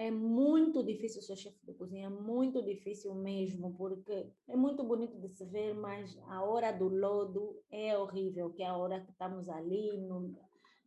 É 0.00 0.10
muito 0.10 0.82
difícil 0.82 1.20
ser 1.20 1.36
chefe 1.36 1.58
de 1.66 1.74
cozinha, 1.74 2.06
é 2.06 2.08
muito 2.08 2.62
difícil 2.62 3.14
mesmo, 3.14 3.74
porque 3.76 4.32
é 4.48 4.56
muito 4.56 4.82
bonito 4.82 5.20
de 5.20 5.28
se 5.28 5.44
ver, 5.44 5.74
mas 5.74 6.18
a 6.26 6.42
hora 6.42 6.72
do 6.72 6.88
lodo 6.88 7.62
é 7.70 7.94
horrível, 7.98 8.48
que 8.48 8.62
é 8.62 8.66
a 8.66 8.78
hora 8.78 8.98
que 8.98 9.10
estamos 9.10 9.46
ali 9.46 9.98
no, 9.98 10.34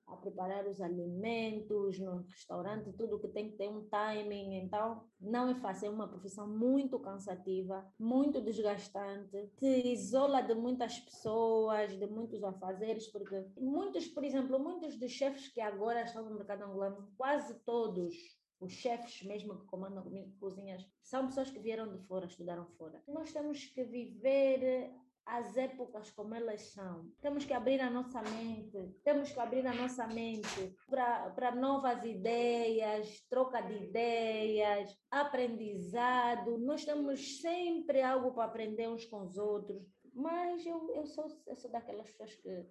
a 0.07 0.17
preparar 0.17 0.65
os 0.67 0.81
alimentos 0.81 1.99
no 1.99 2.23
restaurante, 2.23 2.91
tudo 2.93 3.19
que 3.19 3.27
tem 3.27 3.51
que 3.51 3.57
ter 3.57 3.69
um 3.69 3.87
timing. 3.87 4.55
Então, 4.55 5.03
não 5.21 5.47
é 5.47 5.53
fácil, 5.53 5.89
é 5.89 5.89
uma 5.91 6.07
profissão 6.07 6.47
muito 6.47 6.97
cansativa, 6.97 7.85
muito 7.99 8.41
desgastante, 8.41 9.47
te 9.57 9.91
isola 9.91 10.41
de 10.41 10.55
muitas 10.55 10.99
pessoas, 10.99 11.95
de 11.99 12.07
muitos 12.07 12.43
afazeres, 12.43 13.05
porque 13.09 13.45
muitos, 13.59 14.07
por 14.07 14.23
exemplo, 14.23 14.57
muitos 14.57 14.97
dos 14.97 15.11
chefes 15.11 15.49
que 15.49 15.61
agora 15.61 16.01
estão 16.01 16.27
no 16.27 16.33
mercado 16.33 16.63
angolano, 16.63 17.13
quase 17.15 17.53
todos 17.63 18.41
os 18.63 18.73
chefes 18.73 19.21
mesmo 19.23 19.59
que 19.59 19.65
comandam 19.65 20.03
cozinhas, 20.39 20.87
são 21.01 21.27
pessoas 21.27 21.49
que 21.49 21.59
vieram 21.59 21.91
de 21.91 21.99
fora, 22.07 22.25
estudaram 22.25 22.65
fora. 22.77 23.01
Nós 23.07 23.31
temos 23.31 23.65
que 23.65 23.83
viver 23.83 24.93
as 25.25 25.55
épocas 25.55 26.11
como 26.11 26.35
elas 26.35 26.61
são. 26.71 27.09
Temos 27.21 27.45
que 27.45 27.53
abrir 27.53 27.79
a 27.79 27.89
nossa 27.89 28.21
mente, 28.21 28.77
temos 29.03 29.31
que 29.31 29.39
abrir 29.39 29.65
a 29.65 29.73
nossa 29.73 30.05
mente 30.07 30.75
para 30.89 31.55
novas 31.55 32.03
ideias, 32.03 33.21
troca 33.29 33.61
de 33.61 33.85
ideias, 33.85 34.95
aprendizado. 35.09 36.57
Nós 36.57 36.83
temos 36.83 37.39
sempre 37.39 38.01
algo 38.01 38.33
para 38.33 38.45
aprender 38.45 38.89
uns 38.89 39.05
com 39.05 39.21
os 39.21 39.37
outros. 39.37 39.83
Mas 40.13 40.65
eu, 40.65 40.93
eu, 40.93 41.05
sou, 41.05 41.25
eu 41.47 41.55
sou 41.55 41.71
daquelas 41.71 42.11
pessoas 42.11 42.35
que 42.35 42.65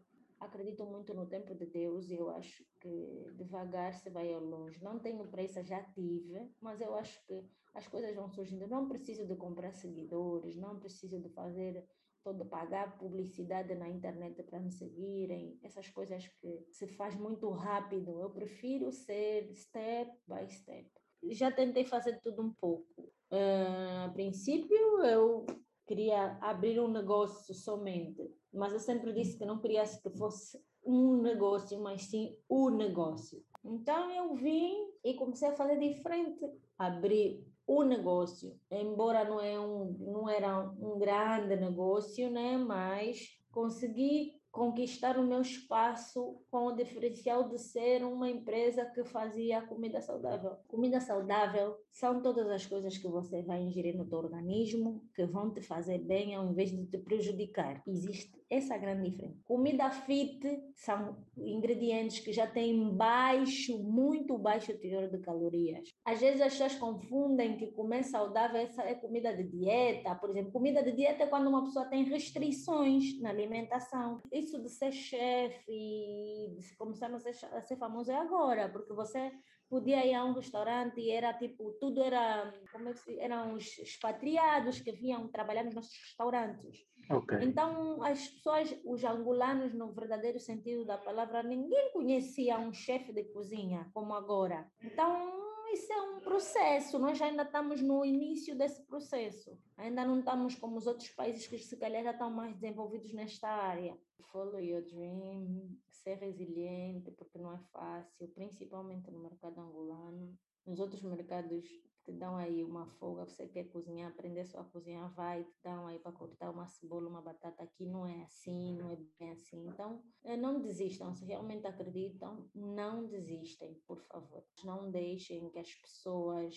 acreditam 0.45 0.87
muito 0.91 1.15
no 1.15 1.27
tempo 1.27 1.55
de 1.55 1.67
Deus 1.67 2.11
e 2.11 2.15
eu 2.15 2.31
acho 2.31 2.65
que 2.81 3.33
devagar 3.35 3.95
se 3.95 4.11
vai 4.11 4.33
ao 4.33 4.43
longe. 4.43 4.83
Não 4.83 4.99
tenho 4.99 5.27
pressa, 5.29 5.63
já 5.63 5.83
tive, 5.83 6.51
mas 6.61 6.81
eu 6.81 6.95
acho 6.95 7.25
que 7.27 7.45
as 7.75 7.87
coisas 7.87 8.15
vão 8.15 8.29
surgindo. 8.29 8.67
Não 8.67 8.89
preciso 8.89 9.27
de 9.27 9.37
comprar 9.37 9.73
seguidores, 9.73 10.57
não 10.57 10.79
preciso 10.79 11.21
de 11.21 11.29
fazer 11.31 11.85
todo 12.23 12.47
pagar 12.47 12.99
publicidade 12.99 13.75
na 13.75 13.89
internet 13.89 14.43
para 14.45 14.61
me 14.61 14.71
seguirem, 14.71 15.59
essas 15.63 15.89
coisas 15.89 16.27
que 16.41 16.67
se 16.71 16.87
faz 16.87 17.17
muito 17.17 17.51
rápido. 17.51 18.21
Eu 18.21 18.31
prefiro 18.31 18.93
ser 18.93 19.53
step 19.55 20.11
by 20.29 20.49
step. 20.49 20.89
Já 21.31 21.51
tentei 21.51 21.85
fazer 21.85 22.21
tudo 22.21 22.43
um 22.43 22.53
pouco. 22.53 23.03
Uh, 23.31 24.07
a 24.07 24.11
princípio, 24.13 25.05
eu 25.05 25.47
queria 25.87 26.39
abrir 26.41 26.81
um 26.81 26.89
negócio 26.89 27.55
somente, 27.55 28.23
mas 28.53 28.73
eu 28.73 28.81
sempre 28.81 29.13
disse 29.13 29.37
que 29.37 29.47
não 29.47 29.59
queria 29.59 29.85
que 29.85 30.11
fosse 30.11 30.63
um 30.85 31.17
negócio, 31.23 31.81
mas 31.81 32.03
sim 32.03 32.37
o 32.49 32.71
negócio. 32.71 33.43
Então 33.65 34.11
eu 34.11 34.35
vim 34.35 34.75
e 35.05 35.15
comecei 35.15 35.49
a 35.49 35.57
fazer 35.57 35.79
diferente. 35.79 36.45
Abri 36.77 37.47
o 37.67 37.85
negócio, 37.85 38.59
embora 38.71 39.25
não, 39.25 39.41
é 39.41 39.59
um, 39.59 39.97
não 40.01 40.29
era 40.29 40.61
um 40.81 40.99
grande 40.99 41.57
negócio, 41.57 42.29
né? 42.29 42.57
mas 42.59 43.39
consegui 43.53 44.42
conquistar 44.53 45.19
o 45.19 45.27
meu 45.27 45.41
espaço 45.41 46.39
com 46.51 46.67
o 46.67 46.77
diferencial 46.77 47.49
de 47.49 47.59
ser 47.59 48.05
uma 48.05 48.29
empresa 48.29 48.85
que 48.85 49.03
fazia 49.03 49.63
comida 49.63 50.01
saudável. 50.03 50.59
Comida 50.69 51.01
saudável 51.01 51.75
são 51.91 52.21
todas 52.21 52.47
as 52.49 52.67
coisas 52.67 52.99
que 52.99 53.09
você 53.09 53.43
vai 53.43 53.63
ingerir 53.63 53.97
no 53.97 54.07
teu 54.07 54.19
organismo 54.19 55.03
que 55.15 55.25
vão 55.25 55.53
te 55.53 55.63
fazer 55.63 55.99
bem 55.99 56.35
ao 56.35 56.51
invés 56.51 56.71
de 56.71 56.87
te 56.87 56.99
prejudicar. 56.99 57.83
Existe 57.87 58.43
essa 58.51 58.77
grande 58.77 59.09
diferença. 59.09 59.41
Comida 59.45 59.91
fit 59.91 60.63
são 60.75 61.17
ingredientes 61.39 62.19
que 62.19 62.35
já 62.35 62.47
têm 62.47 62.95
baixo, 62.95 63.83
muito 63.83 64.37
baixo 64.37 64.77
teor 64.77 65.09
de 65.09 65.19
calorias. 65.21 65.89
Às 66.05 66.21
vezes 66.21 66.43
as 66.43 66.53
pessoas 66.53 66.75
confundem 66.75 67.57
que 67.57 67.69
comer 67.69 68.05
saudável 68.05 68.61
é 68.61 68.95
comida 68.95 69.35
de 69.35 69.45
dieta. 69.45 70.15
Por 70.17 70.29
exemplo, 70.29 70.53
comida 70.53 70.83
de 70.83 70.93
dieta 70.93 71.23
é 71.23 71.27
quando 71.27 71.49
uma 71.49 71.65
pessoa 71.65 71.87
tem 71.87 72.05
restrições 72.05 73.19
na 73.21 73.31
alimentação. 73.31 74.21
Isso 74.43 74.61
de 74.61 74.69
ser 74.69 74.93
chefe 74.93 75.65
e 75.69 76.57
de 76.59 76.77
começar 76.77 77.13
a 77.13 77.19
ser, 77.19 77.47
a 77.47 77.63
ser 77.63 77.77
famoso 77.77 78.11
é 78.11 78.17
agora, 78.17 78.69
porque 78.69 78.93
você 78.93 79.33
podia 79.69 80.05
ir 80.05 80.15
a 80.15 80.25
um 80.25 80.35
restaurante 80.35 81.01
e 81.01 81.11
era 81.11 81.33
tipo, 81.33 81.73
tudo 81.81 82.03
era, 82.03 82.53
como 82.71 82.89
é 82.91 82.93
que 82.93 83.19
eram 83.19 83.55
os 83.55 83.79
expatriados 83.79 84.81
que 84.81 84.93
vinham 84.93 85.29
trabalhar 85.29 85.65
nos 85.65 85.75
nossos 85.75 85.97
restaurantes. 85.97 86.85
Okay. 87.11 87.39
Então, 87.43 88.03
as 88.03 88.29
pessoas, 88.29 88.79
os 88.85 89.03
angolanos, 89.05 89.73
no 89.73 89.93
verdadeiro 89.93 90.39
sentido 90.39 90.85
da 90.85 90.99
palavra, 90.99 91.43
ninguém 91.43 91.91
conhecia 91.93 92.59
um 92.59 92.73
chefe 92.73 93.13
de 93.13 93.25
cozinha 93.33 93.91
como 93.95 94.15
agora. 94.15 94.71
Então, 94.83 95.33
isso 95.73 95.93
é 95.93 96.03
um 96.03 96.21
processo, 96.21 96.99
nós 96.99 97.21
ainda 97.21 97.43
estamos 97.43 97.81
no 97.81 98.05
início 98.05 98.57
desse 98.57 98.83
processo. 98.83 99.59
Ainda 99.77 100.05
não 100.05 100.19
estamos 100.19 100.55
como 100.55 100.77
os 100.77 100.87
outros 100.87 101.11
países 101.11 101.47
que 101.47 101.59
se 101.59 101.77
calhar 101.77 102.03
já 102.03 102.11
estão 102.13 102.31
mais 102.31 102.55
desenvolvidos 102.55 103.13
nesta 103.13 103.49
área. 103.49 103.99
Follow 104.31 104.61
your 104.61 104.83
dream, 104.83 105.77
ser 105.91 106.15
resiliente, 106.15 107.11
porque 107.11 107.39
não 107.39 107.53
é 107.53 107.59
fácil, 107.73 108.29
principalmente 108.29 109.11
no 109.11 109.21
mercado 109.21 109.61
angolano. 109.61 110.39
Nos 110.65 110.79
outros 110.79 111.03
mercados 111.03 111.65
te 112.05 112.13
dão 112.13 112.37
aí 112.37 112.65
uma 112.65 112.87
folga, 112.87 113.25
você 113.25 113.47
quer 113.47 113.65
cozinhar, 113.65 114.11
aprender 114.11 114.45
só 114.45 114.61
a 114.61 114.65
cozinhar, 114.65 115.13
vai, 115.15 115.45
te 115.45 115.55
dão 115.63 115.87
aí 115.87 115.99
para 115.99 116.13
cortar 116.13 116.51
uma 116.51 116.67
cebola, 116.67 117.09
uma 117.09 117.23
batata, 117.23 117.63
aqui 117.63 117.87
não 117.87 118.07
é 118.07 118.23
assim, 118.23 118.77
não 118.77 118.91
é 118.91 118.97
bem 119.19 119.31
assim. 119.31 119.67
Então, 119.69 120.03
eh, 120.25 120.37
não 120.37 120.61
desistam, 120.61 121.15
se 121.15 121.25
realmente 121.25 121.67
acreditam, 121.67 122.49
não 122.55 123.07
desistem, 123.07 123.75
por 123.87 124.01
favor. 124.03 124.45
Não 124.65 124.91
deixem 124.91 125.49
que 125.51 125.59
as 125.59 125.73
pessoas 125.75 126.57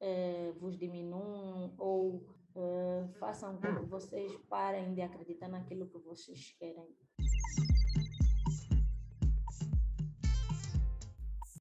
eh, 0.00 0.52
vos 0.58 0.78
diminuam 0.78 1.74
ou 1.78 2.26
eh, 2.54 3.08
façam 3.18 3.56
com 3.60 3.74
que 3.76 3.84
vocês 3.84 4.34
parem 4.48 4.94
de 4.94 5.02
acreditar 5.02 5.48
naquilo 5.48 5.88
que 5.88 5.98
vocês 5.98 6.52
querem. 6.58 6.96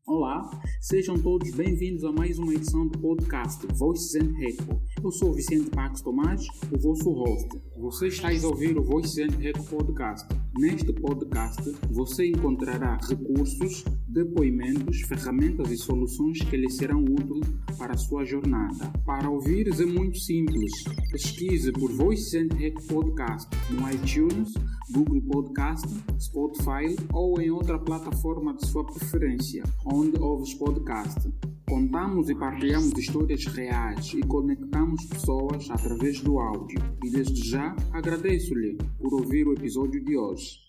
Olá, 0.08 0.48
sejam 0.80 1.18
todos 1.18 1.50
bem-vindos 1.50 2.04
a 2.04 2.12
mais 2.12 2.38
uma 2.38 2.54
edição 2.54 2.88
do 2.88 3.00
podcast 3.00 3.66
Voices 3.74 4.14
and 4.14 4.40
Echo. 4.40 4.80
Eu 5.04 5.12
sou 5.12 5.34
Vicente 5.34 5.72
Pax 5.72 6.00
Tomás, 6.00 6.46
o 6.72 6.80
vosso 6.80 7.12
host. 7.12 7.50
Você 7.76 8.10
está 8.10 8.30
a 8.30 8.48
ouvir 8.48 8.78
o 8.78 8.84
Voices 8.84 9.18
and 9.18 9.42
Echo 9.42 9.64
podcast. 9.64 10.28
Neste 10.58 10.94
podcast, 10.94 11.62
você 11.92 12.30
encontrará 12.30 12.98
recursos, 13.10 13.84
depoimentos, 14.08 15.02
ferramentas 15.02 15.70
e 15.70 15.76
soluções 15.76 16.40
que 16.40 16.56
lhe 16.56 16.70
serão 16.70 17.04
úteis 17.04 17.54
para 17.78 17.94
a 17.94 17.98
sua 17.98 18.24
jornada. 18.24 18.90
Para 19.06 19.30
ouvir 19.30 19.68
é 19.68 19.86
muito 19.86 20.18
simples. 20.18 20.72
Pesquise 21.12 21.74
por 21.74 21.92
Voices 21.92 22.36
and 22.36 22.48
podcast 22.88 23.50
no 23.70 23.92
iTunes, 23.92 24.54
Google 24.92 25.22
Podcast, 25.24 25.88
Spotify 26.22 26.96
ou 27.12 27.42
em 27.42 27.52
outra 27.52 27.78
plataforma 27.78 28.56
de 28.56 28.66
sua 28.66 28.86
preferência 28.86 29.62
onde 29.86 30.18
ouves 30.22 30.54
podcast. 30.54 31.30
Contamos 31.68 32.30
e 32.30 32.36
partilhamos 32.36 32.92
histórias 32.96 33.44
reais 33.46 34.14
e 34.14 34.22
conectamos 34.22 35.04
pessoas 35.06 35.68
através 35.72 36.22
do 36.22 36.40
áudio. 36.40 36.78
E 37.04 37.10
desde 37.10 37.50
já 37.50 37.76
agradeço-lhe 37.92 38.78
por 39.00 39.16
ouvir 39.16 39.48
o 39.48 39.54
episódio 39.54 40.04
de 40.04 40.16
hoje. 40.16 40.60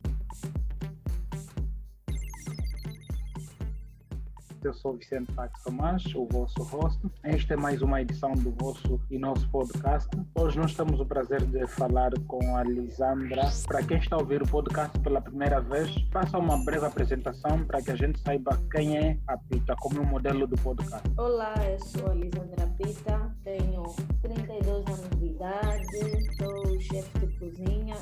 Eu 4.67 4.75
sou 4.75 4.95
Vicente 4.95 5.31
Pax 5.31 5.63
Tomás, 5.63 6.03
o 6.17 6.27
vosso 6.27 6.61
host. 6.65 7.01
Esta 7.23 7.55
é 7.55 7.57
mais 7.57 7.83
uma 7.83 8.03
edição 8.03 8.33
do 8.33 8.51
vosso 8.51 9.01
e 9.09 9.17
nosso 9.17 9.49
podcast. 9.51 10.09
Hoje 10.35 10.59
nós 10.59 10.75
temos 10.75 10.99
o 10.99 11.07
prazer 11.07 11.41
de 11.43 11.65
falar 11.69 12.11
com 12.27 12.57
a 12.57 12.65
Lisandra. 12.65 13.49
Para 13.69 13.85
quem 13.85 13.99
está 13.99 14.17
a 14.17 14.19
ouvir 14.19 14.43
o 14.43 14.49
podcast 14.49 14.99
pela 14.99 15.21
primeira 15.21 15.61
vez, 15.61 15.95
faça 16.11 16.37
uma 16.37 16.59
breve 16.65 16.85
apresentação 16.85 17.65
para 17.65 17.81
que 17.81 17.93
a 17.93 17.95
gente 17.95 18.19
saiba 18.19 18.61
quem 18.73 18.99
é 18.99 19.17
a 19.29 19.39
Pita, 19.39 19.77
como 19.77 20.01
um 20.01 20.05
modelo 20.05 20.49
do 20.49 20.57
podcast. 20.57 21.09
Olá, 21.17 21.55
eu 21.71 21.79
sou 21.79 22.11
a 22.11 22.15
Lisandra 22.15 22.67
Pita, 22.77 23.37
tenho 23.45 23.85
32 24.21 24.85
anos 24.85 25.11
de 25.21 25.27
idade, 25.27 26.37
sou 26.39 26.81
chefe 26.81 27.19
de 27.21 27.39
cozinha 27.39 27.95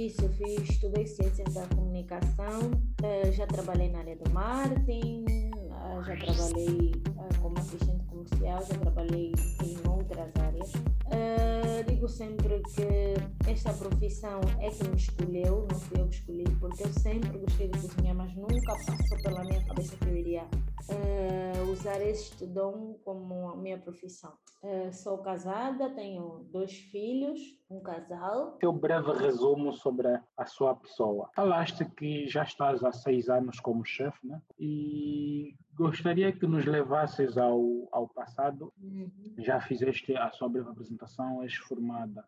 Antes 0.00 0.16
disso, 0.16 0.28
fiz, 0.30 0.70
estudei 0.70 1.06
Ciências 1.06 1.52
da 1.52 1.66
Comunicação, 1.66 2.70
eh, 3.02 3.30
já 3.32 3.46
trabalhei 3.46 3.90
na 3.90 3.98
área 3.98 4.16
do 4.16 4.30
marketing, 4.30 5.26
ah, 5.70 6.00
já 6.02 6.16
trabalhei 6.16 6.92
ah, 7.18 7.28
como 7.42 7.58
assistente 7.58 8.04
comercial, 8.06 8.64
já 8.64 8.78
trabalhei 8.78 9.34
em 9.62 9.88
outras 9.90 10.34
áreas. 10.36 10.72
Uh, 11.10 11.84
digo 11.88 12.08
sempre 12.08 12.62
que 12.74 13.50
esta 13.50 13.72
profissão 13.72 14.40
é 14.60 14.70
que 14.70 14.88
me 14.88 14.96
escolheu, 14.96 15.66
não 15.70 15.78
fui 15.78 16.00
eu 16.00 16.08
que 16.08 16.14
escolhi, 16.14 16.44
porque 16.60 16.84
eu 16.84 16.92
sempre 16.92 17.36
gostei 17.38 17.68
de 17.68 17.78
cozinhar, 17.80 18.14
mas 18.14 18.34
nunca 18.34 18.72
passou 18.86 19.18
pela 19.22 19.44
minha 19.44 19.64
cabeça 19.66 19.96
que 19.96 20.04
eu 20.06 20.16
iria 20.16 20.44
uh, 20.44 21.70
usar 21.70 22.00
este 22.00 22.46
dom 22.46 22.94
como 23.04 23.50
a 23.50 23.56
minha 23.56 23.78
profissão. 23.78 24.32
Sou 24.92 25.18
casada, 25.18 25.88
tenho 25.94 26.46
dois 26.52 26.72
filhos, 26.72 27.40
um 27.70 27.80
casal. 27.80 28.58
Teu 28.60 28.72
breve 28.72 29.10
resumo 29.12 29.72
sobre 29.72 29.89
a 30.36 30.46
sua 30.46 30.74
pessoa. 30.74 31.30
Falaste 31.34 31.84
que 31.84 32.28
já 32.28 32.42
estás 32.42 32.82
há 32.84 32.92
seis 32.92 33.28
anos 33.28 33.60
como 33.60 33.84
chefe, 33.84 34.26
né? 34.26 34.40
E 34.58 35.54
gostaria 35.74 36.32
que 36.32 36.46
nos 36.46 36.64
levasses 36.64 37.36
ao, 37.36 37.88
ao 37.92 38.08
passado. 38.08 38.72
Uhum. 38.80 39.10
Já 39.38 39.60
fizeste 39.60 40.16
a 40.16 40.30
sua 40.30 40.48
breve 40.48 40.70
apresentação, 40.70 41.42
és 41.42 41.54
formada 41.54 42.24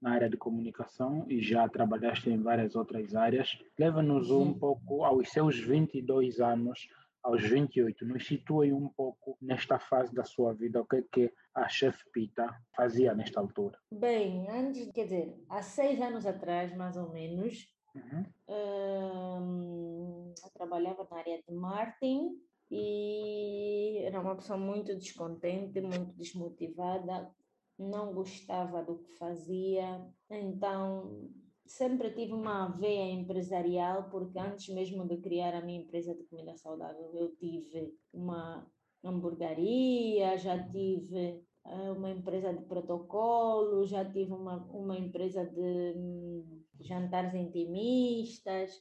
na 0.00 0.12
área 0.12 0.28
de 0.28 0.36
comunicação 0.36 1.24
e 1.28 1.40
já 1.40 1.68
trabalhaste 1.68 2.30
em 2.30 2.42
várias 2.42 2.76
outras 2.76 3.14
áreas. 3.14 3.58
Leva-nos 3.78 4.30
um 4.30 4.52
pouco 4.52 5.04
aos 5.04 5.30
seus 5.30 5.58
22 5.58 6.40
anos, 6.40 6.88
aos 7.26 7.42
28. 7.42 8.06
Nos 8.06 8.24
situem 8.24 8.72
um 8.72 8.88
pouco 8.88 9.36
nesta 9.42 9.78
fase 9.78 10.14
da 10.14 10.24
sua 10.24 10.54
vida, 10.54 10.80
o 10.80 10.86
que 10.86 10.96
é 10.96 11.02
que 11.02 11.32
a 11.54 11.68
chefe 11.68 12.08
Pita 12.12 12.56
fazia 12.74 13.14
nesta 13.14 13.40
altura? 13.40 13.76
Bem, 13.90 14.48
antes, 14.48 14.90
quer 14.92 15.04
dizer, 15.04 15.36
há 15.48 15.60
seis 15.60 16.00
anos 16.00 16.24
atrás, 16.24 16.74
mais 16.76 16.96
ou 16.96 17.12
menos, 17.12 17.66
uhum. 17.94 18.24
hum, 18.48 20.34
eu 20.42 20.50
trabalhava 20.52 21.06
na 21.10 21.18
área 21.18 21.42
de 21.46 21.54
marketing 21.54 22.30
e 22.70 24.02
era 24.04 24.20
uma 24.20 24.36
pessoa 24.36 24.58
muito 24.58 24.94
descontente, 24.96 25.80
muito 25.80 26.12
desmotivada, 26.12 27.28
não 27.76 28.14
gostava 28.14 28.82
do 28.84 28.98
que 28.98 29.12
fazia, 29.18 30.00
então 30.30 31.28
sempre 31.66 32.10
tive 32.10 32.32
uma 32.32 32.68
veia 32.68 33.12
empresarial, 33.12 34.08
porque 34.10 34.38
antes 34.38 34.68
mesmo 34.68 35.06
de 35.06 35.16
criar 35.18 35.54
a 35.54 35.60
minha 35.60 35.80
empresa 35.80 36.14
de 36.14 36.24
comida 36.24 36.56
saudável, 36.56 37.10
eu 37.14 37.34
tive 37.36 37.94
uma 38.12 38.66
hamburgueria, 39.04 40.36
já 40.38 40.62
tive 40.68 41.42
uh, 41.64 41.92
uma 41.92 42.10
empresa 42.10 42.52
de 42.52 42.64
protocolo, 42.64 43.86
já 43.86 44.04
tive 44.04 44.32
uma, 44.32 44.56
uma 44.72 44.96
empresa 44.96 45.44
de 45.44 45.94
um, 45.96 46.62
jantares 46.80 47.34
intimistas. 47.34 48.72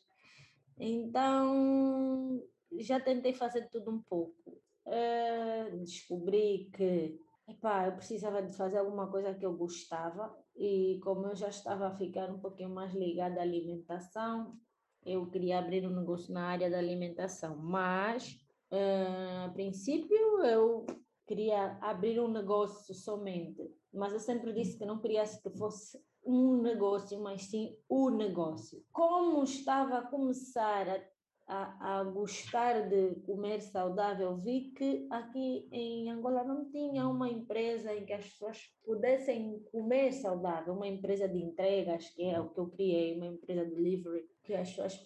Então, 0.77 2.41
já 2.79 2.99
tentei 2.99 3.33
fazer 3.33 3.69
tudo 3.69 3.91
um 3.91 4.01
pouco. 4.01 4.61
Uh, 4.85 5.77
descobri 5.79 6.69
que 6.73 7.19
epá, 7.47 7.87
eu 7.87 7.95
precisava 7.95 8.41
de 8.41 8.55
fazer 8.55 8.77
alguma 8.77 9.09
coisa 9.09 9.33
que 9.33 9.45
eu 9.45 9.55
gostava 9.55 10.35
e 10.55 10.99
como 11.03 11.27
eu 11.27 11.35
já 11.35 11.49
estava 11.49 11.87
a 11.87 11.95
ficar 11.95 12.29
um 12.29 12.39
pouquinho 12.39 12.69
mais 12.69 12.93
ligada 12.93 13.39
à 13.39 13.43
alimentação, 13.43 14.57
eu 15.05 15.29
queria 15.29 15.59
abrir 15.59 15.85
um 15.85 15.95
negócio 15.95 16.33
na 16.33 16.47
área 16.47 16.69
da 16.69 16.77
alimentação, 16.77 17.55
mas 17.57 18.37
uh, 18.71 19.45
a 19.45 19.49
princípio 19.49 20.43
eu 20.43 20.85
queria 21.27 21.77
abrir 21.81 22.19
um 22.19 22.27
negócio 22.27 22.93
somente, 22.93 23.69
mas 23.93 24.13
eu 24.13 24.19
sempre 24.19 24.53
disse 24.53 24.77
que 24.77 24.85
não 24.85 24.99
queria 24.99 25.23
que 25.23 25.49
fosse 25.51 25.99
um 26.23 26.61
negócio, 26.61 27.21
mas 27.21 27.43
sim 27.43 27.77
o 27.87 28.09
negócio. 28.09 28.83
Como 28.91 29.43
estava 29.43 29.99
a 29.99 30.07
começar 30.07 30.89
a 30.89 30.99
a, 31.47 31.99
a, 31.99 32.03
gostar 32.03 32.89
de 32.89 33.15
comer 33.25 33.61
saudável, 33.61 34.35
vi 34.37 34.71
que 34.71 35.07
aqui 35.11 35.67
em 35.71 36.09
Angola 36.09 36.43
não 36.43 36.69
tinha 36.69 37.07
uma 37.07 37.29
empresa 37.29 37.93
em 37.93 38.05
que 38.05 38.13
as 38.13 38.25
pessoas 38.25 38.69
pudessem 38.83 39.59
comer 39.71 40.11
saudável, 40.11 40.73
uma 40.73 40.87
empresa 40.87 41.27
de 41.27 41.37
entregas, 41.37 42.09
que 42.09 42.23
é 42.23 42.39
o 42.39 42.49
que 42.49 42.59
eu 42.59 42.67
criei, 42.67 43.15
uma 43.15 43.27
empresa 43.27 43.65
de 43.65 43.75
delivery, 43.75 44.25
que 44.43 44.53
as 44.53 44.69
pessoas 44.69 45.03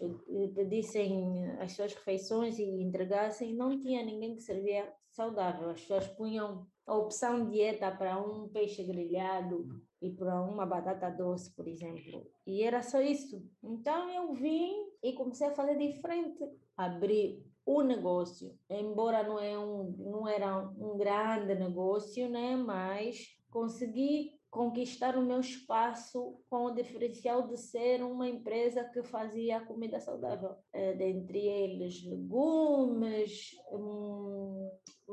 pedissem 0.55 1.45
as 1.59 1.73
suas 1.73 1.93
refeições 1.93 2.57
e 2.57 2.63
entregassem, 2.63 3.53
não 3.53 3.79
tinha 3.79 4.03
ninguém 4.03 4.35
que 4.35 4.41
servia 4.41 4.91
saudável. 5.19 5.69
As 5.69 5.81
pessoas 5.81 6.07
punham 6.07 6.65
a 6.87 6.95
opção 6.95 7.49
dieta 7.49 7.91
para 7.91 8.17
um 8.17 8.47
peixe 8.47 8.83
grelhado 8.85 9.67
e 10.01 10.09
para 10.09 10.41
uma 10.41 10.65
batata 10.65 11.09
doce, 11.09 11.53
por 11.53 11.67
exemplo. 11.67 12.25
E 12.47 12.63
era 12.63 12.81
só 12.81 13.01
isso. 13.01 13.45
Então 13.61 14.09
eu 14.09 14.33
vim 14.33 14.71
e 15.03 15.11
comecei 15.11 15.47
a 15.47 15.51
fazer 15.51 15.77
diferente. 15.77 16.39
Abri 16.77 17.45
o 17.65 17.81
negócio, 17.81 18.57
embora 18.69 19.21
não, 19.21 19.37
é 19.37 19.59
um, 19.59 19.93
não 19.99 20.27
era 20.27 20.57
um 20.69 20.97
grande 20.97 21.53
negócio, 21.53 22.27
né? 22.29 22.55
mas 22.55 23.37
consegui 23.51 24.39
conquistar 24.49 25.15
o 25.15 25.21
meu 25.21 25.39
espaço 25.39 26.39
com 26.49 26.65
o 26.65 26.73
diferencial 26.73 27.47
de 27.47 27.57
ser 27.57 28.01
uma 28.01 28.27
empresa 28.27 28.83
que 28.83 29.03
fazia 29.03 29.61
comida 29.61 29.99
saudável. 29.99 30.55
É, 30.73 30.93
dentre 30.93 31.39
eles, 31.39 32.03
legumes, 32.03 33.51
hum, 33.68 33.68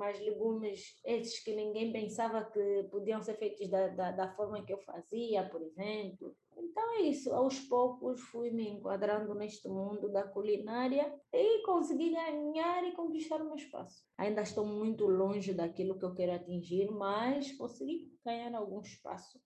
mais 0.06 0.20
legumes, 0.20 1.00
esses 1.04 1.42
que 1.42 1.52
ninguém 1.52 1.92
pensava 1.92 2.44
que 2.44 2.84
podiam 2.92 3.20
ser 3.20 3.34
feitos 3.34 3.68
da, 3.68 3.88
da, 3.88 4.12
da 4.12 4.34
forma 4.36 4.64
que 4.64 4.72
eu 4.72 4.78
fazia, 4.78 5.48
por 5.48 5.60
exemplo. 5.60 6.32
Então 6.56 6.94
é 6.94 7.02
isso, 7.02 7.34
aos 7.34 7.58
poucos 7.58 8.20
fui 8.20 8.50
me 8.50 8.68
enquadrando 8.68 9.34
neste 9.34 9.68
mundo 9.68 10.08
da 10.08 10.22
culinária 10.22 11.12
e 11.32 11.62
consegui 11.64 12.10
ganhar 12.10 12.86
e 12.86 12.92
conquistar 12.92 13.42
o 13.42 13.46
meu 13.46 13.56
espaço. 13.56 14.04
Ainda 14.16 14.42
estou 14.42 14.64
muito 14.64 15.06
longe 15.06 15.52
daquilo 15.52 15.98
que 15.98 16.04
eu 16.04 16.14
quero 16.14 16.32
atingir, 16.32 16.88
mas 16.92 17.50
consegui 17.56 18.08
ganhar 18.24 18.54
algum 18.54 18.80
espaço, 18.80 19.40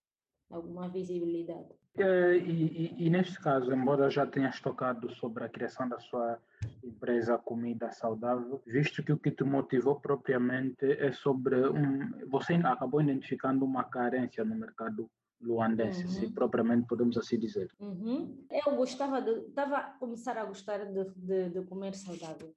alguma 0.50 0.88
visibilidade. 0.88 1.68
E, 1.96 2.02
e, 2.02 3.06
e, 3.06 3.10
neste 3.10 3.38
caso, 3.40 3.72
embora 3.72 4.08
já 4.08 4.26
tenhas 4.26 4.60
tocado 4.60 5.10
sobre 5.16 5.44
a 5.44 5.48
criação 5.48 5.88
da 5.88 5.98
sua 5.98 6.38
empresa 6.84 7.36
Comida 7.36 7.90
Saudável, 7.90 8.62
visto 8.64 9.02
que 9.02 9.12
o 9.12 9.18
que 9.18 9.30
te 9.30 9.44
motivou 9.44 10.00
propriamente 10.00 10.84
é 10.84 11.12
sobre 11.12 11.56
um, 11.68 12.28
você 12.28 12.54
acabou 12.54 13.00
identificando 13.00 13.64
uma 13.64 13.84
carência 13.84 14.44
no 14.44 14.54
mercado 14.54 15.10
luandense, 15.40 16.04
uhum. 16.04 16.10
se 16.10 16.28
propriamente 16.28 16.86
podemos 16.86 17.16
assim 17.16 17.38
dizer. 17.38 17.70
Uhum. 17.80 18.46
Eu 18.50 18.76
gostava 18.76 19.20
de, 19.20 19.30
estava 19.48 19.76
a 19.78 19.82
começar 19.98 20.36
a 20.36 20.44
gostar 20.44 20.84
de, 20.84 21.04
de, 21.16 21.48
de, 21.50 21.62
comer 21.62 21.94
saudável. 21.94 22.52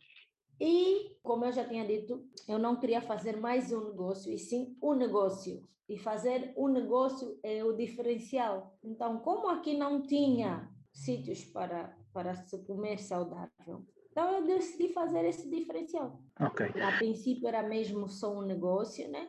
E, 0.60 1.18
como 1.22 1.46
eu 1.46 1.52
já 1.52 1.68
tinha 1.68 1.86
dito, 1.86 2.26
eu 2.48 2.58
não 2.58 2.80
queria 2.80 3.02
fazer 3.02 3.38
mais 3.38 3.72
um 3.72 3.90
negócio, 3.90 4.32
e 4.32 4.38
sim 4.38 4.78
um 4.82 4.94
negócio. 4.94 5.68
E 5.88 5.98
fazer 5.98 6.54
um 6.58 6.70
negócio 6.70 7.38
é 7.44 7.64
o 7.64 7.74
diferencial. 7.74 8.78
Então, 8.84 9.20
como 9.20 9.50
aqui 9.50 9.78
não 9.78 10.02
tinha 10.02 10.70
sítios 10.92 11.44
para, 11.44 11.98
para 12.14 12.34
se 12.36 12.58
comer 12.66 13.00
saudável, 13.00 13.86
então 14.12 14.32
eu 14.32 14.46
decidi 14.46 14.94
fazer 14.94 15.26
esse 15.26 15.50
diferencial. 15.50 16.22
Ok. 16.40 16.68
A 16.82 16.98
princípio 16.98 17.48
era 17.48 17.64
mesmo 17.64 18.08
só 18.08 18.38
um 18.38 18.44
negócio, 18.44 19.10
né? 19.10 19.28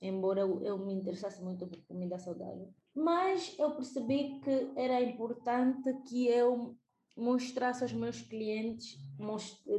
Embora 0.00 0.40
eu, 0.40 0.62
eu 0.62 0.78
me 0.78 0.92
interessasse 0.92 1.42
muito 1.42 1.66
por 1.66 1.82
comida 1.86 2.18
saudável. 2.18 2.72
Mas 2.94 3.56
eu 3.58 3.74
percebi 3.74 4.38
que 4.40 4.70
era 4.76 5.00
importante 5.00 5.92
que 6.06 6.28
eu 6.28 6.76
mostrasse 7.18 7.82
aos 7.82 7.92
meus 7.92 8.22
clientes, 8.22 8.96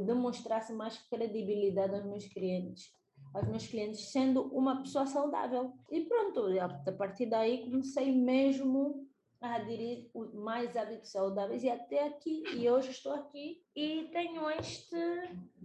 demonstrasse 0.05 0.73
mais 0.73 0.97
credibilidade 1.09 1.95
aos 1.95 2.05
meus 2.05 2.25
clientes, 2.27 2.91
aos 3.33 3.47
meus 3.47 3.65
clientes 3.65 4.11
sendo 4.11 4.43
uma 4.53 4.81
pessoa 4.81 5.05
saudável. 5.05 5.71
E 5.89 6.01
pronto, 6.01 6.45
a 6.59 6.91
partir 6.91 7.25
daí 7.27 7.63
comecei 7.63 8.11
mesmo 8.11 9.07
a 9.41 9.55
aderir 9.55 10.11
mais 10.33 10.75
hábitos 10.75 11.11
saudáveis 11.11 11.63
e 11.63 11.69
até 11.69 12.07
aqui, 12.07 12.43
e 12.57 12.69
hoje 12.69 12.91
estou 12.91 13.13
aqui 13.13 13.63
e 13.79 14.09
tenho 14.11 14.49
este, 14.51 14.97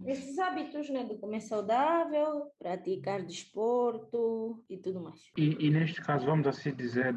esses 0.05 0.39
hábitos 0.39 0.89
né, 0.89 1.03
de 1.03 1.17
comer 1.17 1.41
saudável, 1.41 2.49
praticar 2.57 3.21
desporto 3.21 4.63
e 4.69 4.77
tudo 4.77 5.01
mais. 5.01 5.19
E, 5.37 5.65
e 5.65 5.69
neste 5.69 6.01
caso, 6.01 6.25
vamos 6.25 6.47
assim 6.47 6.73
dizer, 6.73 7.13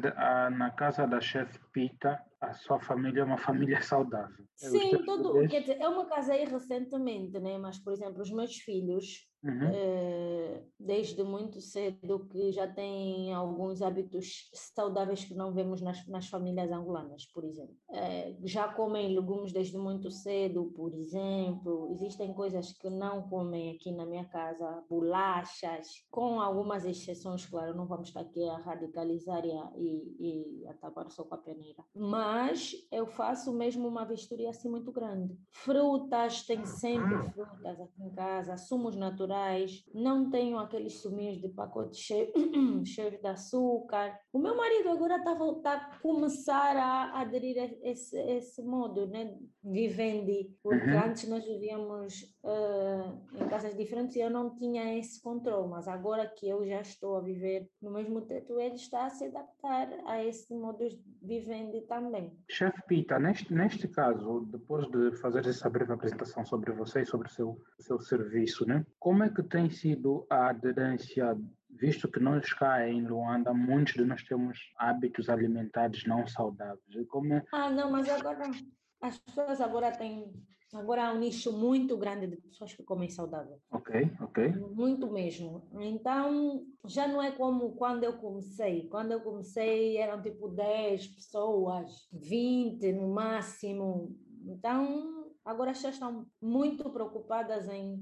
na 0.51 0.71
casa 0.71 1.07
da 1.07 1.21
chefe 1.21 1.57
Pita, 1.71 2.21
a 2.41 2.53
sua 2.53 2.81
família 2.81 3.21
é 3.21 3.23
uma 3.23 3.37
família 3.39 3.81
saudável. 3.81 4.45
Sim, 4.55 5.03
tudo, 5.05 5.47
quer 5.47 5.61
dizer, 5.61 5.79
eu 5.79 5.97
me 5.97 6.09
casei 6.09 6.43
recentemente, 6.43 7.39
né? 7.39 7.57
mas, 7.57 7.79
por 7.79 7.93
exemplo, 7.93 8.21
os 8.21 8.31
meus 8.31 8.57
filhos, 8.57 9.29
Uhum. 9.41 9.71
Eh, 9.71 10.63
desde 10.77 11.23
muito 11.23 11.61
cedo 11.61 12.27
que 12.27 12.51
já 12.51 12.67
têm 12.67 13.33
alguns 13.33 13.81
hábitos 13.81 14.49
saudáveis 14.53 15.23
que 15.23 15.33
não 15.33 15.53
vemos 15.53 15.81
nas, 15.81 16.05
nas 16.07 16.27
famílias 16.27 16.69
angolanas, 16.69 17.25
por 17.27 17.45
exemplo. 17.45 17.75
Eh, 17.93 18.35
já 18.43 18.67
comem 18.67 19.15
legumes 19.15 19.53
desde 19.53 19.77
muito 19.77 20.11
cedo, 20.11 20.73
por 20.75 20.88
exemplo. 20.93 21.89
Existem 21.91 22.33
coisas 22.33 22.73
que 22.73 22.89
não 22.89 23.23
comem 23.23 23.75
aqui 23.75 23.91
na 23.91 24.05
minha 24.05 24.25
casa, 24.25 24.83
bolachas, 24.89 26.05
com 26.09 26.39
algumas 26.39 26.85
exceções, 26.85 27.45
claro, 27.45 27.75
não 27.75 27.87
vamos 27.87 28.09
estar 28.09 28.21
aqui 28.21 28.47
a 28.47 28.57
radicalizar 28.57 29.45
e 29.45 29.51
a, 29.51 29.71
e, 29.75 30.15
e 30.19 30.67
a 30.67 30.73
tapar 30.73 31.09
só 31.09 31.23
com 31.23 31.35
a 31.35 31.37
peneira. 31.37 31.83
Mas 31.93 32.73
eu 32.91 33.07
faço 33.07 33.53
mesmo 33.53 33.87
uma 33.87 34.05
vistoria 34.05 34.49
assim 34.49 34.69
muito 34.69 34.91
grande. 34.91 35.37
Frutas, 35.51 36.43
tem 36.43 36.65
sempre 36.65 37.17
frutas 37.31 37.79
aqui 37.79 38.03
em 38.03 38.13
casa, 38.13 38.57
sumos 38.57 38.95
naturais 38.95 39.83
não 39.93 40.29
tenho 40.29 40.57
aqueles 40.57 41.01
suminhos 41.01 41.39
de 41.39 41.49
pacote 41.49 41.97
cheio, 41.97 42.31
cheios 42.85 43.19
de 43.19 43.27
açúcar. 43.27 44.17
O 44.31 44.39
meu 44.39 44.55
marido 44.55 44.89
agora 44.89 45.17
está 45.17 45.31
a 45.31 45.35
a 45.69 45.99
começar 46.01 46.75
a 46.77 47.21
aderir 47.21 47.57
a 47.61 47.89
esse, 47.89 48.17
esse 48.17 48.61
modo, 48.63 49.07
né? 49.07 49.37
Vivendo 49.63 50.29
Porque 50.69 50.91
uhum. 50.91 50.99
antes 50.99 51.27
nós 51.27 51.43
vivíamos 51.43 52.21
uh, 52.43 53.19
em 53.33 53.47
casas 53.49 53.75
diferentes 53.75 54.15
e 54.15 54.19
eu 54.19 54.29
não 54.29 54.55
tinha 54.55 54.99
esse 54.99 55.19
controle, 55.19 55.67
mas 55.67 55.87
agora 55.87 56.27
que 56.27 56.47
eu 56.47 56.63
já 56.63 56.79
estou 56.79 57.17
a 57.17 57.21
viver 57.21 57.67
no 57.81 57.89
mesmo 57.89 58.21
teto, 58.21 58.59
ele 58.59 58.75
está 58.75 59.07
a 59.07 59.09
se 59.09 59.25
adaptar 59.25 59.89
a 60.05 60.23
esse 60.23 60.53
modo 60.53 60.87
de 60.87 61.01
vivendo 61.23 61.81
também. 61.87 62.31
Chefe 62.47 62.81
Pita, 62.87 63.17
neste, 63.17 63.51
neste 63.51 63.87
caso, 63.87 64.47
depois 64.51 64.87
de 64.91 65.11
fazer 65.17 65.43
essa 65.47 65.67
breve 65.67 65.91
apresentação 65.91 66.45
sobre 66.45 66.71
você 66.71 67.01
e 67.01 67.05
sobre 67.05 67.27
o 67.27 67.31
seu, 67.31 67.59
seu 67.79 67.99
serviço, 67.99 68.63
né? 68.67 68.85
como 68.99 69.23
é 69.23 69.29
que 69.29 69.41
tem 69.41 69.71
sido 69.71 70.27
a 70.29 70.49
aderência 70.49 71.35
visto 71.71 72.11
que 72.11 72.19
nós 72.19 72.53
cá 72.53 72.87
em 72.87 73.07
Luanda, 73.07 73.53
muitos 73.53 73.93
de 73.93 74.03
nós 74.03 74.21
temos 74.23 74.59
hábitos 74.77 75.29
alimentares 75.29 76.05
não 76.05 76.27
saudáveis. 76.27 77.07
Como 77.07 77.33
é... 77.33 77.43
Ah, 77.53 77.69
não, 77.69 77.91
mas 77.91 78.09
agora 78.09 78.51
as 79.01 79.17
pessoas 79.17 79.61
agora 79.61 79.91
têm 79.91 80.33
agora 80.73 81.07
há 81.07 81.13
um 81.13 81.19
nicho 81.19 81.51
muito 81.51 81.97
grande 81.97 82.27
de 82.27 82.37
pessoas 82.37 82.73
que 82.73 82.83
comem 82.83 83.09
saudável. 83.09 83.59
Ok, 83.71 84.11
ok. 84.21 84.49
Muito 84.49 85.11
mesmo. 85.11 85.67
Então, 85.79 86.65
já 86.85 87.07
não 87.07 87.21
é 87.21 87.31
como 87.31 87.75
quando 87.75 88.03
eu 88.03 88.17
comecei. 88.17 88.87
Quando 88.87 89.11
eu 89.11 89.21
comecei 89.21 89.97
eram 89.97 90.21
tipo 90.21 90.47
10 90.49 91.07
pessoas, 91.07 92.07
20 92.11 92.91
no 92.91 93.09
máximo. 93.09 94.15
Então, 94.45 95.31
agora 95.43 95.71
as 95.71 95.77
pessoas 95.77 95.95
estão 95.95 96.25
muito 96.41 96.89
preocupadas 96.89 97.67
em 97.67 97.99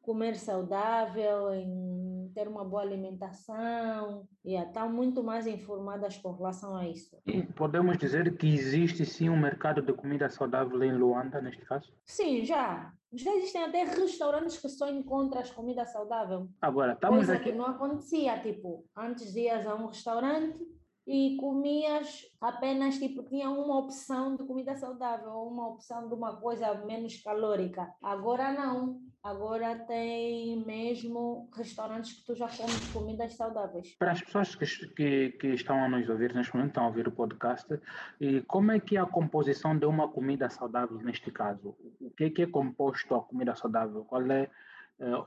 comer 0.00 0.36
saudável, 0.36 1.52
em 1.52 1.97
ter 2.38 2.46
uma 2.46 2.64
boa 2.64 2.82
alimentação, 2.82 4.28
e 4.44 4.54
estão 4.54 4.88
muito 4.92 5.24
mais 5.24 5.44
informadas 5.44 6.16
com 6.18 6.30
relação 6.30 6.76
a 6.76 6.86
isso. 6.86 7.18
E 7.26 7.42
podemos 7.42 7.98
dizer 7.98 8.36
que 8.36 8.46
existe 8.46 9.04
sim 9.04 9.28
um 9.28 9.36
mercado 9.36 9.82
de 9.82 9.92
comida 9.92 10.30
saudável 10.30 10.80
em 10.84 10.96
Luanda, 10.96 11.40
neste 11.40 11.64
caso? 11.64 11.92
Sim, 12.04 12.44
já. 12.44 12.92
Já 13.12 13.34
existem 13.34 13.64
até 13.64 13.82
restaurantes 13.82 14.56
que 14.58 14.68
só 14.68 14.88
encontram 14.88 15.40
as 15.40 15.50
comidas 15.50 15.90
saudáveis. 15.90 16.48
Agora, 16.60 16.92
estamos 16.92 17.18
Coisa 17.18 17.34
aqui... 17.34 17.50
que 17.50 17.58
não 17.58 17.66
acontecia, 17.66 18.38
tipo, 18.40 18.84
antes 18.96 19.34
ias 19.34 19.66
a 19.66 19.74
um 19.74 19.86
restaurante 19.86 20.58
e 21.04 21.36
comias 21.40 22.26
apenas 22.38 22.98
tipo 22.98 23.22
tinha 23.24 23.50
uma 23.50 23.78
opção 23.78 24.36
de 24.36 24.44
comida 24.44 24.76
saudável, 24.76 25.32
uma 25.32 25.68
opção 25.68 26.06
de 26.06 26.14
uma 26.14 26.36
coisa 26.36 26.74
menos 26.84 27.16
calórica. 27.20 27.90
Agora 28.00 28.52
não. 28.52 29.00
Agora 29.28 29.78
tem 29.80 30.64
mesmo 30.64 31.50
restaurantes 31.54 32.14
que 32.14 32.24
tu 32.24 32.34
já 32.34 32.48
comes 32.48 32.90
comidas 32.90 33.34
saudáveis. 33.34 33.94
Para 33.98 34.12
as 34.12 34.22
pessoas 34.22 34.54
que, 34.54 34.64
que, 34.64 35.30
que 35.32 35.48
estão 35.48 35.84
a 35.84 35.86
nos 35.86 36.08
ouvir 36.08 36.34
neste 36.34 36.54
momento, 36.54 36.70
estão 36.70 36.84
a 36.84 36.86
ouvir 36.86 37.06
o 37.06 37.12
podcast, 37.12 37.78
e 38.18 38.40
como 38.40 38.72
é 38.72 38.80
que 38.80 38.96
é 38.96 39.00
a 39.00 39.04
composição 39.04 39.78
de 39.78 39.84
uma 39.84 40.08
comida 40.08 40.48
saudável 40.48 40.96
neste 41.02 41.30
caso? 41.30 41.76
O 42.00 42.10
que 42.10 42.24
é 42.24 42.30
que 42.30 42.40
é 42.40 42.46
composto 42.46 43.14
a 43.14 43.20
comida 43.20 43.54
saudável? 43.54 44.02
Qual 44.06 44.24
é 44.30 44.48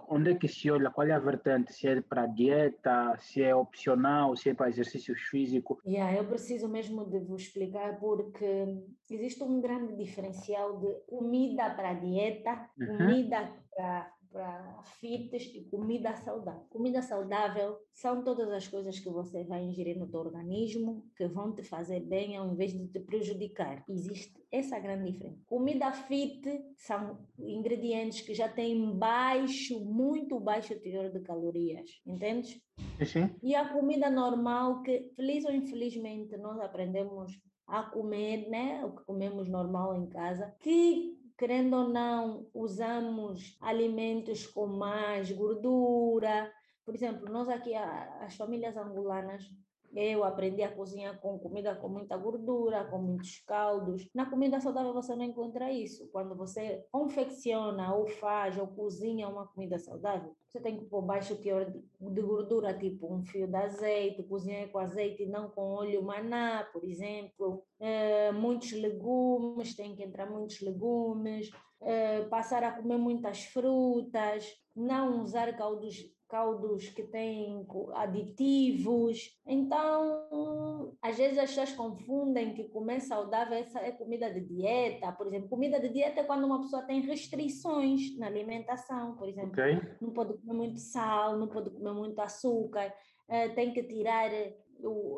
onde 0.10 0.32
é 0.32 0.36
que 0.36 0.48
se 0.48 0.70
olha? 0.70 0.90
Qual 0.90 1.08
é 1.08 1.12
a 1.12 1.20
vertente? 1.20 1.74
Se 1.74 1.88
é 1.88 2.02
para 2.02 2.28
dieta, 2.28 3.16
se 3.18 3.42
é 3.42 3.56
opcional, 3.56 4.36
se 4.36 4.50
é 4.50 4.54
para 4.54 4.70
exercício 4.70 5.16
físico? 5.16 5.82
Yeah, 5.86 6.18
eu 6.18 6.26
preciso 6.26 6.68
mesmo 6.68 7.06
de 7.06 7.20
vos 7.20 7.44
explicar 7.44 8.00
porque 8.00 8.84
existe 9.10 9.44
um 9.44 9.62
grande 9.62 9.96
diferencial 9.96 10.80
de 10.80 10.94
comida 11.08 11.70
para 11.70 11.94
dieta, 11.94 12.70
uhum. 12.80 12.98
comida 12.98 13.52
para 13.74 14.12
para 14.32 14.82
fitas 15.00 15.44
e 15.44 15.66
comida 15.66 16.16
saudável. 16.16 16.66
Comida 16.70 17.02
saudável 17.02 17.78
são 17.94 18.24
todas 18.24 18.50
as 18.50 18.68
coisas 18.68 19.00
que 19.00 19.10
você 19.10 19.44
vai 19.44 19.64
ingerir 19.64 19.98
no 20.00 20.08
teu 20.08 20.22
organismo 20.22 21.06
que 21.16 21.28
vão 21.28 21.54
te 21.54 21.64
fazer 21.64 22.00
bem 22.02 22.38
ao 22.38 22.52
invés 22.52 22.72
de 22.72 22.88
te 22.88 23.00
prejudicar. 23.00 23.84
Existe 23.88 24.42
essa 24.52 24.80
grande 24.80 25.12
diferença. 25.12 25.42
Comida 25.46 25.92
fit 25.92 26.42
são 26.78 27.28
ingredientes 27.38 28.22
que 28.22 28.34
já 28.34 28.48
têm 28.48 28.98
baixo, 28.98 29.84
muito 29.84 30.40
baixo 30.40 30.80
teor 30.80 31.10
de 31.12 31.20
calorias, 31.22 31.90
entendes? 32.06 32.62
Sim. 33.06 33.30
E 33.44 33.54
a 33.54 33.68
comida 33.74 34.10
normal 34.10 34.82
que, 34.82 35.12
feliz 35.16 35.46
ou 35.46 35.52
infelizmente, 35.52 36.38
nós 36.38 36.60
aprendemos 36.60 37.32
a 37.68 37.84
comer, 37.84 38.50
né? 38.50 38.84
O 38.86 38.96
que 38.96 39.04
comemos 39.06 39.50
normal 39.50 39.96
em 39.96 40.08
casa, 40.08 40.54
que 40.60 41.21
querendo 41.42 41.76
ou 41.76 41.90
não, 41.90 42.48
usamos 42.54 43.58
alimentos 43.60 44.46
com 44.46 44.68
mais 44.68 45.32
gordura. 45.32 46.54
Por 46.86 46.94
exemplo, 46.94 47.28
nós 47.34 47.50
aqui, 47.50 47.74
as 47.74 48.36
famílias 48.36 48.78
angolanas, 48.78 49.50
eu 49.96 50.24
aprendi 50.24 50.64
a 50.64 50.74
cozinhar 50.74 51.20
com 51.20 51.38
comida 51.40 51.76
com 51.76 51.90
muita 51.90 52.16
gordura, 52.18 52.86
com 52.86 52.98
muitos 52.98 53.40
caldos. 53.40 54.08
Na 54.14 54.30
comida 54.30 54.60
saudável 54.60 54.94
você 54.94 55.16
não 55.16 55.26
encontra 55.26 55.72
isso. 55.72 56.08
Quando 56.12 56.36
você 56.36 56.86
confecciona 56.92 57.94
ou 57.94 58.08
faz 58.08 58.58
ou 58.58 58.68
cozinha 58.68 59.28
uma 59.28 59.48
comida 59.48 59.78
saudável, 59.78 60.36
você 60.48 60.60
tem 60.60 60.78
que 60.78 60.86
pôr 60.86 61.02
baixo 61.02 61.36
teor 61.38 61.66
de 61.66 62.22
gordura, 62.22 62.78
tipo 62.78 63.14
um 63.14 63.24
fio 63.24 63.48
de 63.48 63.56
azeite, 63.56 64.24
cozinhar 64.24 64.70
com 64.70 64.80
azeite 64.80 65.24
e 65.24 65.30
não 65.30 65.50
com 65.50 65.62
óleo 65.62 66.04
maná, 66.04 66.68
por 66.72 66.84
exemplo. 66.84 67.64
É, 67.80 68.32
muitos 68.32 68.72
legumes, 68.74 69.76
tem 69.76 69.96
que 69.96 70.04
entrar 70.04 70.30
muitos 70.30 70.62
legumes. 70.62 71.50
É, 71.82 72.22
passar 72.26 72.64
a 72.64 72.72
comer 72.72 72.98
muitas 72.98 73.44
frutas, 73.46 74.46
não 74.76 75.24
usar 75.24 75.56
caldos 75.58 76.06
caldos 76.32 76.88
que 76.88 77.04
têm 77.04 77.68
aditivos. 77.94 79.38
Então, 79.46 80.96
às 81.02 81.18
vezes 81.18 81.38
as 81.38 81.50
pessoas 81.50 81.74
confundem 81.74 82.54
que 82.54 82.70
comer 82.70 83.02
saudável 83.02 83.58
essa 83.58 83.80
é 83.82 83.92
comida 83.92 84.34
de 84.34 84.40
dieta. 84.40 85.12
Por 85.12 85.28
exemplo, 85.28 85.50
comida 85.50 85.78
de 85.78 85.90
dieta 85.90 86.22
é 86.22 86.24
quando 86.24 86.46
uma 86.46 86.62
pessoa 86.62 86.84
tem 86.84 87.02
restrições 87.02 88.18
na 88.18 88.28
alimentação, 88.28 89.18
por 89.18 89.28
exemplo. 89.28 89.52
Okay. 89.52 89.82
Não 90.00 90.12
pode 90.12 90.38
comer 90.38 90.54
muito 90.54 90.80
sal, 90.80 91.38
não 91.38 91.50
pode 91.50 91.70
comer 91.70 91.92
muito 91.92 92.18
açúcar, 92.22 92.94
eh, 93.28 93.50
tem 93.50 93.74
que 93.74 93.84
tirar 93.84 94.32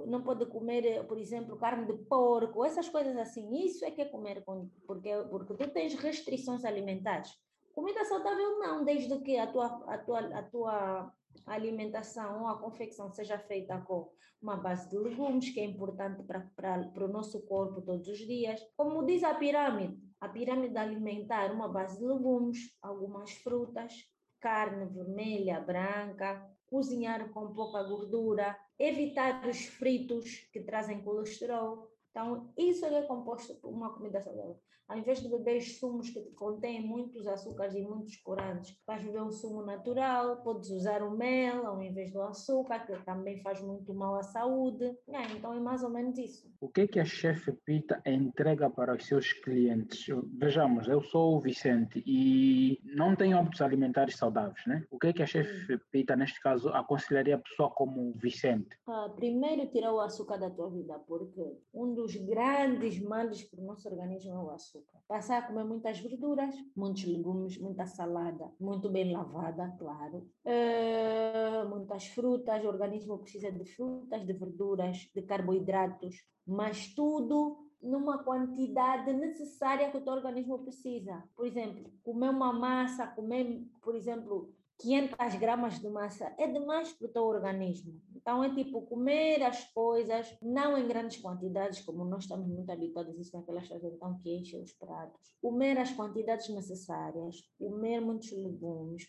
não 0.08 0.22
pode 0.24 0.46
comer, 0.48 1.06
por 1.08 1.18
exemplo, 1.18 1.56
carne 1.56 1.86
de 1.86 1.94
porco, 2.06 2.66
essas 2.66 2.90
coisas 2.90 3.16
assim. 3.16 3.66
Isso 3.66 3.86
é 3.86 3.92
que 3.92 4.02
é 4.02 4.06
comer, 4.06 4.44
porque, 4.86 5.10
porque 5.30 5.54
tu 5.54 5.70
tens 5.70 5.94
restrições 5.96 6.66
alimentares. 6.66 7.32
Comida 7.74 8.06
saudável 8.06 8.60
não, 8.60 8.86
desde 8.86 9.20
que 9.20 9.38
a 9.38 9.48
tua, 9.48 9.66
a 9.88 9.98
tua, 9.98 10.20
a 10.20 10.44
tua 10.44 11.14
alimentação 11.48 12.44
ou 12.44 12.48
a 12.48 12.60
confecção 12.60 13.12
seja 13.12 13.40
feita 13.40 13.82
com 13.82 14.12
uma 14.42 14.58
base 14.58 14.90
de 14.90 14.98
legumes, 14.98 15.50
que 15.50 15.60
é 15.60 15.66
importante 15.66 16.22
para, 16.24 16.92
o 16.98 17.08
nosso 17.08 17.42
corpo 17.48 17.82
todos 17.82 18.08
os 18.08 18.20
dias. 18.20 18.62
Como 18.76 19.06
diz 19.06 19.24
a 19.24 19.34
pirâmide, 19.34 19.98
a 20.20 20.30
pirâmide 20.30 20.78
alimentar, 20.78 21.52
uma 21.52 21.68
base 21.68 21.98
de 21.98 22.06
legumes, 22.06 22.60
algumas 22.82 23.32
frutas, 23.32 23.94
carne 24.40 24.86
vermelha, 24.86 25.62
branca, 25.62 26.46
cozinhar 26.68 27.30
com 27.30 27.54
pouca 27.54 27.82
gordura, 27.84 28.58
evitar 28.78 29.48
os 29.48 29.66
fritos 29.66 30.50
que 30.52 30.62
trazem 30.62 31.02
colesterol. 31.02 31.88
Então, 32.14 32.54
isso 32.56 32.86
é 32.86 33.02
composto 33.02 33.56
por 33.56 33.70
uma 33.72 33.92
comida 33.92 34.22
saudável 34.22 34.62
ao 34.88 34.98
invés 34.98 35.22
de 35.22 35.30
beber 35.30 35.62
sumos 35.62 36.10
que 36.10 36.22
contêm 36.36 36.86
muitos 36.86 37.26
açúcares 37.26 37.74
e 37.74 37.82
muitos 37.82 38.18
corantes, 38.18 38.78
vais 38.86 39.04
beber 39.04 39.22
um 39.22 39.32
sumo 39.32 39.66
natural, 39.66 40.38
podes 40.44 40.70
usar 40.70 41.02
o 41.02 41.12
mel 41.12 41.66
ao 41.66 41.82
invés 41.82 42.12
do 42.12 42.22
açúcar, 42.22 42.86
que 42.86 42.94
também 43.06 43.42
faz 43.42 43.62
muito 43.62 43.94
mal 43.94 44.16
à 44.16 44.24
saúde. 44.24 44.86
É, 45.08 45.24
então 45.36 45.54
é 45.54 45.60
mais 45.60 45.84
ou 45.84 45.90
menos 45.90 46.18
isso. 46.18 46.52
O 46.60 46.70
que 46.70 46.82
é 46.82 46.88
que 46.88 47.00
a 47.00 47.06
chefe 47.06 47.52
Pita 47.66 48.02
entrega 48.06 48.70
para 48.70 48.96
os 48.96 49.06
seus 49.06 49.32
clientes? 49.32 50.06
Vejamos, 50.38 50.88
eu 50.88 51.02
sou 51.02 51.38
o 51.38 51.40
Vicente 51.40 52.04
e 52.06 52.80
não 52.84 53.16
tenho 53.16 53.38
hábitos 53.38 53.62
alimentares 53.62 54.16
saudáveis, 54.18 54.66
né? 54.68 54.86
O 54.92 55.00
que 55.00 55.08
é 55.08 55.14
que 55.14 55.24
a 55.24 55.28
chefe 55.28 55.78
Pita, 55.92 56.16
neste 56.16 56.42
caso, 56.42 56.70
aconselharia 56.70 57.36
a 57.36 57.40
pessoa 57.40 57.70
como 57.70 58.10
o 58.10 58.14
Vicente? 58.14 58.78
Ah, 58.88 59.12
primeiro, 59.16 59.68
tirar 59.72 59.94
o 59.94 60.00
açúcar 60.00 60.38
da 60.38 60.50
tua 60.50 60.70
vida, 60.70 61.00
porque 61.08 61.58
um 61.74 61.94
dos 61.94 62.03
grandes 62.16 63.00
males 63.00 63.44
para 63.44 63.62
o 63.62 63.66
nosso 63.66 63.88
organismo 63.88 64.34
é 64.34 64.40
o 64.40 64.50
açúcar. 64.52 65.00
Passar 65.08 65.40
a 65.40 65.48
comer 65.48 65.64
muitas 65.64 66.00
verduras, 66.00 66.56
muitos 66.76 67.06
legumes, 67.06 67.58
muita 67.58 67.86
salada, 67.86 68.52
muito 68.60 68.90
bem 68.90 69.12
lavada, 69.12 69.74
claro. 69.78 70.30
Uh, 70.46 71.70
muitas 71.70 72.08
frutas, 72.08 72.64
o 72.64 72.68
organismo 72.68 73.20
precisa 73.20 73.52
de 73.52 73.66
frutas, 73.66 74.26
de 74.26 74.34
verduras, 74.34 75.10
de 75.16 75.22
carboidratos, 75.22 76.16
mas 76.46 76.94
tudo 76.94 77.64
numa 77.82 78.24
quantidade 78.24 79.12
necessária 79.14 79.92
que 79.92 79.98
o 79.98 80.02
teu 80.02 80.14
organismo 80.14 80.60
precisa. 80.60 81.24
Por 81.36 81.46
exemplo, 81.46 81.92
comer 82.04 82.30
uma 82.30 82.54
massa, 82.54 83.08
comer, 83.08 83.66
por 83.82 83.96
exemplo, 83.96 84.54
500 84.80 85.36
gramas 85.36 85.80
de 85.80 85.90
massa 85.90 86.34
é 86.38 86.48
demais 86.48 86.92
para 86.94 87.08
o 87.08 87.12
teu 87.12 87.24
organismo. 87.24 88.02
Então, 88.24 88.42
é 88.42 88.56
tipo 88.56 88.82
comer 88.84 89.44
as 89.44 89.66
coisas, 89.74 90.34
não 90.42 90.78
em 90.78 90.88
grandes 90.88 91.22
quantidades, 91.22 91.82
como 91.82 92.06
nós 92.06 92.24
estamos 92.24 92.48
muito 92.48 92.72
habituados, 92.72 93.14
existem 93.14 93.42
aquelas 93.42 93.68
coisas 93.68 93.94
então 93.94 94.18
que 94.20 94.34
enchem 94.34 94.64
os 94.64 94.72
pratos. 94.72 95.36
Comer 95.42 95.78
as 95.78 95.92
quantidades 95.92 96.48
necessárias, 96.48 97.42
comer 97.60 98.00
muitos 98.00 98.32
legumes, 98.32 99.04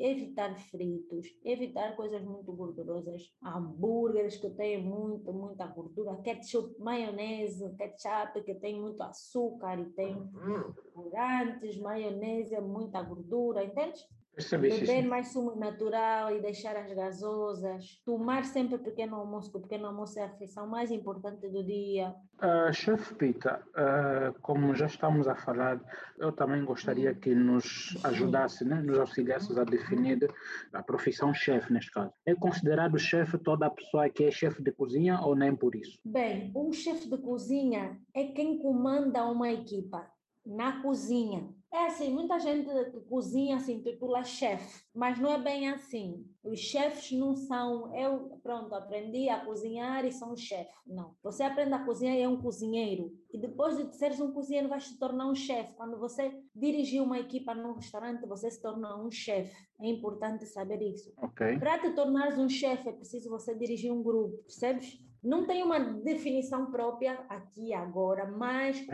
evitar 0.00 0.58
fritos, 0.58 1.28
evitar 1.44 1.94
coisas 1.94 2.24
muito 2.24 2.52
gordurosas, 2.52 3.32
hambúrgueres 3.40 4.36
que 4.36 4.50
têm 4.50 4.82
muito, 4.82 5.32
muita 5.32 5.68
gordura, 5.68 6.16
ketchup, 6.16 6.76
maionese, 6.80 7.72
ketchup 7.76 8.42
que 8.42 8.56
tem 8.56 8.80
muito 8.80 9.00
açúcar 9.00 9.78
e 9.78 9.84
tem 9.90 10.16
uhum. 10.16 10.74
corantes, 10.92 11.78
maionese, 11.78 12.60
muita 12.60 13.00
gordura, 13.00 13.62
entende? 13.62 14.04
Beber 14.36 15.06
mais 15.06 15.28
sumo 15.28 15.56
natural 15.56 16.30
e 16.36 16.40
deixar 16.42 16.76
as 16.76 16.92
gasosas. 16.92 18.02
Tomar 18.04 18.44
sempre 18.44 18.76
pequeno 18.76 19.16
almoço, 19.16 19.50
porque 19.50 19.64
o 19.64 19.68
pequeno 19.68 19.86
almoço 19.88 20.18
é 20.18 20.24
a 20.24 20.26
refeição 20.26 20.66
mais 20.66 20.90
importante 20.90 21.48
do 21.48 21.64
dia. 21.64 22.14
Uh, 22.36 22.70
Chefe 22.70 23.14
Pita, 23.14 23.62
uh, 23.70 24.38
como 24.42 24.74
já 24.74 24.84
estamos 24.84 25.26
a 25.26 25.34
falar, 25.34 25.80
eu 26.18 26.30
também 26.32 26.62
gostaria 26.66 27.14
que 27.14 27.34
nos 27.34 27.96
ajudasse, 28.04 28.62
né, 28.62 28.82
nos 28.82 28.98
auxiliasse 28.98 29.58
a 29.58 29.64
definir 29.64 30.18
a 30.70 30.82
profissão 30.82 31.32
chefe, 31.32 31.72
neste 31.72 31.90
caso. 31.90 32.12
É 32.26 32.34
considerado 32.34 32.98
chefe 32.98 33.38
toda 33.38 33.66
a 33.66 33.70
pessoa 33.70 34.10
que 34.10 34.24
é 34.24 34.30
chefe 34.30 34.62
de 34.62 34.70
cozinha 34.70 35.18
ou 35.22 35.34
nem 35.34 35.56
por 35.56 35.74
isso? 35.74 35.98
Bem, 36.04 36.52
um 36.54 36.70
chefe 36.74 37.08
de 37.08 37.16
cozinha 37.16 37.98
é 38.14 38.24
quem 38.24 38.58
comanda 38.58 39.24
uma 39.24 39.50
equipa 39.50 40.06
na 40.46 40.80
cozinha. 40.80 41.52
É 41.72 41.86
assim, 41.86 42.14
muita 42.14 42.38
gente 42.38 42.64
que 42.90 43.00
cozinha 43.00 43.58
se 43.58 43.72
intitula 43.72 44.24
chefe, 44.24 44.82
mas 44.94 45.18
não 45.18 45.30
é 45.30 45.38
bem 45.38 45.68
assim. 45.68 46.24
Os 46.42 46.58
chefes 46.58 47.10
não 47.18 47.34
são, 47.34 47.94
eu, 47.94 48.38
pronto, 48.42 48.74
aprendi 48.74 49.28
a 49.28 49.44
cozinhar 49.44 50.04
e 50.06 50.12
sou 50.12 50.32
um 50.32 50.36
chefe. 50.36 50.70
Não. 50.86 51.14
Você 51.22 51.42
aprende 51.42 51.74
a 51.74 51.84
cozinhar 51.84 52.14
e 52.14 52.22
é 52.22 52.28
um 52.28 52.40
cozinheiro. 52.40 53.12
E 53.30 53.38
depois 53.38 53.76
de 53.76 53.94
seres 53.96 54.20
um 54.20 54.32
cozinheiro, 54.32 54.68
vais 54.68 54.86
se 54.86 54.98
tornar 54.98 55.26
um 55.26 55.34
chefe. 55.34 55.74
Quando 55.74 55.98
você 55.98 56.40
dirigir 56.54 57.02
uma 57.02 57.18
equipa 57.18 57.52
num 57.52 57.74
restaurante, 57.74 58.24
você 58.26 58.50
se 58.50 58.62
torna 58.62 58.96
um 58.96 59.10
chefe. 59.10 59.54
É 59.80 59.88
importante 59.88 60.46
saber 60.46 60.80
isso. 60.80 61.12
Okay. 61.20 61.58
Para 61.58 61.78
te 61.80 61.90
tornares 61.90 62.38
um 62.38 62.48
chefe, 62.48 62.88
é 62.88 62.92
preciso 62.92 63.28
você 63.28 63.54
dirigir 63.54 63.92
um 63.92 64.02
grupo, 64.02 64.38
percebes? 64.44 64.98
Não 65.22 65.44
tem 65.44 65.62
uma 65.62 65.80
definição 65.80 66.70
própria 66.70 67.14
aqui 67.28 67.74
agora, 67.74 68.30
mas 68.30 68.86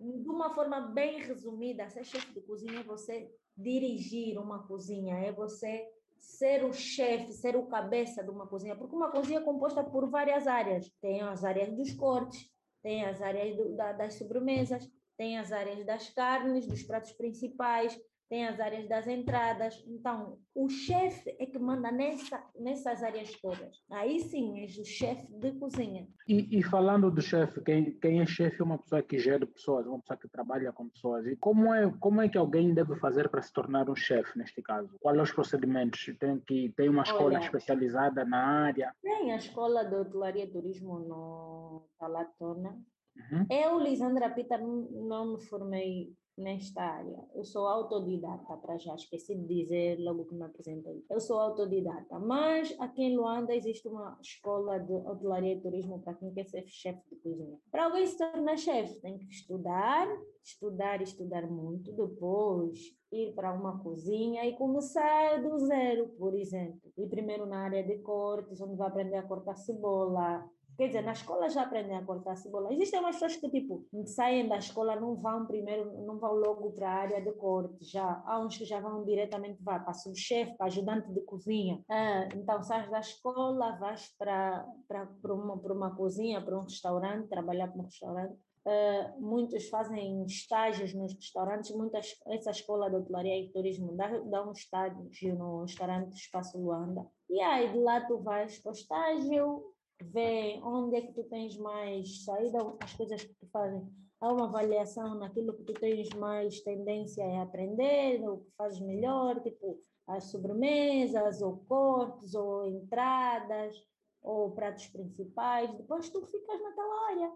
de 0.00 0.28
uma 0.28 0.54
forma 0.54 0.80
bem 0.80 1.20
resumida, 1.20 1.88
ser 1.90 2.04
chefe 2.04 2.32
de 2.32 2.40
cozinha 2.40 2.80
é 2.80 2.82
você 2.82 3.30
dirigir 3.56 4.38
uma 4.38 4.66
cozinha, 4.66 5.16
é 5.16 5.30
você 5.30 5.86
ser 6.18 6.64
o 6.64 6.72
chefe, 6.72 7.32
ser 7.32 7.56
o 7.56 7.66
cabeça 7.66 8.22
de 8.22 8.30
uma 8.30 8.46
cozinha, 8.46 8.76
porque 8.76 8.96
uma 8.96 9.10
cozinha 9.10 9.40
é 9.40 9.42
composta 9.42 9.84
por 9.84 10.08
várias 10.08 10.46
áreas. 10.46 10.90
Tem 11.00 11.20
as 11.20 11.44
áreas 11.44 11.70
dos 11.72 11.92
cortes, 11.92 12.48
tem 12.82 13.04
as 13.04 13.20
áreas 13.20 13.56
do, 13.56 13.76
da, 13.76 13.92
das 13.92 14.14
sobremesas, 14.14 14.88
tem 15.16 15.38
as 15.38 15.52
áreas 15.52 15.84
das 15.84 16.08
carnes, 16.10 16.66
dos 16.66 16.82
pratos 16.82 17.12
principais, 17.12 17.98
tem 18.30 18.46
as 18.46 18.60
áreas 18.60 18.88
das 18.88 19.08
entradas. 19.08 19.84
Então, 19.88 20.38
o 20.54 20.68
chefe 20.68 21.34
é 21.40 21.46
que 21.46 21.58
manda 21.58 21.90
nessa, 21.90 22.40
nessas 22.58 23.02
áreas 23.02 23.32
todas. 23.42 23.76
Aí 23.90 24.20
sim, 24.20 24.60
és 24.60 24.78
o 24.78 24.84
chefe 24.84 25.26
de 25.32 25.50
cozinha. 25.58 26.06
E, 26.28 26.58
e 26.58 26.62
falando 26.62 27.10
do 27.10 27.20
chefe, 27.20 27.60
quem, 27.60 27.98
quem 27.98 28.20
é 28.20 28.26
chefe 28.26 28.62
é 28.62 28.64
uma 28.64 28.78
pessoa 28.78 29.02
que 29.02 29.18
gera 29.18 29.44
pessoas, 29.44 29.84
uma 29.84 29.98
pessoa 29.98 30.16
que 30.16 30.28
trabalha 30.28 30.72
com 30.72 30.88
pessoas. 30.88 31.26
E 31.26 31.34
como 31.36 31.74
é, 31.74 31.92
como 31.98 32.22
é 32.22 32.28
que 32.28 32.38
alguém 32.38 32.72
deve 32.72 32.94
fazer 33.00 33.28
para 33.28 33.42
se 33.42 33.52
tornar 33.52 33.90
um 33.90 33.96
chefe, 33.96 34.38
neste 34.38 34.62
caso? 34.62 34.96
Quais 35.00 35.16
são 35.16 35.24
os 35.24 35.32
procedimentos? 35.32 36.06
Tem, 36.20 36.38
que, 36.38 36.72
tem 36.76 36.88
uma 36.88 37.02
escola 37.02 37.24
Olha, 37.24 37.38
especializada 37.38 38.24
na 38.24 38.38
área? 38.38 38.94
Tem 39.02 39.32
a 39.32 39.36
escola 39.36 39.84
de 39.84 39.96
hotelaria 39.96 40.44
e 40.44 40.50
turismo 40.50 41.00
no 41.00 41.88
Palatona. 41.98 42.78
Uhum. 43.16 43.46
Eu, 43.50 43.80
Lisandra 43.80 44.30
Pita, 44.30 44.56
não 44.56 45.32
me 45.32 45.40
formei 45.42 46.14
nesta 46.36 46.82
área. 46.82 47.24
Eu 47.34 47.44
sou 47.44 47.66
autodidata, 47.66 48.56
para 48.56 48.78
já 48.78 48.94
esqueci 48.94 49.34
de 49.34 49.46
dizer 49.46 49.98
logo 50.00 50.24
que 50.24 50.34
me 50.34 50.44
apresentei. 50.44 51.04
Eu 51.10 51.20
sou 51.20 51.38
autodidata, 51.38 52.18
mas 52.18 52.74
aqui 52.78 53.02
em 53.02 53.16
Luanda 53.16 53.54
existe 53.54 53.88
uma 53.88 54.18
escola 54.20 54.78
de 54.78 54.92
hotelaria 54.92 55.54
e 55.54 55.60
turismo 55.60 56.00
para 56.00 56.14
quem 56.14 56.32
quer 56.32 56.46
ser 56.46 56.66
chefe 56.66 57.02
de 57.10 57.16
cozinha. 57.16 57.58
Para 57.70 57.84
alguém 57.84 58.06
se 58.06 58.18
tornar 58.18 58.56
chefe, 58.56 59.00
tem 59.00 59.18
que 59.18 59.26
estudar, 59.26 60.08
estudar, 60.42 61.02
estudar 61.02 61.50
muito, 61.50 61.92
depois 61.92 62.78
ir 63.12 63.34
para 63.34 63.52
uma 63.52 63.78
cozinha 63.82 64.46
e 64.46 64.56
começar 64.56 65.42
do 65.42 65.58
zero, 65.58 66.08
por 66.18 66.34
exemplo. 66.34 66.80
Ir 66.96 67.08
primeiro 67.08 67.44
na 67.44 67.64
área 67.64 67.82
de 67.82 67.98
cortes, 67.98 68.60
onde 68.60 68.76
vai 68.76 68.88
aprender 68.88 69.16
a 69.16 69.22
cortar 69.22 69.56
cebola, 69.56 70.48
Quer 70.80 70.86
dizer, 70.86 71.02
na 71.02 71.12
escola 71.12 71.46
já 71.50 71.60
aprendem 71.60 71.94
a 71.94 72.02
cortar 72.02 72.36
cebola. 72.36 72.72
Existem 72.72 73.00
umas 73.00 73.16
pessoas 73.16 73.36
que, 73.36 73.50
tipo, 73.50 73.86
saem 74.06 74.48
da 74.48 74.56
escola, 74.56 74.98
não 74.98 75.14
vão 75.14 75.44
primeiro, 75.44 75.92
não 76.06 76.18
vão 76.18 76.32
logo 76.32 76.72
para 76.72 76.88
a 76.88 76.94
área 76.94 77.20
de 77.20 77.32
corte. 77.32 77.84
Já 77.84 78.22
há 78.24 78.40
uns 78.40 78.56
que 78.56 78.64
já 78.64 78.80
vão 78.80 79.04
diretamente 79.04 79.62
para, 79.62 79.80
para 79.80 79.92
subchefe, 79.92 80.56
para 80.56 80.68
ajudante 80.68 81.12
de 81.12 81.20
cozinha. 81.20 81.84
Ah, 81.86 82.26
então, 82.34 82.62
sais 82.62 82.90
da 82.90 83.00
escola, 83.00 83.76
vais 83.76 84.08
para, 84.18 84.66
para, 84.88 85.04
para, 85.04 85.34
uma, 85.34 85.52
uma 85.56 85.94
cozinha, 85.94 86.42
para 86.42 86.58
um 86.58 86.62
restaurante, 86.62 87.28
trabalhar 87.28 87.68
para 87.68 87.82
um 87.82 87.84
restaurante. 87.84 88.38
Uh, 88.64 89.20
muitos 89.20 89.68
fazem 89.68 90.24
estágios 90.24 90.94
nos 90.94 91.12
restaurantes, 91.12 91.72
muitas, 91.72 92.14
essa 92.26 92.52
escola 92.52 92.88
de 92.88 92.96
hotelaria 92.96 93.38
e 93.38 93.52
turismo 93.52 93.94
dá, 93.94 94.08
dá 94.20 94.48
um 94.48 94.52
estágio 94.52 95.36
no 95.36 95.60
restaurante 95.60 96.14
Espaço 96.14 96.58
Luanda. 96.58 97.06
E 97.28 97.38
aí 97.38 97.70
de 97.70 97.78
lá 97.78 98.00
tu 98.00 98.18
vais 98.22 98.58
para 98.60 98.70
o 98.70 98.72
estágio, 98.72 99.74
vê 100.04 100.60
onde 100.62 100.96
é 100.96 101.00
que 101.00 101.12
tu 101.12 101.24
tens 101.24 101.56
mais 101.56 102.24
saída, 102.24 102.58
as 102.80 102.94
coisas 102.94 103.22
que 103.22 103.34
tu 103.34 103.46
fazem. 103.52 103.86
Há 104.20 104.32
uma 104.32 104.46
avaliação 104.46 105.14
naquilo 105.14 105.54
que 105.54 105.64
tu 105.64 105.72
tens 105.74 106.08
mais 106.10 106.60
tendência 106.60 107.24
a 107.24 107.42
aprender, 107.42 108.20
o 108.28 108.38
que 108.38 108.50
fazes 108.56 108.80
melhor, 108.80 109.40
tipo 109.40 109.80
as 110.06 110.24
sobremesas, 110.24 111.40
ou 111.40 111.58
cortes, 111.68 112.34
ou 112.34 112.66
entradas, 112.66 113.76
ou 114.22 114.50
pratos 114.50 114.86
principais. 114.88 115.72
Depois 115.74 116.10
tu 116.10 116.20
ficas 116.26 116.60
naquela 116.60 117.08
área 117.10 117.32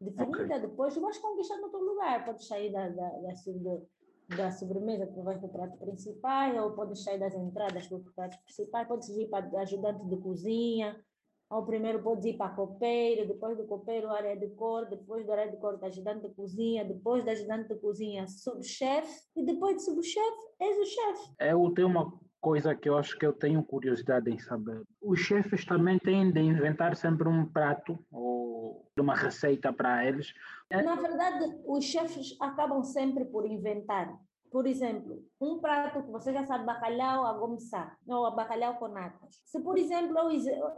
definida, 0.00 0.56
okay. 0.56 0.60
depois 0.60 0.94
tu 0.94 1.00
vais 1.00 1.18
conquistando 1.18 1.66
o 1.66 1.70
teu 1.70 1.80
lugar. 1.80 2.24
Podes 2.24 2.46
sair 2.46 2.70
da, 2.70 2.88
da, 2.88 3.10
da, 3.10 4.36
da 4.36 4.50
sobremesa, 4.50 5.06
tu 5.06 5.22
vais 5.22 5.38
para 5.38 5.46
o 5.48 5.52
prato 5.52 5.78
principal, 5.78 6.56
ou 6.64 6.72
podes 6.72 7.02
sair 7.02 7.18
das 7.18 7.34
entradas 7.34 7.86
para 7.86 7.96
o 7.96 8.04
prato 8.14 8.38
principal, 8.42 8.86
podes 8.86 9.08
ir 9.08 9.28
para 9.28 9.60
ajudante 9.60 10.04
de 10.06 10.16
cozinha, 10.18 11.00
ao 11.48 11.64
primeiro 11.64 12.02
pode 12.02 12.28
ir 12.28 12.36
para 12.36 12.54
copeiro, 12.54 13.26
depois 13.26 13.56
do 13.56 13.66
copeiro 13.66 14.10
área 14.10 14.36
de 14.36 14.48
cor, 14.48 14.86
depois 14.86 15.26
da 15.26 15.34
área 15.34 15.50
de 15.50 15.56
cor 15.58 15.78
ajudante 15.82 16.28
de 16.28 16.34
cozinha, 16.34 16.84
depois 16.84 17.24
da 17.24 17.32
ajudante 17.32 17.68
de 17.68 17.80
cozinha 17.80 18.26
subchefe 18.26 19.20
e 19.36 19.44
depois 19.44 19.76
de 19.76 19.84
subchefe 19.84 20.46
és 20.60 20.78
o 20.78 20.84
chefe. 20.84 21.34
Eu 21.40 21.72
tenho 21.74 21.88
uma 21.88 22.12
coisa 22.40 22.74
que 22.74 22.88
eu 22.88 22.96
acho 22.96 23.18
que 23.18 23.26
eu 23.26 23.32
tenho 23.32 23.62
curiosidade 23.62 24.30
em 24.30 24.38
saber. 24.38 24.82
Os 25.00 25.20
chefes 25.20 25.64
também 25.64 25.98
têm 25.98 26.30
de 26.30 26.40
inventar 26.40 26.96
sempre 26.96 27.28
um 27.28 27.44
prato 27.44 27.98
ou 28.10 28.88
uma 28.98 29.14
receita 29.14 29.72
para 29.72 30.06
eles. 30.06 30.32
Na 30.70 30.96
verdade, 30.96 31.60
os 31.66 31.84
chefes 31.84 32.36
acabam 32.40 32.82
sempre 32.82 33.24
por 33.24 33.46
inventar. 33.46 34.16
Por 34.56 34.66
exemplo, 34.66 35.22
um 35.38 35.60
prato 35.60 36.02
que 36.02 36.10
você 36.10 36.32
já 36.32 36.42
sabe, 36.46 36.64
bacalhau 36.64 37.26
a 37.26 37.34
gomissá, 37.34 37.94
ou 38.08 38.34
bacalhau 38.34 38.78
com 38.78 38.88
natas. 38.88 39.38
Se, 39.44 39.60
por 39.60 39.76
exemplo, 39.76 40.16
eu, 40.16 40.30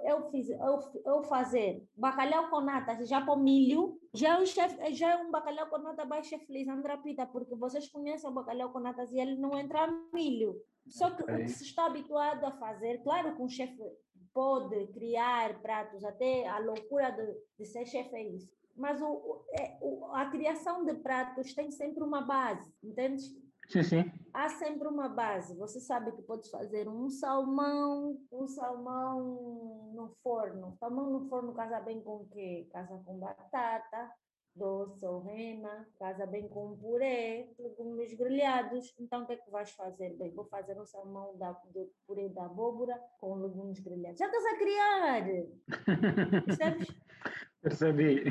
eu, 0.05 0.31
fiz, 0.33 0.51
eu, 0.51 0.81
eu 1.07 1.23
fazer 1.23 1.87
bacalhau 1.97 2.51
com 2.51 2.61
natas 2.61 3.09
já 3.09 3.25
com 3.25 3.37
milho, 3.37 3.97
já 4.12 4.31
é 4.31 4.43
um, 4.43 4.45
chef, 4.45 4.77
já 4.95 5.12
é 5.12 5.17
um 5.19 5.31
bacalhau 5.31 5.69
com 5.69 5.79
nata 5.79 6.05
by 6.05 6.25
chef 6.25 6.45
Lisandra 6.51 6.99
Pita, 6.99 7.25
porque 7.25 7.55
vocês 7.55 7.88
conhecem 7.88 8.29
o 8.29 8.35
bacalhau 8.35 8.73
com 8.73 8.81
natas 8.81 9.12
e 9.12 9.21
ele 9.21 9.37
não 9.37 9.57
entra 9.57 9.87
milho. 10.12 10.57
Só 10.88 11.12
que 11.12 11.23
okay. 11.23 11.37
o 11.37 11.38
que 11.38 11.49
se 11.49 11.62
está 11.62 11.87
habituado 11.87 12.45
a 12.47 12.51
fazer, 12.59 13.01
claro 13.05 13.37
que 13.37 13.43
um 13.43 13.49
chefe 13.49 13.81
pode 14.35 14.88
criar 14.88 15.62
pratos, 15.62 16.03
até 16.03 16.49
a 16.49 16.59
loucura 16.59 17.12
de, 17.12 17.33
de 17.61 17.64
ser 17.64 17.87
chefe 17.87 18.12
é 18.17 18.29
isso. 18.29 18.51
Mas 18.75 19.01
o, 19.01 19.45
é, 19.53 19.79
o, 19.81 20.07
a 20.14 20.27
criação 20.31 20.85
de 20.85 20.95
pratos 20.95 21.55
tem 21.55 21.71
sempre 21.71 22.03
uma 22.03 22.23
base, 22.23 22.73
entende? 22.83 23.23
Sim, 23.68 23.83
sim. 23.83 24.12
Há 24.33 24.48
sempre 24.48 24.88
uma 24.88 25.09
base. 25.09 25.54
Você 25.57 25.78
sabe 25.78 26.12
que 26.12 26.22
pode 26.22 26.50
fazer 26.50 26.88
um 26.88 27.11
salmão, 27.11 28.18
um 28.33 28.46
salmão 28.48 29.92
no 29.94 30.09
forno. 30.22 30.74
Salmão 30.78 31.11
no 31.11 31.28
forno 31.28 31.52
casa 31.52 31.78
bem 31.81 32.00
com 32.00 32.22
o 32.22 32.28
quê? 32.28 32.66
Casa 32.72 32.98
com 33.04 33.18
batata, 33.18 34.11
doce 34.54 35.04
ou 35.04 35.20
rena, 35.20 35.87
casa 35.98 36.26
bem 36.26 36.48
com 36.48 36.76
purê, 36.78 37.50
legumes 37.59 38.14
grelhados. 38.14 38.94
Então, 38.98 39.24
o 39.24 39.26
que 39.26 39.35
é 39.35 39.37
que 39.37 39.50
vais 39.50 39.70
fazer? 39.72 40.16
Bem, 40.16 40.35
vou 40.35 40.46
fazer 40.46 40.81
um 40.81 40.87
salmão 40.87 41.37
da, 41.37 41.52
do 41.72 41.92
purê 42.07 42.31
da 42.31 42.46
abóbora 42.46 42.98
com 43.20 43.35
legumes 43.35 43.81
grelhados. 43.81 44.18
Já 44.18 44.26
estás 44.26 44.46
a 44.46 44.57
criar! 44.57 45.24
Percebes? 46.46 46.88
Percebi. 47.61 48.24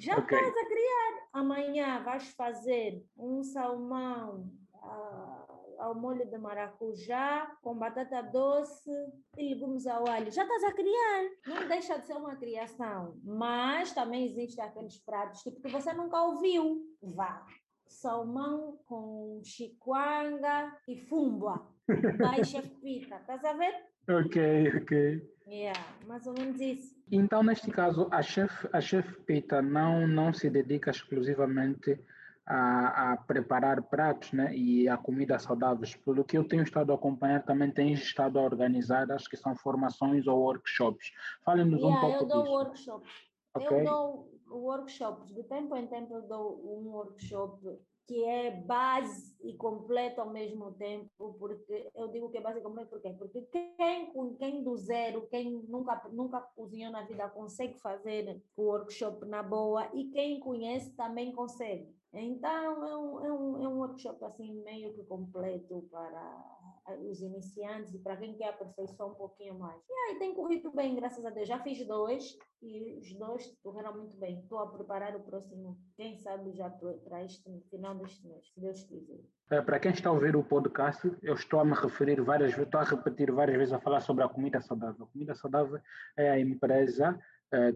Já 0.00 0.18
okay. 0.18 0.38
estás 0.38 0.56
a 0.56 0.66
criar. 0.66 1.21
Amanhã 1.32 2.02
vais 2.02 2.28
fazer 2.32 3.02
um 3.16 3.42
salmão 3.42 4.52
à, 4.74 5.46
ao 5.78 5.94
molho 5.94 6.28
de 6.28 6.36
maracujá, 6.36 7.56
com 7.62 7.74
batata 7.74 8.22
doce 8.22 8.90
e 9.38 9.54
legumes 9.54 9.86
ao 9.86 10.06
alho. 10.08 10.30
Já 10.30 10.42
estás 10.42 10.64
a 10.64 10.72
criar. 10.72 11.30
Não 11.46 11.68
deixa 11.68 11.98
de 11.98 12.06
ser 12.06 12.14
uma 12.14 12.36
criação. 12.36 13.18
Mas 13.24 13.92
também 13.92 14.26
existem 14.26 14.62
aqueles 14.62 14.98
pratos 14.98 15.42
tipo, 15.42 15.62
que 15.62 15.70
você 15.70 15.92
nunca 15.92 16.22
ouviu. 16.22 16.82
Vá. 17.02 17.46
Salmão 17.86 18.78
com 18.86 19.40
chiquanga 19.42 20.76
e 20.86 20.96
fumbua. 20.96 21.66
Vai, 22.18 22.44
chef 22.44 22.68
Pita. 22.80 23.16
Estás 23.16 23.44
a 23.44 23.54
ver? 23.54 23.74
Ok, 24.08 24.68
ok. 24.82 25.31
Yeah, 25.46 25.78
mais 26.06 26.26
ou 26.26 26.34
menos 26.34 26.60
isso. 26.60 26.94
Então, 27.10 27.42
neste 27.42 27.70
caso, 27.70 28.08
a 28.10 28.22
chef, 28.22 28.66
a 28.72 28.80
chef 28.80 29.20
Pita 29.22 29.60
não, 29.60 30.06
não 30.06 30.32
se 30.32 30.48
dedica 30.48 30.90
exclusivamente 30.90 31.98
a, 32.46 33.12
a, 33.12 33.16
preparar 33.16 33.82
pratos 33.82 34.32
né, 34.32 34.54
e 34.54 34.88
a 34.88 34.96
comida 34.96 35.38
saudáveis. 35.38 35.94
Pelo 35.96 36.24
que 36.24 36.38
eu 36.38 36.44
tenho 36.44 36.62
estado 36.62 36.92
a 36.92 36.94
acompanhar, 36.94 37.44
também 37.44 37.70
tem 37.70 37.92
estado 37.92 38.38
a 38.38 38.42
organizar, 38.42 39.10
acho 39.10 39.28
que 39.28 39.36
são 39.36 39.54
formações 39.54 40.26
ou 40.26 40.40
workshops. 40.40 41.12
Fale-nos 41.44 41.80
yeah, 41.80 41.96
um 41.96 42.00
pouco 42.00 42.24
eu 42.24 42.28
dou 42.28 42.42
disso. 42.42 42.54
workshops. 42.54 43.12
Ok. 43.54 43.78
Eu 43.78 43.84
dou 43.84 44.40
workshops. 44.48 45.34
De 45.34 45.42
tempo 45.44 45.76
em 45.76 45.86
tempo 45.86 46.14
eu 46.14 46.22
dou 46.22 46.60
um 46.64 46.88
workshop 46.88 47.78
que 48.06 48.24
é 48.24 48.50
base 48.50 49.36
e 49.42 49.54
completo 49.56 50.20
ao 50.20 50.30
mesmo 50.30 50.72
tempo, 50.72 51.34
porque 51.38 51.90
eu 51.94 52.08
digo 52.08 52.30
que 52.30 52.38
é 52.38 52.40
base 52.40 52.58
e 52.58 52.62
completo 52.62 52.90
por 52.90 53.00
quê? 53.00 53.14
Porque 53.18 53.42
quem, 53.76 54.12
quem 54.38 54.62
do 54.62 54.76
zero, 54.76 55.26
quem 55.28 55.62
nunca, 55.68 56.08
nunca 56.12 56.40
cozinhou 56.40 56.92
na 56.92 57.02
vida 57.02 57.28
consegue 57.28 57.78
fazer 57.78 58.42
o 58.56 58.62
workshop 58.62 59.24
na 59.26 59.42
boa 59.42 59.88
e 59.94 60.10
quem 60.10 60.40
conhece 60.40 60.94
também 60.94 61.32
consegue. 61.32 61.94
Então, 62.12 62.84
é 62.86 62.96
um, 62.96 63.24
é 63.24 63.32
um, 63.32 63.62
é 63.64 63.68
um 63.68 63.78
workshop 63.78 64.22
assim 64.24 64.62
meio 64.62 64.92
que 64.92 65.02
completo 65.04 65.88
para 65.90 66.61
os 67.00 67.20
iniciantes 67.20 67.94
e 67.94 67.98
para 67.98 68.16
quem 68.16 68.34
quer 68.34 68.48
aperfeiçoar 68.50 69.10
um 69.10 69.14
pouquinho 69.14 69.58
mais. 69.58 69.80
E 69.88 69.92
aí 69.92 70.18
tem 70.18 70.34
corrido 70.34 70.70
bem, 70.72 70.94
graças 70.94 71.24
a 71.24 71.30
Deus. 71.30 71.48
Já 71.48 71.58
fiz 71.60 71.86
dois 71.86 72.36
e 72.60 72.98
os 72.98 73.12
dois 73.14 73.56
correram 73.62 73.96
muito 73.96 74.16
bem. 74.16 74.38
Estou 74.38 74.58
a 74.58 74.70
preparar 74.70 75.14
o 75.16 75.20
próximo, 75.20 75.78
quem 75.96 76.16
sabe 76.16 76.52
já 76.52 76.70
para 76.70 77.24
este 77.24 77.60
final 77.70 77.94
deste 77.94 78.26
mês, 78.26 78.46
se 78.52 78.60
Deus 78.60 78.82
quiser. 78.84 79.20
É, 79.50 79.60
Para 79.60 79.78
quem 79.78 79.92
está 79.92 80.08
a 80.08 80.12
ouvir 80.12 80.34
o 80.34 80.42
podcast, 80.42 81.10
eu 81.22 81.34
estou 81.34 81.60
a 81.60 81.64
me 81.64 81.74
referir 81.74 82.20
várias 82.22 82.52
vezes, 82.52 82.66
estou 82.66 82.80
a 82.80 82.84
repetir 82.84 83.30
várias 83.30 83.58
vezes 83.58 83.72
a 83.72 83.80
falar 83.80 84.00
sobre 84.00 84.24
a 84.24 84.28
comida 84.28 84.60
saudável. 84.60 85.04
A 85.04 85.12
comida 85.12 85.34
saudável 85.34 85.80
é 86.16 86.30
a 86.30 86.40
empresa 86.40 87.18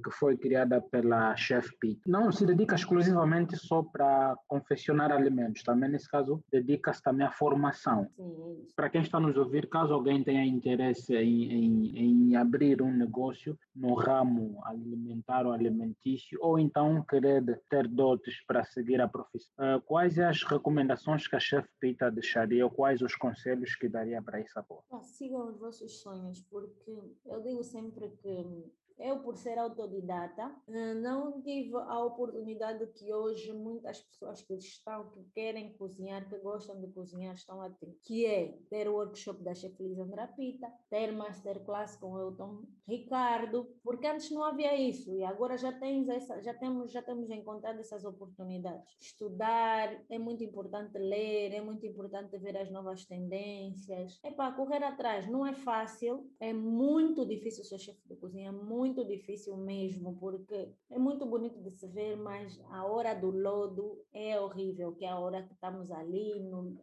que 0.03 0.11
foi 0.11 0.37
criada 0.37 0.81
pela 0.81 1.37
Chef 1.37 1.71
Pete. 1.79 2.01
Não 2.07 2.33
se 2.33 2.47
dedica 2.47 2.75
exclusivamente 2.75 3.57
só 3.57 3.83
para 3.83 4.37
confeccionar 4.49 5.13
alimentos, 5.13 5.63
também 5.63 5.91
nesse 5.91 6.09
caso 6.09 6.43
dedica-se 6.51 7.03
também 7.03 7.27
à 7.27 7.31
formação. 7.31 8.09
Sim, 8.17 8.63
é. 8.63 8.73
Para 8.75 8.91
quem 8.91 9.03
está 9.03 9.21
nos 9.21 9.37
ouvir, 9.37 9.69
caso 9.69 9.93
alguém 9.93 10.23
tenha 10.23 10.45
interesse 10.45 11.15
em, 11.15 11.53
em, 11.53 11.99
em 11.99 12.37
abrir 12.37 12.83
um 12.83 12.91
negócio 12.91 13.59
no 13.75 13.95
ramo 13.95 14.61
alimentar 14.65 15.47
ou 15.47 15.53
alimentício, 15.53 16.39
ou 16.41 16.59
então 16.59 17.03
querer 17.03 17.61
ter 17.69 17.87
dotes 17.87 18.45
para 18.47 18.65
seguir 18.65 19.01
a 19.01 19.09
profissão, 19.09 19.53
eh, 19.59 19.81
quais 19.85 20.19
as 20.19 20.43
recomendações 20.43 21.27
que 21.27 21.37
a 21.37 21.41
Chef 21.41 21.69
Pita 21.81 22.11
deixaria 22.11 22.65
ou 22.65 22.71
quais 22.71 23.03
os 23.03 23.15
conselhos 23.15 23.75
que 23.75 23.89
daria 23.89 24.23
para 24.23 24.41
essa 24.41 24.63
boa? 24.63 24.83
Ah, 24.91 25.03
sigam 25.03 25.49
os 25.49 25.59
vossos 25.59 26.01
sonhos, 26.01 26.41
porque 26.43 26.99
eu 27.25 27.43
digo 27.43 27.63
sempre 27.63 28.11
que 28.23 28.65
eu, 28.99 29.21
por 29.21 29.37
ser 29.37 29.59
autodidata, 29.59 30.55
eh, 30.69 30.95
não 30.95 31.43
tive 31.43 31.77
a 31.77 32.03
oportunidade 32.05 32.87
que 32.95 33.13
hoje 33.13 33.53
muitas 33.53 34.01
pessoas 34.01 34.43
que 34.43 34.55
estão, 34.55 35.11
que 35.11 35.23
querem 35.35 35.73
cozinhar, 35.75 36.29
que 36.29 36.39
gostam 36.39 36.81
de 36.81 36.89
cozinhar, 36.89 37.35
estão 37.35 37.61
a 37.61 37.69
ter, 37.71 37.95
que 38.03 38.25
é 38.25 38.59
ter 38.71 38.89
o 38.89 38.95
workshop 38.95 39.43
da 39.43 39.55
chef 39.55 39.77
Lisandra 39.83 40.27
Pita, 40.29 40.73
ter 40.89 41.13
masterclass 41.13 41.97
com 41.97 42.19
Elton 42.19 42.65
Ricardo, 42.89 43.69
porque 43.83 44.07
antes 44.07 44.31
não 44.31 44.45
havia 44.45 44.75
isso 44.77 45.13
e 45.13 45.25
agora 45.25 45.59
já 45.59 45.73
tens 45.73 46.09
essa, 46.09 46.41
já 46.43 46.55
temos, 46.55 46.93
já 46.93 47.03
temos 47.03 47.31
encontrado 47.31 47.79
essas 47.81 48.05
oportunidades. 48.05 48.97
Estudar 49.01 50.05
é 50.09 50.19
muito 50.19 50.43
importante 50.43 50.97
ler, 50.99 51.53
é 51.53 51.61
muito 51.61 51.85
importante 51.85 52.39
ver 52.39 52.57
as 52.57 52.71
novas 52.71 53.05
tendências. 53.05 54.19
É 54.25 54.31
para 54.31 54.55
correr 54.55 54.83
atrás, 54.83 55.27
não 55.29 55.47
é 55.47 55.53
fácil, 55.53 56.31
é 56.41 56.53
muito 56.53 57.27
difícil 57.27 57.65
ser 57.65 57.79
chefe 57.79 58.01
de 58.09 58.17
cozinha, 58.17 58.53
muito 58.53 58.86
muito 58.87 59.05
difícil 59.05 59.57
mesmo, 59.57 60.17
porque 60.19 60.73
é 60.91 60.99
muito 60.99 61.27
bonito 61.27 61.61
de 61.61 61.71
se 61.71 61.89
ver, 61.89 62.17
mas 62.17 62.59
a 62.71 62.87
hora 62.87 63.15
do 63.15 63.31
lodo 63.31 64.01
é 64.13 64.39
horrível, 64.41 64.93
que 64.93 65.05
é 65.05 65.09
a 65.09 65.19
hora 65.19 65.43
que 65.43 65.53
estamos 65.53 65.91
ali 65.91 66.39
no, 66.41 66.79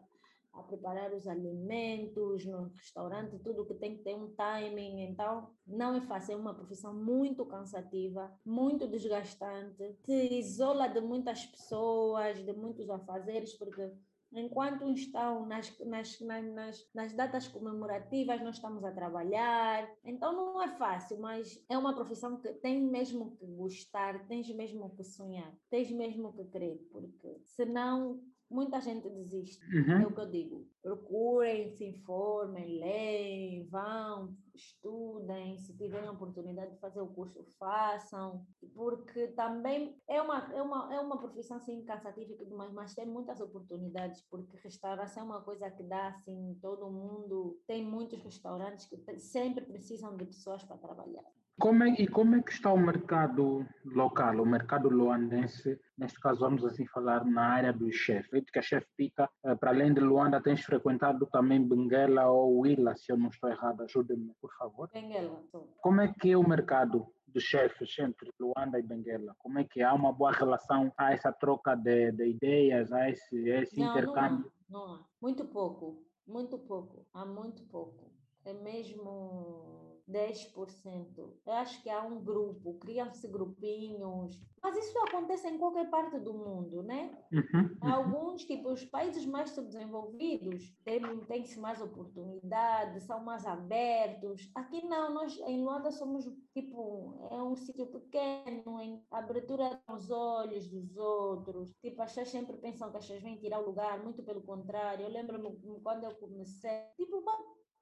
a 0.51 0.61
preparar 0.63 1.13
os 1.13 1.25
alimentos 1.27 2.45
no 2.45 2.65
restaurante, 2.75 3.39
tudo 3.39 3.65
que 3.65 3.73
tem 3.75 3.95
que 3.95 4.03
ter 4.03 4.15
um 4.15 4.27
timing, 4.35 5.01
então 5.03 5.49
não 5.65 5.95
é 5.95 6.01
fácil, 6.01 6.33
é 6.33 6.35
uma 6.35 6.53
profissão 6.53 6.93
muito 6.93 7.45
cansativa, 7.45 8.29
muito 8.45 8.85
desgastante, 8.85 9.97
te 10.03 10.37
isola 10.37 10.87
de 10.89 10.99
muitas 10.99 11.45
pessoas, 11.45 12.43
de 12.43 12.53
muitos 12.53 12.89
afazeres, 12.89 13.53
porque 13.53 13.89
Enquanto 14.35 14.89
estão 14.89 15.45
nas, 15.45 15.77
nas, 15.79 16.19
nas, 16.19 16.89
nas 16.93 17.13
datas 17.13 17.47
comemorativas, 17.47 18.41
nós 18.41 18.55
estamos 18.55 18.83
a 18.83 18.91
trabalhar. 18.91 19.87
Então 20.03 20.33
não 20.33 20.61
é 20.61 20.69
fácil, 20.77 21.19
mas 21.19 21.63
é 21.69 21.77
uma 21.77 21.93
profissão 21.95 22.39
que 22.39 22.51
tem 22.53 22.81
mesmo 22.81 23.35
que 23.37 23.45
gostar, 23.45 24.27
tens 24.27 24.49
mesmo 24.55 24.89
que 24.95 25.03
sonhar, 25.03 25.53
tens 25.69 25.91
mesmo 25.91 26.33
que 26.33 26.45
crer, 26.45 26.77
porque 26.91 27.39
senão 27.45 28.21
muita 28.49 28.79
gente 28.79 29.09
desiste. 29.09 29.59
Uhum. 29.75 30.01
É 30.01 30.07
o 30.07 30.13
que 30.13 30.21
eu 30.21 30.29
digo. 30.29 30.67
Procurem, 30.81 31.71
se 31.71 31.85
informem, 31.85 32.79
leem, 32.79 33.67
vão, 33.67 34.35
estudem, 34.55 35.57
se 35.57 35.75
tiverem 35.75 36.07
a 36.07 36.11
oportunidade 36.11 36.71
de 36.71 36.79
fazer 36.79 37.01
o 37.01 37.07
curso, 37.07 37.43
façam, 37.59 38.45
porque 38.73 39.27
também 39.29 39.95
é 40.07 40.21
uma, 40.21 40.53
é 40.53 40.61
uma, 40.61 40.93
é 40.93 40.99
uma 40.99 41.17
profissão 41.17 41.57
assim, 41.57 41.83
cansativa, 41.83 42.33
mas, 42.51 42.71
mas 42.71 42.95
tem 42.95 43.05
muitas 43.05 43.39
oportunidades, 43.41 44.21
porque 44.29 44.57
restauração 44.57 45.23
é 45.23 45.25
uma 45.25 45.41
coisa 45.41 45.69
que 45.71 45.83
dá 45.83 46.07
assim, 46.07 46.57
todo 46.61 46.91
mundo, 46.91 47.59
tem 47.67 47.83
muitos 47.83 48.21
restaurantes 48.23 48.85
que 48.85 48.97
sempre 49.19 49.65
precisam 49.65 50.15
de 50.15 50.25
pessoas 50.25 50.63
para 50.63 50.77
trabalhar. 50.77 51.23
Como 51.59 51.83
é, 51.83 51.89
e 51.99 52.07
como 52.07 52.35
é 52.35 52.41
que 52.41 52.51
está 52.51 52.73
o 52.73 52.77
mercado 52.77 53.65
local, 53.85 54.41
o 54.41 54.45
mercado 54.45 54.89
luandense? 54.89 55.79
Neste 55.95 56.19
caso, 56.19 56.39
vamos 56.39 56.65
assim 56.65 56.85
falar 56.87 57.23
na 57.25 57.43
área 57.43 57.71
do 57.71 57.91
chefe. 57.91 58.41
Que 58.41 58.57
a 58.57 58.61
chefe 58.61 58.87
Pita, 58.97 59.29
eh, 59.45 59.55
para 59.55 59.69
além 59.69 59.93
de 59.93 60.01
Luanda, 60.01 60.41
tens 60.41 60.61
frequentado 60.65 61.27
também 61.27 61.65
Benguela 61.65 62.25
ou 62.27 62.61
Willa, 62.61 62.95
se 62.95 63.11
eu 63.11 63.17
não 63.17 63.29
estou 63.29 63.51
errado. 63.51 63.83
Ajude-me, 63.83 64.33
por 64.43 64.53
favor. 64.58 64.89
Benguela. 64.91 65.41
Como 65.82 66.01
é 66.01 66.13
que 66.13 66.32
é 66.32 66.38
o 66.38 66.45
mercado 66.45 67.08
de 67.29 67.39
chefes 67.39 67.97
entre 67.97 68.29
Luanda 68.38 68.77
e 68.77 68.84
Benguela? 68.84 69.34
Como 69.39 69.58
é 69.58 69.63
que 69.63 69.82
há 69.82 69.93
uma 69.93 70.12
boa 70.12 70.34
relação 70.34 70.91
a 70.97 71.13
essa 71.13 71.32
troca 71.32 71.75
de, 71.75 72.12
de 72.12 72.27
ideias, 72.27 72.91
a 72.91 73.10
esse, 73.10 73.49
a 73.49 73.62
esse 73.62 73.79
não, 73.79 73.91
intercâmbio? 73.91 74.51
Não 74.69 74.84
há, 74.84 74.88
não 74.88 74.95
há. 74.95 75.06
Muito 75.21 75.45
pouco, 75.45 76.03
muito 76.27 76.60
pouco. 76.60 77.08
Há 77.13 77.25
muito 77.25 77.63
pouco. 77.63 78.12
É 78.45 78.53
mesmo 78.53 79.73
10%. 80.08 81.34
Eu 81.45 81.53
acho 81.53 81.82
que 81.82 81.89
há 81.89 82.01
um 82.03 82.23
grupo, 82.23 82.77
criam-se 82.79 83.27
grupinhos, 83.27 84.39
mas 84.62 84.77
isso 84.77 84.97
acontece 84.99 85.47
em 85.47 85.58
qualquer 85.58 85.89
parte 85.89 86.19
do 86.19 86.34
mundo, 86.34 86.84
né? 86.84 87.17
Uhum. 87.32 87.77
Alguns, 87.82 88.45
tipo, 88.45 88.71
os 88.71 88.84
países 88.86 89.25
mais 89.25 89.51
subdesenvolvidos 89.51 90.73
têm, 90.84 91.01
têm 91.25 91.45
mais 91.58 91.82
oportunidade, 91.82 93.01
são 93.01 93.23
mais 93.23 93.45
abertos. 93.45 94.49
Aqui 94.56 94.86
não, 94.86 95.13
nós 95.13 95.38
em 95.39 95.63
Luanda 95.63 95.91
somos, 95.91 96.25
tipo, 96.53 97.27
é 97.32 97.41
um 97.41 97.56
sítio 97.56 97.88
pequeno, 97.88 98.79
em 98.79 99.01
abertura 99.12 99.82
aos 99.88 100.10
olhos 100.10 100.67
dos 100.69 100.95
outros. 100.97 101.73
Tipo, 101.82 102.01
as 102.01 102.10
pessoas 102.12 102.29
sempre 102.29 102.58
pensam 102.58 102.89
que 102.91 102.97
as 102.97 103.06
pessoas 103.06 103.23
vêm 103.23 103.38
tirar 103.38 103.60
o 103.60 103.65
lugar, 103.65 104.01
muito 104.03 104.23
pelo 104.23 104.41
contrário. 104.41 105.06
Eu 105.06 105.10
lembro-me 105.10 105.58
quando 105.82 106.06
eu 106.06 106.15
comecei, 106.15 106.84
tipo, 106.95 107.21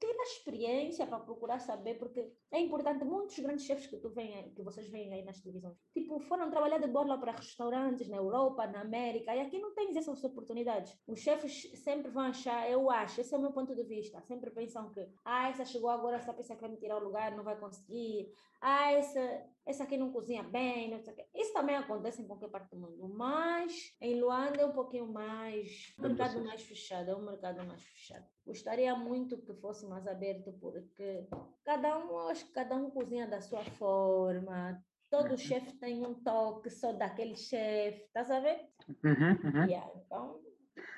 ter 0.01 0.19
a 0.19 0.23
experiência 0.23 1.05
para 1.05 1.19
procurar 1.19 1.59
saber, 1.59 1.99
porque 1.99 2.33
é 2.51 2.59
importante, 2.59 3.05
muitos 3.05 3.37
grandes 3.37 3.65
chefes 3.65 3.85
que 3.85 3.97
tu 3.97 4.09
vem, 4.09 4.51
que 4.55 4.63
vocês 4.63 4.89
veem 4.89 5.13
aí 5.13 5.23
nas 5.23 5.39
televisões, 5.39 5.77
tipo, 5.93 6.19
foram 6.19 6.49
trabalhar 6.49 6.79
de 6.79 6.87
borla 6.87 7.19
para 7.19 7.33
restaurantes 7.33 8.09
na 8.09 8.17
Europa, 8.17 8.65
na 8.65 8.81
América, 8.81 9.35
e 9.35 9.39
aqui 9.39 9.59
não 9.59 9.75
tens 9.75 9.95
essas 9.95 10.23
oportunidades. 10.23 10.97
Os 11.05 11.19
chefes 11.19 11.71
sempre 11.75 12.09
vão 12.09 12.23
achar, 12.23 12.67
eu 12.69 12.89
acho, 12.89 13.21
esse 13.21 13.33
é 13.33 13.37
o 13.37 13.41
meu 13.41 13.53
ponto 13.53 13.75
de 13.75 13.83
vista, 13.83 14.19
sempre 14.23 14.49
pensam 14.49 14.89
que, 14.91 15.07
ah, 15.23 15.49
essa 15.49 15.63
chegou 15.63 15.91
agora, 15.91 16.17
essa 16.17 16.33
pessoa 16.33 16.57
que 16.57 16.63
vai 16.63 16.71
me 16.71 16.77
tirar 16.77 16.97
o 16.97 17.03
lugar, 17.03 17.35
não 17.35 17.43
vai 17.43 17.59
conseguir, 17.59 18.33
ah, 18.59 18.91
essa, 18.93 19.19
essa 19.65 19.83
aqui 19.83 19.97
não 19.97 20.11
cozinha 20.11 20.43
bem, 20.43 20.89
não 20.89 20.99
sei 20.99 21.13
o 21.13 21.15
quê. 21.15 21.25
Isso 21.35 21.53
também 21.53 21.75
acontece 21.75 22.21
em 22.21 22.27
qualquer 22.27 22.49
parte 22.49 22.71
do 22.71 22.79
mundo, 22.79 23.07
mas 23.09 23.95
em 24.01 24.19
Luanda 24.19 24.61
é 24.61 24.65
um 24.65 24.73
pouquinho 24.73 25.07
mais, 25.07 25.93
um 25.99 26.03
mercado 26.03 26.43
mais 26.43 26.61
fechado, 26.61 27.11
é 27.11 27.15
um 27.15 27.25
mercado 27.25 27.65
mais 27.65 27.81
fechado. 27.81 28.25
Gostaria 28.45 28.95
muito 28.95 29.37
que 29.41 29.53
fosse 29.55 29.85
mais 29.87 30.07
aberto, 30.07 30.51
porque 30.59 31.27
cada 31.63 31.97
um, 31.97 32.17
acho 32.29 32.45
que 32.45 32.53
cada 32.53 32.75
um 32.75 32.89
cozinha 32.89 33.27
da 33.27 33.41
sua 33.41 33.63
forma, 33.63 34.83
todo 35.09 35.37
chefe 35.37 35.73
tem 35.73 36.05
um 36.05 36.15
toque 36.23 36.69
só 36.69 36.93
daquele 36.93 37.35
chefe, 37.35 38.09
a 38.15 38.39
ver? 38.39 38.67
Uhum, 39.03 39.31
uhum. 39.43 39.69
Yeah, 39.69 39.91
então, 39.95 40.41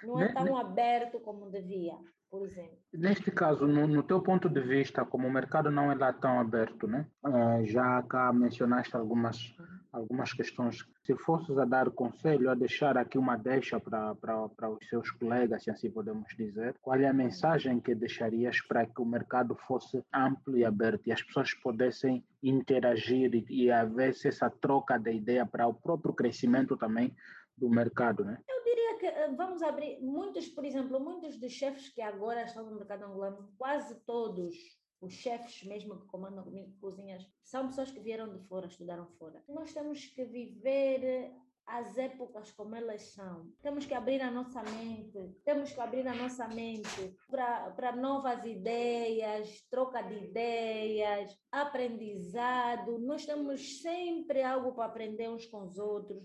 não 0.04 0.19
é 0.19 0.34
tão 0.34 0.56
aberto 0.56 1.19
como 1.19 1.49
devia. 1.49 1.97
Por 2.34 2.48
exemplo. 2.48 2.80
Neste 2.91 3.30
caso, 3.30 3.67
no, 3.67 3.88
no 3.88 4.02
teu 4.02 4.19
ponto 4.19 4.50
de 4.50 4.60
vista, 4.60 5.06
como 5.06 5.28
o 5.28 5.32
mercado 5.32 5.69
não 5.69 5.91
é 5.91 5.96
lá 5.96 6.12
tão 6.12 6.39
aberto, 6.39 6.88
né? 6.88 7.06
Uh, 7.24 7.63
já 7.63 8.02
cá 8.02 8.34
mencionaste 8.34 8.96
algumas, 8.96 9.56
uhum. 9.60 9.65
algumas 9.91 10.34
questões. 10.34 10.84
Se 11.04 11.15
fosses 11.15 11.56
a 11.60 11.63
dar 11.63 11.91
conselho, 11.91 12.50
a 12.50 12.56
deixar 12.56 12.98
aqui 12.98 13.19
uma 13.19 13.38
deixa 13.38 13.80
para 13.80 14.67
os 14.67 14.89
seus 14.89 15.12
colegas, 15.12 15.63
se 15.63 15.69
assim 15.69 15.91
podemos 15.91 16.26
dizer, 16.36 16.76
qual 16.82 17.00
é 17.00 17.08
a 17.08 17.13
mensagem 17.13 17.80
que 17.80 17.93
deixarias 17.93 18.60
para 18.62 18.84
que 18.84 19.00
o 19.00 19.06
mercado 19.06 19.56
fosse 19.67 20.04
amplo 20.12 20.58
e 20.58 20.65
aberto 20.65 21.06
e 21.06 21.12
as 21.12 21.22
pessoas 21.22 21.54
pudessem 21.54 22.24
interagir 22.41 23.36
e, 23.36 23.46
e 23.48 23.72
haver 23.72 24.10
essa 24.10 24.50
troca 24.50 24.98
de 24.98 25.13
ideia 25.13 25.46
para 25.46 25.67
o 25.67 25.74
próprio 25.74 26.15
crescimento 26.15 26.76
também 26.78 27.13
do 27.57 27.69
mercado, 27.69 28.23
né? 28.23 28.41
Eu 28.47 28.63
diria 28.63 28.97
que 28.97 29.05
eh, 29.05 29.31
vamos 29.35 29.61
abrir 29.61 29.99
muitos, 30.01 30.47
por 30.47 30.65
exemplo, 30.65 30.99
muitos 30.99 31.39
dos 31.39 31.51
chefes 31.51 31.89
que 31.89 32.01
agora 32.01 32.43
estão 32.43 32.65
no 32.65 32.75
mercado 32.75 33.03
angolano, 33.05 33.53
quase 33.57 33.95
todos 34.05 34.55
os 35.01 35.13
chefes 35.13 35.63
mesmo 35.67 35.99
que 35.99 36.07
comandam 36.07 36.45
cozinhas, 36.79 37.27
são 37.43 37.67
pessoas 37.67 37.91
que 37.91 37.99
vieram 37.99 38.31
de 38.31 38.39
fora, 38.47 38.67
estudaram 38.67 39.05
fora. 39.19 39.43
Nós 39.49 39.73
temos 39.73 40.05
que 40.05 40.23
viver 40.23 41.33
as 41.65 41.97
épocas 41.97 42.51
como 42.51 42.75
elas 42.75 43.13
são. 43.13 43.49
Temos 43.61 43.85
que 43.85 43.93
abrir 43.93 44.21
a 44.21 44.31
nossa 44.31 44.61
mente, 44.63 45.17
temos 45.45 45.71
que 45.71 45.79
abrir 45.79 46.07
a 46.07 46.15
nossa 46.15 46.47
mente 46.47 47.15
para 47.29 47.95
novas 47.95 48.45
ideias, 48.45 49.61
troca 49.69 50.01
de 50.01 50.25
ideias, 50.25 51.37
aprendizado. 51.51 52.99
Nós 52.99 53.25
temos 53.25 53.81
sempre 53.81 54.43
algo 54.43 54.73
para 54.73 54.85
aprender 54.85 55.29
uns 55.29 55.45
com 55.45 55.63
os 55.63 55.77
outros 55.77 56.23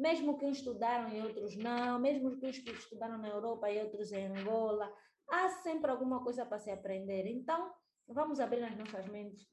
mesmo 0.00 0.38
que 0.38 0.46
estudaram 0.46 1.14
e 1.14 1.20
outros 1.20 1.54
não, 1.56 1.98
mesmo 1.98 2.36
que 2.38 2.46
uns 2.46 2.58
que 2.58 2.70
estudaram 2.70 3.18
na 3.18 3.28
Europa 3.28 3.70
e 3.70 3.82
outros 3.82 4.10
em 4.12 4.26
Angola, 4.26 4.90
há 5.28 5.50
sempre 5.50 5.90
alguma 5.90 6.24
coisa 6.24 6.46
para 6.46 6.58
se 6.58 6.70
aprender. 6.70 7.26
Então, 7.26 7.70
vamos 8.08 8.40
abrir 8.40 8.64
as 8.64 8.74
nossas 8.76 9.06
mentes, 9.08 9.46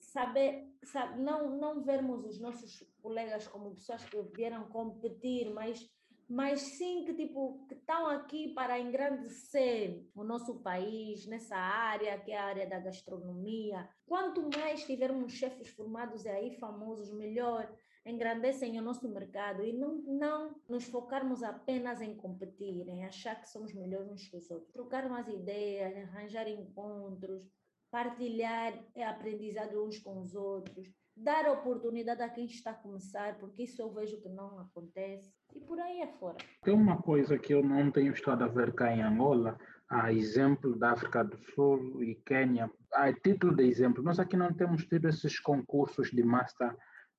saber, 0.00 0.66
sabe, 0.82 1.20
não, 1.20 1.58
não 1.58 1.82
vermos 1.82 2.24
os 2.24 2.40
nossos 2.40 2.82
colegas 3.02 3.46
como 3.46 3.74
pessoas 3.74 4.02
que 4.04 4.20
vieram 4.34 4.66
competir, 4.68 5.50
mas 5.50 5.86
mas 6.28 6.62
sim 6.62 7.04
que 7.04 7.12
tipo 7.12 7.66
que 7.68 7.74
estão 7.74 8.06
aqui 8.06 8.54
para 8.54 8.80
engrandecer 8.80 10.02
o 10.14 10.24
nosso 10.24 10.60
país 10.62 11.26
nessa 11.26 11.56
área 11.56 12.18
que 12.18 12.32
é 12.32 12.38
a 12.38 12.44
área 12.44 12.66
da 12.66 12.78
gastronomia. 12.78 13.86
Quanto 14.06 14.48
mais 14.56 14.86
tivermos 14.86 15.32
chefes 15.34 15.68
formados 15.68 16.24
e 16.24 16.30
aí 16.30 16.58
famosos, 16.58 17.12
melhor 17.12 17.70
engrandecem 18.04 18.78
o 18.78 18.82
nosso 18.82 19.08
mercado 19.08 19.64
e 19.64 19.72
não, 19.72 20.02
não 20.02 20.56
nos 20.68 20.84
focarmos 20.84 21.42
apenas 21.42 22.00
em 22.00 22.16
competir, 22.16 22.88
em 22.88 23.04
achar 23.04 23.40
que 23.40 23.48
somos 23.48 23.72
melhores 23.72 24.10
uns 24.10 24.28
que 24.28 24.36
os 24.36 24.50
outros. 24.50 24.72
Trocar 24.72 25.06
umas 25.06 25.28
ideias, 25.28 25.96
arranjar 25.96 26.48
encontros, 26.48 27.48
partilhar 27.90 28.72
aprendizado 29.06 29.84
uns 29.84 29.98
com 29.98 30.18
os 30.18 30.34
outros, 30.34 30.88
dar 31.16 31.46
oportunidade 31.50 32.22
a 32.22 32.28
quem 32.28 32.46
está 32.46 32.70
a 32.70 32.74
começar, 32.74 33.38
porque 33.38 33.64
isso 33.64 33.80
eu 33.80 33.92
vejo 33.92 34.20
que 34.20 34.28
não 34.28 34.58
acontece, 34.60 35.30
e 35.54 35.60
por 35.60 35.78
aí 35.78 36.00
é 36.00 36.06
fora. 36.06 36.38
Tem 36.62 36.74
uma 36.74 37.00
coisa 37.02 37.38
que 37.38 37.52
eu 37.52 37.62
não 37.62 37.90
tenho 37.90 38.12
estado 38.12 38.44
a 38.44 38.48
ver 38.48 38.72
cá 38.72 38.92
em 38.92 39.02
Angola, 39.02 39.58
a 39.88 40.10
exemplo 40.10 40.74
da 40.78 40.92
África 40.92 41.22
do 41.22 41.36
Sul 41.54 42.02
e 42.02 42.14
Quênia, 42.14 42.70
a 42.94 43.12
título 43.12 43.54
de 43.54 43.64
exemplo, 43.64 44.02
nós 44.02 44.18
aqui 44.18 44.36
não 44.38 44.52
temos 44.54 44.86
tido 44.86 45.06
esses 45.06 45.38
concursos 45.38 46.10
de 46.10 46.22
master 46.22 46.74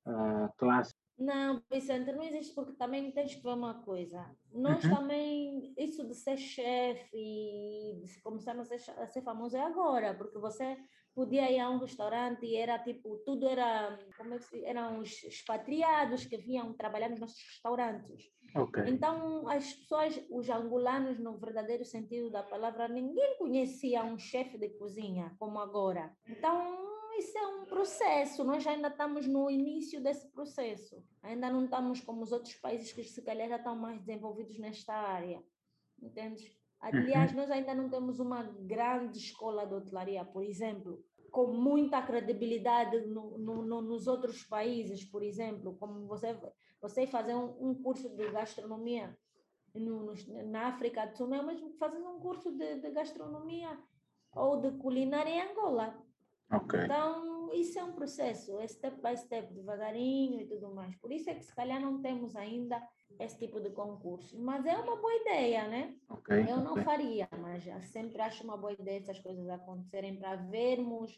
uh, 0.08 0.52
classe. 0.58 0.94
Não, 1.18 1.62
Vicente, 1.72 2.12
não 2.12 2.24
existe 2.24 2.56
porque 2.56 2.74
também 2.74 3.12
tens 3.12 3.36
que 3.36 3.44
ver 3.44 3.54
uma 3.54 3.84
coisa. 3.84 4.26
Nós 4.52 4.84
uhum. 4.84 4.96
também, 4.96 5.74
isso 5.78 6.06
de 6.08 6.16
ser 6.16 6.38
chefe 6.38 7.10
e 7.14 8.02
de 8.04 8.22
começar 8.22 8.58
a 8.60 8.66
ser, 8.66 8.92
a 8.98 9.08
ser 9.08 9.22
famoso 9.22 9.56
é 9.56 9.62
agora, 9.62 10.16
porque 10.16 10.40
você 10.40 10.76
podia 11.14 11.52
ir 11.52 11.60
a 11.60 11.70
um 11.70 11.78
restaurante 11.78 12.46
e 12.46 12.56
era 12.56 12.80
tipo, 12.80 13.18
tudo 13.24 13.48
era, 13.48 13.98
como 14.18 14.34
é 14.34 14.38
que 14.40 14.46
se, 14.46 14.66
eram 14.66 15.00
os 15.00 15.24
expatriados 15.24 16.26
que 16.26 16.38
vinham 16.38 16.74
trabalhar 16.74 17.10
nos 17.10 17.20
nossos 17.20 17.42
restaurantes. 17.48 18.32
Okay. 18.56 18.84
Então, 18.88 19.48
as 19.48 19.74
pessoas, 19.74 20.20
os 20.30 20.50
angolanos, 20.50 21.20
no 21.20 21.38
verdadeiro 21.38 21.86
sentido 21.86 22.32
da 22.32 22.44
palavra, 22.44 22.88
ninguém 22.88 23.38
conhecia 23.38 24.04
um 24.04 24.18
chefe 24.18 24.58
de 24.58 24.70
cozinha 24.70 25.36
como 25.40 25.60
agora. 25.60 26.12
Então, 26.28 26.93
isso 27.20 27.38
é 27.38 27.48
um 27.48 27.66
processo, 27.66 28.44
nós 28.44 28.66
ainda 28.66 28.88
estamos 28.88 29.28
no 29.28 29.50
início 29.50 30.02
desse 30.02 30.28
processo. 30.30 31.04
Ainda 31.22 31.50
não 31.50 31.66
estamos 31.66 32.02
como 32.02 32.22
os 32.22 32.32
outros 32.32 32.56
países 32.56 32.92
que 32.92 33.04
se 33.04 33.22
calhar 33.22 33.50
já 33.50 33.58
estão 33.58 33.76
mais 33.76 34.00
desenvolvidos 34.00 34.58
nesta 34.60 34.94
área. 34.94 35.44
Entendes? 36.02 36.56
Aliás, 36.80 37.32
uhum. 37.32 37.38
nós 37.38 37.52
ainda 37.52 37.74
não 37.74 37.90
temos 37.90 38.20
uma 38.20 38.44
grande 38.44 39.18
escola 39.18 39.66
de 39.66 39.74
hotelaria, 39.74 40.26
por 40.26 40.44
exemplo, 40.44 41.04
com 41.32 41.48
muita 41.48 42.02
credibilidade 42.02 43.08
no, 43.08 43.38
no, 43.38 43.64
no, 43.64 43.82
nos 43.82 44.06
outros 44.06 44.44
países, 44.44 45.04
por 45.06 45.24
exemplo, 45.24 45.76
como 45.80 46.06
você, 46.06 46.38
você 46.82 47.08
fazer 47.08 47.36
um, 47.36 47.70
um 47.70 47.74
curso 47.74 48.10
de 48.10 48.30
gastronomia 48.32 49.18
no, 49.74 50.14
na 50.46 50.68
África 50.68 51.06
do 51.08 51.18
Sul, 51.18 51.34
é 51.34 51.42
mesmo 51.42 51.72
que 51.72 51.78
fazer 51.78 51.98
um 51.98 52.20
curso 52.20 52.52
de, 52.52 52.82
de 52.82 52.92
gastronomia 52.92 53.80
ou 54.36 54.60
de 54.62 54.72
culinária 54.78 55.30
em 55.30 55.42
Angola. 55.42 55.98
Okay. 56.54 56.86
Então, 56.86 57.52
isso 57.54 57.80
é 57.80 57.84
um 57.84 57.94
processo, 57.94 58.60
é 58.60 58.68
step 58.68 59.02
by 59.02 59.18
step, 59.18 59.54
devagarinho 59.54 60.42
e 60.42 60.46
tudo 60.46 60.74
mais. 60.74 60.96
Por 60.96 61.12
isso 61.12 61.30
é 61.30 61.36
que 61.36 61.44
se 61.44 61.56
calhar 61.56 61.80
não 61.80 62.02
temos 62.02 62.36
ainda 62.36 62.82
esse 63.20 63.38
tipo 63.38 63.60
de 63.60 63.70
concurso. 63.70 64.40
Mas 64.40 64.66
é 64.66 64.76
uma 64.76 64.96
boa 64.96 65.16
ideia, 65.16 65.68
né? 65.68 65.96
Okay, 66.10 66.46
Eu 66.50 66.58
não 66.58 66.78
faria, 66.84 67.28
mas 67.40 67.64
sempre 67.88 68.22
acho 68.22 68.44
uma 68.44 68.58
boa 68.58 68.74
ideia 68.74 69.00
essas 69.00 69.20
coisas 69.20 69.48
acontecerem 69.50 70.16
para 70.18 70.36
vermos 70.36 71.18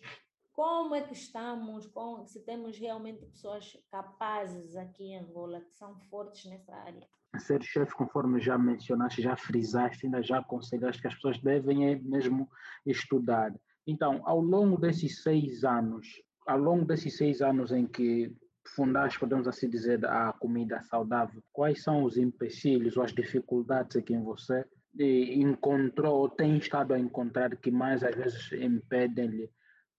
como 0.54 0.96
é 0.96 1.02
que 1.02 1.14
estamos, 1.14 1.86
com, 1.88 2.26
se 2.26 2.40
temos 2.40 2.78
realmente 2.78 3.26
pessoas 3.26 3.78
capazes 3.92 4.76
aqui 4.78 5.04
em 5.04 5.18
Angola, 5.18 5.60
que 5.60 5.76
são 5.76 6.00
fortes 6.10 6.50
nessa 6.50 6.74
área. 6.74 7.06
Ser 7.38 7.62
chefe, 7.62 7.94
conforme 7.94 8.40
já 8.40 8.58
mencionaste, 8.58 9.22
já 9.22 9.36
frisaste, 9.36 10.06
ainda 10.06 10.24
já 10.24 10.40
aconselhaste 10.40 11.02
que 11.02 11.08
as 11.10 11.16
pessoas 11.16 11.38
devem 11.42 11.92
é 11.92 11.96
mesmo 11.96 12.50
estudar. 12.86 13.54
Então, 13.88 14.22
ao 14.26 14.42
longo 14.42 14.78
desses 14.78 15.22
seis 15.22 15.64
anos, 15.64 16.22
ao 16.48 16.58
longo 16.58 16.86
desses 16.86 17.18
seis 17.18 17.42
anos 17.42 17.72
em 17.72 17.86
que 17.86 18.36
fundaste, 18.76 19.20
podemos 19.20 19.48
assim 19.48 19.70
dizer, 19.70 20.04
a 20.06 20.34
comida 20.34 20.82
saudável, 20.84 21.44
quais 21.54 21.84
são 21.84 22.04
os 22.04 22.18
empecilhos 22.18 22.98
ou 22.98 23.04
as 23.04 23.14
dificuldades 23.14 24.02
que 24.04 24.18
você 24.18 24.66
encontrou 24.98 26.22
ou 26.22 26.30
tem 26.30 26.58
estado 26.58 26.94
a 26.94 27.00
encontrar 27.00 27.56
que 27.58 27.70
mais 27.70 28.04
às 28.04 28.16
vezes 28.16 28.52
impedem-lhe 28.54 29.50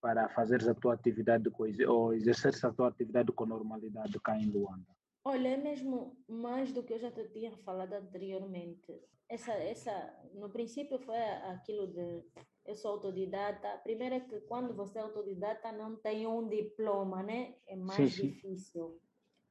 para 0.01 0.29
fazer 0.31 0.69
a 0.69 0.75
tua 0.75 0.95
atividade 0.95 1.51
ou 1.87 2.15
exercer 2.15 2.55
a 2.65 2.73
tua 2.73 2.89
atividade 2.89 3.31
com 3.33 3.47
normalidade 3.47 4.19
cá 4.21 4.37
em 4.39 4.51
Luanda? 4.51 4.87
Olha, 5.29 5.49
é 5.49 5.57
mesmo 5.57 6.17
mais 6.29 6.73
do 6.73 6.85
que 6.85 6.93
eu 6.93 7.01
já 7.01 7.11
te 7.11 7.25
tinha 7.31 7.51
falado 7.57 7.95
anteriormente. 7.95 8.93
Essa, 9.29 9.53
essa, 9.55 9.93
no 10.35 10.49
princípio 10.51 11.01
foi 11.01 11.19
aquilo 11.19 11.89
de 11.89 12.23
eu 12.65 12.77
sou 12.77 12.93
autodidata. 12.93 13.77
Primeiro 13.79 14.15
é 14.15 14.21
que 14.21 14.39
quando 14.43 14.73
você 14.73 15.01
é 15.01 15.03
autodidata 15.03 15.73
não 15.73 15.97
tem 15.97 16.29
um 16.29 16.49
diploma, 16.49 17.25
né? 17.25 17.57
É 17.67 17.75
mais 17.75 18.13
sim, 18.13 18.23
sim. 18.23 18.29
difícil. 18.29 19.01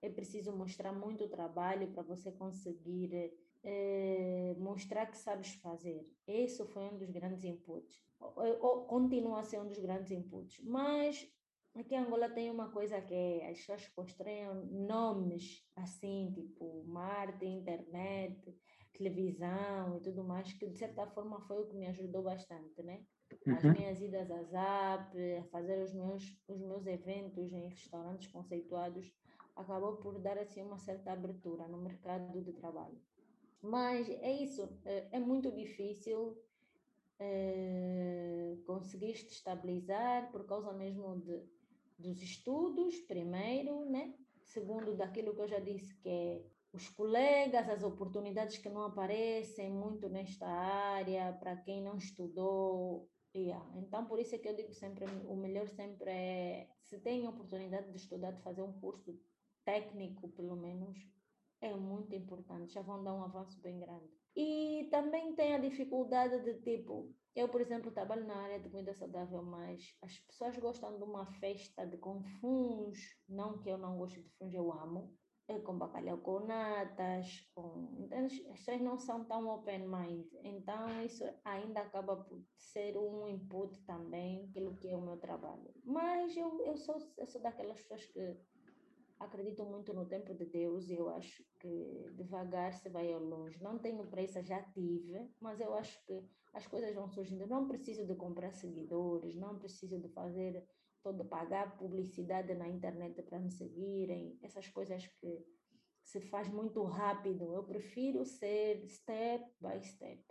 É 0.01 0.09
preciso 0.09 0.55
mostrar 0.55 0.93
muito 0.93 1.27
trabalho 1.27 1.91
para 1.91 2.03
você 2.03 2.31
conseguir 2.31 3.33
é, 3.61 4.55
mostrar 4.57 5.07
que 5.07 5.17
sabes 5.17 5.55
fazer. 5.55 6.09
Esse 6.25 6.65
foi 6.67 6.83
um 6.83 6.97
dos 6.97 7.09
grandes 7.09 7.43
inputs. 7.43 8.01
Ou, 8.17 8.33
ou, 8.61 8.85
continua 8.85 9.41
a 9.41 9.43
ser 9.43 9.59
um 9.59 9.67
dos 9.67 9.79
grandes 9.79 10.09
inputs. 10.09 10.57
Mas 10.63 11.29
aqui 11.75 11.95
em 11.95 11.99
Angola 11.99 12.29
tem 12.29 12.49
uma 12.49 12.69
coisa 12.71 13.01
que 13.01 13.41
as 13.43 13.57
pessoas 13.59 13.88
constroem 13.89 14.47
nomes 14.71 15.65
assim, 15.75 16.31
tipo 16.33 16.83
marketing, 16.85 17.59
internet, 17.59 18.55
televisão 18.93 19.97
e 19.97 20.01
tudo 20.01 20.23
mais, 20.23 20.53
que 20.53 20.67
de 20.67 20.77
certa 20.77 21.05
forma 21.07 21.39
foi 21.41 21.61
o 21.61 21.67
que 21.67 21.75
me 21.75 21.88
ajudou 21.88 22.23
bastante, 22.23 22.81
né? 22.81 23.03
As 23.47 23.63
uhum. 23.63 23.73
minhas 23.73 24.01
idas 24.01 24.31
a 24.31 24.43
Zap, 24.43 25.35
a 25.39 25.43
fazer 25.45 25.83
os 25.83 25.93
meus, 25.93 26.23
os 26.47 26.61
meus 26.61 26.85
eventos 26.85 27.51
em 27.51 27.67
restaurantes 27.67 28.27
conceituados, 28.31 29.11
acabou 29.55 29.97
por 29.97 30.19
dar 30.19 30.38
assim 30.38 30.61
uma 30.61 30.77
certa 30.77 31.11
abertura 31.11 31.67
no 31.67 31.77
mercado 31.77 32.41
de 32.41 32.53
trabalho. 32.53 32.99
Mas 33.61 34.09
é 34.09 34.31
isso, 34.31 34.69
é, 34.85 35.07
é 35.11 35.19
muito 35.19 35.51
difícil 35.51 36.38
é, 37.19 38.57
conseguir 38.65 39.11
estabilizar 39.11 40.31
por 40.31 40.45
causa 40.45 40.71
mesmo 40.73 41.19
de, 41.19 41.43
dos 41.97 42.21
estudos, 42.21 42.99
primeiro, 43.01 43.86
né? 43.86 44.13
Segundo, 44.43 44.95
daquilo 44.95 45.34
que 45.36 45.41
eu 45.41 45.47
já 45.47 45.60
disse, 45.60 45.95
que 46.01 46.10
é 46.10 46.45
os 46.71 46.89
colegas, 46.89 47.69
as 47.69 47.84
oportunidades 47.84 48.58
que 48.58 48.69
não 48.69 48.84
aparecem 48.84 49.71
muito 49.71 50.10
nesta 50.10 50.45
área, 50.45 51.34
para 51.34 51.55
quem 51.55 51.81
não 51.81 51.97
estudou. 51.97 53.10
Yeah. 53.34 53.65
Então, 53.77 54.05
por 54.05 54.19
isso 54.19 54.36
é 54.36 54.38
que 54.38 54.47
eu 54.47 54.55
digo 54.55 54.73
sempre, 54.73 55.05
o 55.27 55.36
melhor 55.36 55.67
sempre 55.69 56.10
é, 56.10 56.69
se 56.81 56.99
tem 56.99 57.27
oportunidade 57.27 57.91
de 57.91 57.97
estudar, 57.97 58.31
de 58.31 58.41
fazer 58.41 58.62
um 58.62 58.73
curso 58.79 59.17
técnico, 59.65 60.29
pelo 60.29 60.55
menos, 60.55 60.97
é 61.60 61.73
muito 61.73 62.13
importante, 62.15 62.73
já 62.73 62.81
vão 62.81 63.03
dar 63.03 63.13
um 63.13 63.23
avanço 63.23 63.60
bem 63.62 63.79
grande. 63.79 64.10
E 64.36 64.88
também 64.91 65.34
tem 65.34 65.55
a 65.55 65.60
dificuldade 65.60 66.43
de, 66.43 66.62
tipo, 66.62 67.13
Eu, 67.35 67.49
por 67.49 67.59
exemplo, 67.59 67.91
trabalho 67.91 68.25
na 68.25 68.37
área 68.37 68.59
de 68.59 68.69
comida 68.69 68.93
saudável, 68.93 69.43
mas 69.43 69.97
as 70.01 70.17
pessoas 70.19 70.57
gostam 70.57 70.97
de 70.97 71.03
uma 71.03 71.25
festa 71.25 71.85
de 71.85 71.97
com 71.97 72.23
funs, 72.23 72.97
não 73.27 73.57
que 73.59 73.69
eu 73.69 73.77
não 73.77 73.97
goste 73.97 74.21
de 74.21 74.29
funs, 74.37 74.53
eu 74.53 74.71
amo, 74.71 75.13
é 75.47 75.59
com 75.59 75.77
bacalhau 75.77 76.17
com 76.19 76.39
natas, 76.39 77.41
com... 77.53 77.93
Então, 77.99 78.25
as 78.25 78.39
pessoas 78.39 78.81
não 78.81 78.97
são 78.97 79.25
tão 79.25 79.47
open 79.49 79.85
mind, 79.87 80.25
então 80.43 81.03
isso 81.03 81.23
ainda 81.43 81.81
acaba 81.81 82.15
por 82.15 82.41
ser 82.57 82.97
um 82.97 83.27
input 83.27 83.79
também 83.85 84.49
pelo 84.53 84.77
que 84.77 84.89
é 84.89 84.95
o 84.95 85.01
meu 85.01 85.17
trabalho. 85.17 85.73
Mas 85.83 86.35
eu, 86.37 86.61
eu, 86.61 86.77
sou, 86.77 86.95
eu 87.17 87.27
sou 87.27 87.41
daquelas 87.41 87.81
pessoas 87.81 88.05
que 88.05 88.37
acredito 89.19 89.63
muito 89.65 89.93
no 89.93 90.05
tempo 90.05 90.33
de 90.33 90.45
Deus 90.45 90.89
e 90.89 90.95
eu 90.95 91.09
acho 91.09 91.43
que 91.59 92.09
devagar 92.13 92.73
se 92.73 92.89
vai 92.89 93.11
ao 93.11 93.19
longe. 93.19 93.61
Não 93.61 93.77
tenho 93.77 94.07
pressa, 94.07 94.41
já 94.41 94.61
tive, 94.71 95.29
mas 95.39 95.59
eu 95.59 95.73
acho 95.75 96.03
que 96.05 96.23
as 96.55 96.65
coisas 96.65 96.95
vão 96.95 97.07
surgindo. 97.09 97.45
Não 97.45 97.67
preciso 97.67 98.05
de 98.07 98.15
comprar 98.15 98.53
seguidores, 98.53 99.35
não 99.35 99.59
preciso 99.59 99.99
de 99.99 100.07
fazer 100.09 100.65
todo 101.03 101.25
pagar 101.25 101.77
publicidade 101.77 102.55
na 102.55 102.67
internet 102.67 103.21
para 103.21 103.37
me 103.37 103.51
seguirem, 103.51 104.39
essas 104.41 104.67
coisas 104.69 105.05
que 105.05 105.45
se 106.01 106.21
faz 106.21 106.47
muito 106.47 106.81
rápido. 106.83 107.53
Eu 107.53 107.63
prefiro 107.63 108.25
ser 108.25 108.87
step 108.87 109.45
by 109.59 109.83
step, 109.83 110.23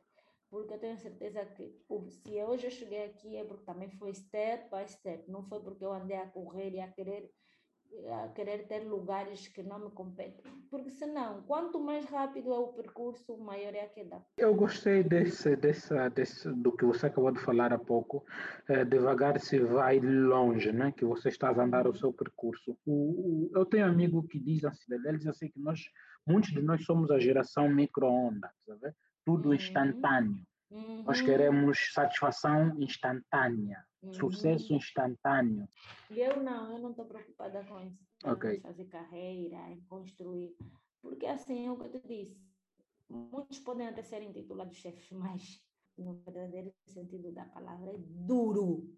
porque 0.50 0.74
eu 0.74 0.78
tenho 0.78 0.98
certeza 0.98 1.44
que 1.44 1.78
se 2.10 2.42
hoje 2.42 2.66
eu 2.66 2.70
cheguei 2.70 3.04
aqui 3.04 3.36
é 3.36 3.44
porque 3.44 3.64
também 3.64 3.90
foi 3.90 4.14
step 4.14 4.68
by 4.74 4.88
step, 4.88 5.30
não 5.30 5.44
foi 5.44 5.62
porque 5.62 5.84
eu 5.84 5.92
andei 5.92 6.16
a 6.16 6.28
correr 6.28 6.72
e 6.72 6.80
a 6.80 6.90
querer 6.90 7.30
a 8.22 8.28
querer 8.28 8.66
ter 8.66 8.80
lugares 8.80 9.48
que 9.48 9.62
não 9.62 9.78
me 9.78 9.90
competem. 9.90 10.52
Porque 10.70 10.90
senão, 10.90 11.42
quanto 11.42 11.80
mais 11.80 12.04
rápido 12.06 12.52
é 12.52 12.58
o 12.58 12.68
percurso, 12.68 13.36
maior 13.38 13.74
é 13.74 13.82
a 13.82 13.88
queda. 13.88 14.22
Eu 14.36 14.54
gostei 14.54 15.02
desse, 15.02 15.56
desse, 15.56 15.94
desse, 16.10 16.48
do 16.52 16.72
que 16.72 16.84
você 16.84 17.06
acabou 17.06 17.32
de 17.32 17.40
falar 17.40 17.72
há 17.72 17.78
pouco. 17.78 18.24
É, 18.68 18.84
devagar 18.84 19.38
se 19.40 19.58
vai 19.58 20.00
longe, 20.00 20.72
né? 20.72 20.92
que 20.92 21.04
você 21.04 21.28
está 21.28 21.48
a 21.48 21.62
andar 21.62 21.86
o 21.86 21.96
seu 21.96 22.12
percurso. 22.12 22.76
O, 22.84 22.92
o, 22.92 23.50
eu 23.54 23.64
tenho 23.64 23.86
um 23.86 23.90
amigo 23.90 24.26
que 24.28 24.38
diz 24.38 24.64
assim, 24.64 24.92
ele 24.92 25.18
diz 25.18 25.26
assim 25.26 25.48
que 25.48 25.60
nós, 25.60 25.80
muitos 26.26 26.50
de 26.50 26.60
nós 26.60 26.84
somos 26.84 27.10
a 27.10 27.18
geração 27.18 27.68
micro-ondas, 27.68 28.50
tudo 29.24 29.48
uhum. 29.48 29.54
instantâneo. 29.54 30.44
Uhum. 30.70 31.04
Nós 31.04 31.20
queremos 31.20 31.78
satisfação 31.92 32.74
instantânea. 32.80 33.84
Sucesso 34.12 34.74
instantâneo. 34.74 35.68
Eu 36.10 36.42
não, 36.42 36.72
eu 36.72 36.78
não 36.78 36.90
estou 36.90 37.06
preocupada 37.06 37.64
com 37.64 37.80
isso. 37.80 38.04
Okay. 38.24 38.56
Em 38.56 38.60
fazer 38.60 38.84
carreira, 38.86 39.70
em 39.70 39.80
construir. 39.82 40.56
Porque 41.00 41.26
assim, 41.26 41.66
é 41.66 41.70
o 41.70 41.76
que 41.76 41.86
eu 41.86 42.00
te 42.00 42.08
disse. 42.08 42.40
Muitos 43.08 43.58
podem 43.58 43.86
até 43.86 44.02
serem 44.02 44.32
titulados 44.32 44.76
chefes, 44.76 45.10
mas 45.12 45.62
no 45.96 46.14
verdadeiro 46.24 46.74
sentido 46.86 47.32
da 47.32 47.44
palavra 47.44 47.90
é 47.90 47.98
duro. 47.98 48.90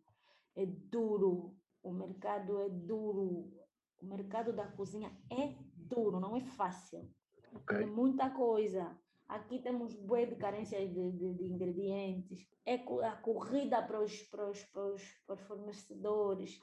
É 0.54 0.66
duro. 0.66 1.56
O 1.82 1.92
mercado 1.92 2.60
é 2.60 2.68
duro. 2.68 3.52
O 4.00 4.06
mercado 4.06 4.52
da 4.52 4.66
cozinha 4.66 5.10
é 5.30 5.54
duro, 5.74 6.20
não 6.20 6.36
é 6.36 6.40
fácil. 6.40 7.10
Okay. 7.54 7.82
É 7.82 7.86
muita 7.86 8.30
coisa. 8.30 8.96
Aqui 9.28 9.60
temos 9.60 9.94
boa 9.94 10.24
de 10.24 10.36
carências 10.36 10.88
de, 10.92 11.12
de, 11.12 11.34
de, 11.34 11.44
ingredientes, 11.44 12.46
é 12.64 12.74
a 12.74 13.16
corrida 13.16 13.82
para 13.82 14.00
os, 14.00 14.22
para, 14.22 14.48
os, 14.48 14.64
para, 14.66 14.86
os, 14.86 15.02
para 15.26 15.34
os 15.34 15.42
fornecedores, 15.42 16.60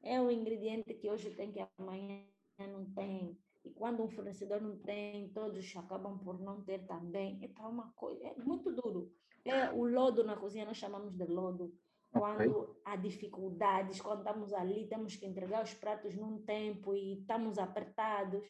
é 0.00 0.20
o 0.20 0.30
ingrediente 0.30 0.94
que 0.94 1.10
hoje 1.10 1.30
tem 1.30 1.50
que 1.50 1.64
amanhã 1.78 2.24
não 2.58 2.84
tem. 2.92 3.36
E 3.64 3.70
quando 3.70 4.02
um 4.04 4.10
fornecedor 4.10 4.60
não 4.60 4.76
tem, 4.78 5.30
todos 5.30 5.74
acabam 5.76 6.18
por 6.18 6.38
não 6.38 6.62
ter 6.62 6.86
também. 6.86 7.42
É 7.42 7.48
para 7.48 7.66
uma 7.66 7.90
coisa, 7.94 8.22
é 8.26 8.34
muito 8.36 8.70
duro. 8.70 9.10
É 9.44 9.72
o 9.72 9.84
lodo 9.84 10.22
na 10.22 10.36
cozinha, 10.36 10.66
nós 10.66 10.76
chamamos 10.76 11.16
de 11.16 11.24
lodo. 11.24 11.74
Quando 12.12 12.60
okay. 12.60 12.74
há 12.84 12.96
dificuldades, 12.96 14.00
quando 14.00 14.20
estamos 14.20 14.52
ali, 14.52 14.86
temos 14.86 15.16
que 15.16 15.26
entregar 15.26 15.64
os 15.64 15.74
pratos 15.74 16.14
num 16.14 16.38
tempo 16.42 16.94
e 16.94 17.18
estamos 17.20 17.58
apertados 17.58 18.46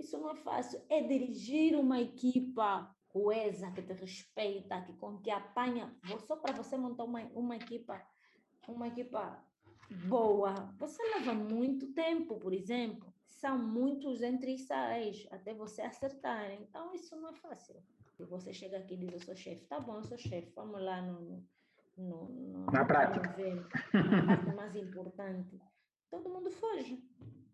isso 0.00 0.18
não 0.18 0.30
é 0.30 0.36
fácil. 0.36 0.80
É 0.88 1.02
dirigir 1.02 1.76
uma 1.76 2.00
equipa 2.00 2.94
coesa, 3.08 3.70
que 3.70 3.82
te 3.82 3.92
respeita, 3.92 4.82
que, 4.82 4.92
com, 4.94 5.18
que 5.18 5.30
apanha. 5.30 5.94
Só 6.26 6.36
para 6.36 6.52
você 6.52 6.76
montar 6.76 7.04
uma, 7.04 7.20
uma 7.34 7.56
equipa, 7.56 8.00
uma 8.66 8.88
equipa 8.88 9.40
boa, 10.08 10.54
você 10.78 11.02
leva 11.14 11.32
muito 11.32 11.92
tempo, 11.92 12.38
por 12.38 12.52
exemplo. 12.52 13.12
São 13.26 13.58
muitos 13.58 14.22
entre 14.22 14.58
sais 14.58 15.26
até 15.30 15.54
você 15.54 15.82
acertar. 15.82 16.50
Então, 16.52 16.92
isso 16.94 17.14
não 17.16 17.28
é 17.28 17.34
fácil. 17.34 17.76
E 18.18 18.24
você 18.24 18.52
chega 18.52 18.78
aqui 18.78 18.94
e 18.94 18.96
diz, 18.98 19.12
eu 19.12 19.20
sou 19.20 19.36
chefe. 19.36 19.64
Tá 19.66 19.78
bom, 19.80 19.96
eu 19.96 20.04
sou 20.04 20.18
chefe. 20.18 20.50
Vamos 20.54 20.80
lá 20.82 21.02
no, 21.02 21.44
no, 21.96 22.28
no, 22.28 22.66
na 22.72 22.84
prática. 22.84 23.28
Ver, 23.32 23.64
a 23.92 24.26
parte 24.26 24.54
mais 24.54 24.74
importante. 24.76 25.60
Todo 26.10 26.30
mundo 26.30 26.50
foge. 26.50 27.02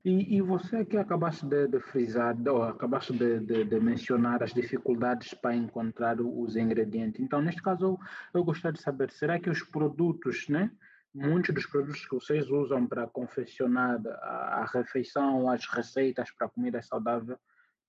E, 0.02 0.36
e 0.36 0.40
você 0.40 0.76
aqui 0.76 0.96
acabaste 0.96 1.44
de, 1.44 1.68
de 1.68 1.78
frisar, 1.78 2.34
ou 2.48 2.62
acabaste 2.62 3.12
de, 3.12 3.40
de, 3.40 3.64
de, 3.64 3.80
mencionar 3.80 4.42
as 4.42 4.54
dificuldades 4.54 5.34
para 5.34 5.54
encontrar 5.54 6.18
os 6.20 6.56
ingredientes. 6.56 7.20
Então, 7.20 7.42
neste 7.42 7.62
caso, 7.62 7.84
eu, 7.84 8.00
eu 8.32 8.44
gostaria 8.44 8.72
de 8.72 8.82
saber, 8.82 9.10
será 9.10 9.38
que 9.38 9.50
os 9.50 9.62
produtos, 9.62 10.48
né? 10.48 10.70
Muitos 11.12 11.54
dos 11.54 11.66
produtos 11.66 12.06
que 12.06 12.14
vocês 12.14 12.48
usam 12.50 12.86
para 12.86 13.06
confeccionar 13.08 14.00
a, 14.06 14.62
a 14.62 14.64
refeição, 14.64 15.50
as 15.50 15.66
receitas 15.66 16.30
para 16.30 16.48
comida 16.48 16.80
saudável, 16.80 17.36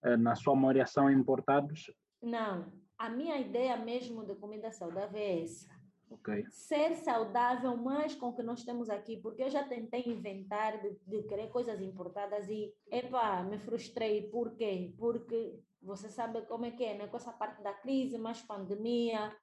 eh, 0.03 0.17
na 0.17 0.35
sua 0.35 0.55
maioria 0.55 0.87
são 0.87 1.09
importados? 1.09 1.91
Não. 2.21 2.65
A 2.97 3.09
minha 3.09 3.37
ideia 3.39 3.77
mesmo 3.77 4.25
de 4.25 4.33
comida 4.35 4.71
saudável 4.71 5.19
é 5.19 5.43
essa 5.43 5.80
Okay. 6.11 6.45
Ser 6.49 6.95
saudável 6.95 7.75
mais 7.77 8.13
com 8.13 8.27
o 8.27 8.35
que 8.35 8.43
nós 8.43 8.63
temos 8.63 8.89
aqui, 8.89 9.17
porque 9.17 9.43
eu 9.43 9.49
já 9.49 9.63
tentei 9.63 10.03
inventar 10.05 10.81
de, 10.81 10.97
de 11.07 11.23
querer 11.23 11.49
coisas 11.49 11.81
importadas 11.81 12.49
e, 12.49 12.73
epa, 12.91 13.43
me 13.43 13.57
frustrei. 13.57 14.29
Por 14.29 14.55
quê? 14.55 14.93
Porque 14.97 15.57
você 15.81 16.09
sabe 16.09 16.41
como 16.43 16.65
é 16.65 16.71
que 16.71 16.83
é, 16.83 16.97
né? 16.97 17.07
Com 17.07 17.17
essa 17.17 17.31
parte 17.31 17.63
da 17.63 17.73
crise, 17.73 18.17
mais 18.17 18.41
pandemia, 18.41 19.33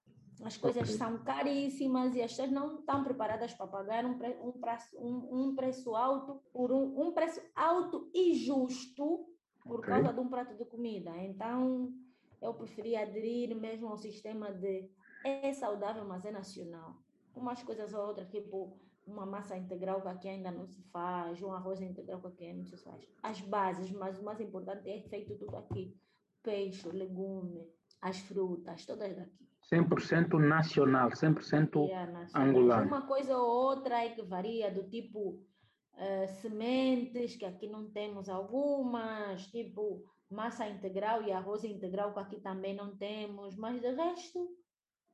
as 0.43 0.57
coisas 0.57 0.85
okay. 0.85 0.97
são 0.97 1.19
caríssimas 1.25 2.15
e 2.15 2.23
as 2.23 2.31
pessoas 2.31 2.53
não 2.53 2.79
estão 2.79 3.03
preparadas 3.03 3.53
para 3.55 3.67
pagar 3.67 4.05
um, 4.05 4.19
pre, 4.19 4.37
um, 4.41 4.53
preço, 4.53 4.97
um, 4.97 5.47
um 5.47 5.57
preço 5.57 5.97
alto 5.97 6.41
por 6.53 6.71
um, 6.71 7.09
um 7.09 7.13
preço 7.13 7.41
alto 7.57 8.09
e 8.15 8.35
justo 8.35 9.27
por 9.65 9.81
okay. 9.81 9.95
causa 9.95 10.13
de 10.13 10.21
um 10.21 10.29
prato 10.29 10.55
de 10.55 10.65
comida. 10.65 11.11
Então, 11.19 11.93
eu 12.41 12.55
preferi 12.55 12.95
aderir 12.95 13.57
mesmo 13.57 13.89
ao 13.89 13.97
sistema 13.97 14.53
de 14.53 14.89
é 15.25 15.53
saudável, 15.53 16.05
mas 16.05 16.25
é 16.25 16.31
nacional. 16.31 16.97
Umas 17.35 17.63
coisas 17.63 17.93
ou 17.95 18.07
outras, 18.07 18.29
tipo 18.29 18.79
uma 19.07 19.25
massa 19.25 19.57
integral 19.57 20.03
que 20.03 20.09
aqui 20.09 20.29
ainda 20.29 20.51
não 20.51 20.67
se 20.67 20.83
faz, 20.93 21.41
um 21.43 21.53
arroz 21.53 21.81
integral 21.81 22.21
que 22.21 22.27
aqui 22.27 22.53
não 22.53 22.65
se 22.65 22.77
faz. 22.77 23.09
As 23.23 23.41
bases, 23.41 23.91
mas 23.91 24.19
o 24.19 24.25
mais 24.25 24.41
importante 24.41 24.89
é 24.89 25.01
feito 25.01 25.35
tudo 25.37 25.57
aqui. 25.57 25.97
Peixe, 26.43 26.89
legume, 26.91 27.67
as 28.03 28.19
frutas, 28.19 28.85
todas 28.85 29.17
daqui. 29.17 29.49
100% 29.73 30.39
nacional, 30.39 31.11
100% 31.11 31.91
é, 31.91 32.07
nacional. 32.07 32.49
angular. 32.49 32.87
Uma 32.87 33.07
coisa 33.07 33.37
ou 33.37 33.49
outra 33.49 34.05
é 34.05 34.11
que 34.11 34.23
varia, 34.23 34.71
do 34.71 34.89
tipo 34.89 35.31
uh, 35.31 36.29
sementes, 36.41 37.37
que 37.37 37.45
aqui 37.45 37.69
não 37.69 37.91
temos 37.91 38.29
algumas, 38.29 39.47
tipo 39.49 40.05
massa 40.31 40.69
integral 40.69 41.23
e 41.23 41.33
arroz 41.33 41.65
integral, 41.65 42.13
que 42.13 42.21
aqui 42.21 42.41
também 42.41 42.75
não 42.75 42.97
temos, 42.97 43.57
mas 43.57 43.81
de 43.81 43.91
resto 43.93 44.49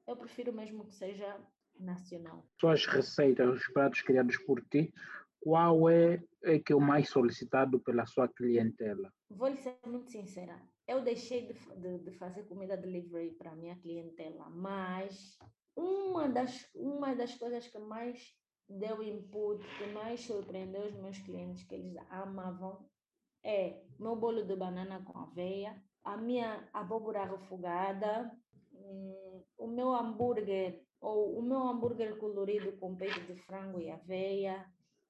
eu 0.06 0.16
prefiro 0.16 0.52
mesmo 0.52 0.86
que 0.86 0.94
seja 0.94 1.40
nacional. 1.78 2.46
Suas 2.60 2.86
receitas, 2.86 3.48
os 3.48 3.66
pratos 3.68 4.02
criados 4.02 4.36
por 4.38 4.60
ti, 4.62 4.92
qual 5.40 5.90
é, 5.90 6.22
é 6.42 6.58
que 6.58 6.72
é 6.72 6.76
o 6.76 6.80
mais 6.80 7.08
solicitado 7.08 7.80
pela 7.80 8.06
sua 8.06 8.28
clientela? 8.28 9.12
Vou 9.28 9.48
lhe 9.48 9.56
ser 9.56 9.78
muito 9.86 10.10
sincera. 10.10 10.60
Eu 10.86 11.02
deixei 11.02 11.46
de, 11.46 11.54
de, 11.80 11.98
de 11.98 12.12
fazer 12.12 12.44
comida 12.44 12.76
delivery 12.76 13.32
para 13.32 13.52
a 13.52 13.56
minha 13.56 13.76
clientela, 13.76 14.48
mas 14.50 15.36
uma 15.76 16.28
das, 16.28 16.68
uma 16.74 17.14
das 17.14 17.34
coisas 17.34 17.66
que 17.66 17.78
mais 17.78 18.34
deu 18.68 19.02
input, 19.02 19.62
que 19.76 19.86
mais 19.92 20.20
surpreendeu 20.20 20.86
os 20.86 20.94
meus 20.94 21.18
clientes, 21.18 21.64
que 21.64 21.74
eles 21.74 21.96
amavam, 22.08 22.88
é 23.44 23.82
meu 23.98 24.16
bolo 24.16 24.44
de 24.44 24.56
banana 24.56 25.02
com 25.04 25.18
aveia, 25.18 25.76
a 26.02 26.16
minha 26.16 26.66
abóbora 26.72 27.24
refogada, 27.24 28.30
hum, 28.72 29.33
o 29.64 29.66
meu 29.66 29.94
hambúrguer 29.94 30.85
ou 31.00 31.38
o 31.38 31.42
meu 31.42 31.62
hambúrguer 31.68 32.16
colorido 32.18 32.72
com 32.72 32.96
peito 32.96 33.20
de 33.20 33.35
frango 33.42 33.81
e 33.81 33.90
aveia. 33.90 34.64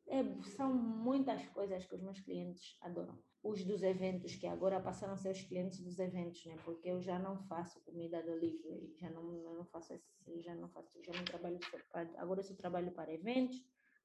É, 0.07 0.23
são 0.57 0.73
muitas 0.73 1.47
coisas 1.49 1.87
que 1.87 1.95
os 1.95 2.03
meus 2.03 2.21
clientes 2.21 2.77
adoram. 2.83 3.19
Os 3.43 3.65
dos 3.65 3.83
eventos, 3.83 4.37
que 4.37 4.47
agora 4.47 4.81
passaram 4.81 5.15
a 5.15 5.17
ser 5.17 5.31
os 5.31 5.43
clientes 5.43 5.81
dos 5.81 5.99
eventos, 5.99 6.45
né? 6.47 6.57
Porque 6.65 6.89
eu 6.89 7.01
já 7.01 7.19
não 7.19 7.39
faço 7.45 7.81
comida 7.85 8.23
delivery, 8.23 8.95
já 8.99 9.11
não, 9.11 9.23
não 9.23 9.65
faço 9.67 9.95
esse, 9.95 10.43
já 10.43 10.55
não 10.55 10.69
faço, 10.69 11.03
já 11.03 11.13
não 11.13 11.25
trabalho 11.25 11.59
agora 12.19 12.41
eu 12.41 12.45
só 12.45 12.55
trabalho 12.55 12.93
para 12.93 13.13
eventos, 13.13 13.57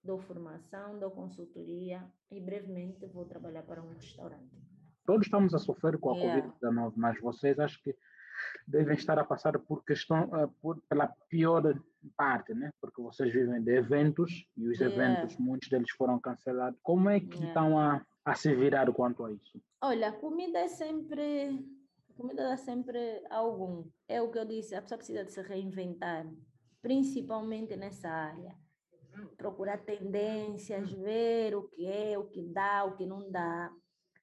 dou 0.03 0.19
formação, 0.19 0.99
dou 0.99 1.11
consultoria 1.11 2.09
e 2.31 2.39
brevemente 2.39 3.05
vou 3.07 3.25
trabalhar 3.25 3.63
para 3.63 3.83
um 3.83 3.89
restaurante. 3.89 4.57
Todos 5.05 5.25
estamos 5.25 5.53
a 5.53 5.59
sofrer 5.59 5.97
com 5.99 6.11
a 6.11 6.17
yeah. 6.17 6.53
Covid-19, 6.61 6.93
mas 6.95 7.19
vocês 7.19 7.59
acho 7.59 7.81
que 7.81 7.95
devem 8.69 8.95
estar 8.95 9.17
a 9.17 9.23
passar 9.25 9.57
por 9.59 9.83
questão, 9.83 10.25
uh, 10.25 10.47
por, 10.61 10.79
pela 10.87 11.07
pior 11.27 11.63
parte, 12.15 12.53
né? 12.53 12.71
Porque 12.79 13.01
vocês 13.01 13.33
vivem 13.33 13.61
de 13.61 13.75
eventos 13.75 14.45
e 14.55 14.67
os 14.67 14.79
Yeah. 14.79 14.95
eventos, 14.95 15.37
muitos 15.37 15.69
deles 15.69 15.91
foram 15.91 16.19
cancelados. 16.19 16.79
Como 16.83 17.09
é 17.09 17.19
que 17.19 17.35
Yeah. 17.35 17.47
estão 17.47 17.79
a, 17.79 18.05
a 18.23 18.35
se 18.35 18.53
virar 18.55 18.91
quanto 18.93 19.25
a 19.25 19.31
isso? 19.31 19.59
Olha, 19.81 20.09
a 20.09 20.11
comida 20.11 20.59
é 20.59 20.67
sempre. 20.67 21.65
A 22.09 22.13
comida 22.13 22.43
dá 22.49 22.57
sempre 22.57 22.99
algum. 23.29 23.85
É 24.07 24.21
o 24.21 24.29
que 24.29 24.37
eu 24.37 24.45
disse, 24.45 24.75
a 24.75 24.81
pessoa 24.81 24.97
precisa 24.97 25.23
de 25.23 25.31
se 25.31 25.41
reinventar, 25.41 26.27
principalmente 26.81 27.75
nessa 27.75 28.09
área. 28.09 28.55
Procurar 29.35 29.79
tendências, 29.79 30.91
ver 30.91 31.55
o 31.55 31.63
que 31.63 31.85
é, 31.87 32.17
o 32.17 32.25
que 32.25 32.43
dá, 32.43 32.85
o 32.85 32.95
que 32.95 33.05
não 33.05 33.29
dá. 33.31 33.71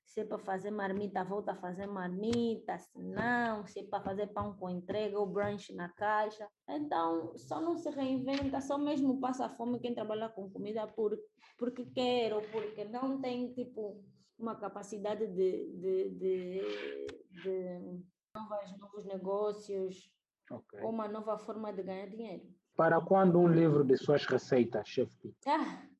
Se 0.06 0.20
é 0.20 0.24
para 0.24 0.38
fazer 0.38 0.70
marmita, 0.70 1.24
volta 1.24 1.52
a 1.52 1.56
fazer 1.56 1.86
marmita. 1.86 2.78
Se 2.78 2.98
não, 2.98 3.66
se 3.66 3.80
é 3.80 3.82
para 3.82 4.02
fazer 4.02 4.28
pão 4.28 4.54
com 4.56 4.70
entrega 4.70 5.18
ou 5.18 5.26
brunch 5.26 5.74
na 5.74 5.88
caixa. 5.88 6.48
Então, 6.68 7.36
só 7.36 7.60
não 7.60 7.76
se 7.76 7.90
reinventa, 7.90 8.60
só 8.60 8.78
mesmo 8.78 9.20
passa 9.20 9.48
fome 9.48 9.80
quem 9.80 9.94
trabalha 9.94 10.28
com 10.28 10.48
comida 10.48 10.86
por, 10.86 11.18
porque 11.58 11.84
quer 11.86 12.32
ou 12.32 12.40
porque 12.40 12.84
não 12.84 13.20
tem, 13.20 13.52
tipo, 13.52 14.02
uma 14.38 14.54
capacidade 14.54 15.26
de, 15.26 15.72
de, 15.72 16.10
de, 16.10 17.06
de 17.42 18.02
novas, 18.34 18.78
novos 18.78 19.04
negócios 19.04 20.10
Ok. 20.50 20.80
ou 20.80 20.90
uma 20.90 21.08
nova 21.08 21.36
forma 21.38 21.72
de 21.72 21.82
ganhar 21.82 22.08
dinheiro. 22.08 22.46
Para 22.76 23.00
quando 23.00 23.38
um 23.38 23.48
livro 23.48 23.82
de 23.84 23.96
suas 23.96 24.24
receitas, 24.26 24.88
Chef 24.88 25.10
Pita? 25.20 25.36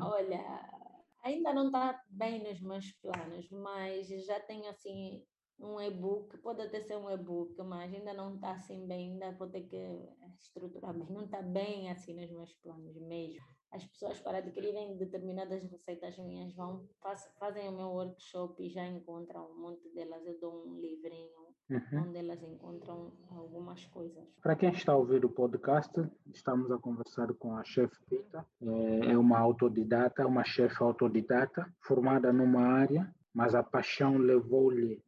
Ah, 0.00 0.08
olha, 0.08 0.71
ainda 1.22 1.52
não 1.52 1.66
está 1.66 2.02
bem 2.08 2.42
nos 2.42 2.60
meus 2.60 2.92
planos, 2.92 3.48
mas 3.50 4.08
já 4.08 4.40
tenho 4.40 4.68
assim 4.68 5.24
um 5.58 5.80
e-book, 5.80 6.36
pode 6.38 6.62
até 6.62 6.80
ser 6.80 6.96
um 6.96 7.10
e-book, 7.10 7.56
mas 7.62 7.92
ainda 7.92 8.12
não 8.12 8.34
está 8.34 8.52
assim 8.52 8.86
bem, 8.86 9.12
ainda 9.12 9.32
vou 9.32 9.48
ter 9.48 9.62
que 9.62 9.76
estruturar 10.40 10.92
bem, 10.92 11.06
não 11.08 11.24
está 11.24 11.40
bem 11.40 11.90
assim 11.90 12.14
nos 12.14 12.30
meus 12.30 12.52
planos 12.54 12.96
mesmo. 12.96 13.61
As 13.72 13.84
pessoas 13.86 14.20
para 14.20 14.38
adquirirem 14.38 14.96
determinadas 14.96 15.64
receitas 15.64 16.18
minhas 16.18 16.52
vão, 16.54 16.86
faz, 17.00 17.26
fazem 17.38 17.68
o 17.68 17.72
meu 17.72 17.88
workshop 17.88 18.62
e 18.62 18.68
já 18.68 18.86
encontram 18.86 19.50
um 19.50 19.58
monte 19.58 19.88
delas, 19.94 20.24
eu 20.26 20.38
dou 20.38 20.66
um 20.66 20.78
livrinho 20.78 21.52
Uhum. 21.70 22.08
onde 22.08 22.18
elas 22.18 22.42
encontram 22.42 23.12
algumas 23.30 23.82
coisas. 23.86 24.28
Para 24.42 24.56
quem 24.56 24.70
está 24.70 24.92
a 24.92 24.96
ouvir 24.96 25.24
o 25.24 25.30
podcast, 25.30 25.90
estamos 26.26 26.70
a 26.70 26.76
conversar 26.76 27.32
com 27.34 27.56
a 27.56 27.64
Chef 27.64 27.90
Pita. 28.10 28.46
É 28.60 29.12
é 29.12 29.16
uma 29.16 29.38
autodidata, 29.38 30.26
uma 30.26 30.44
chefe 30.44 30.82
autodidata, 30.82 31.72
formada 31.80 32.30
numa 32.32 32.60
área, 32.60 33.14
mas 33.32 33.54
a 33.54 33.62
paixão 33.62 34.18
levou-lhe 34.18 35.02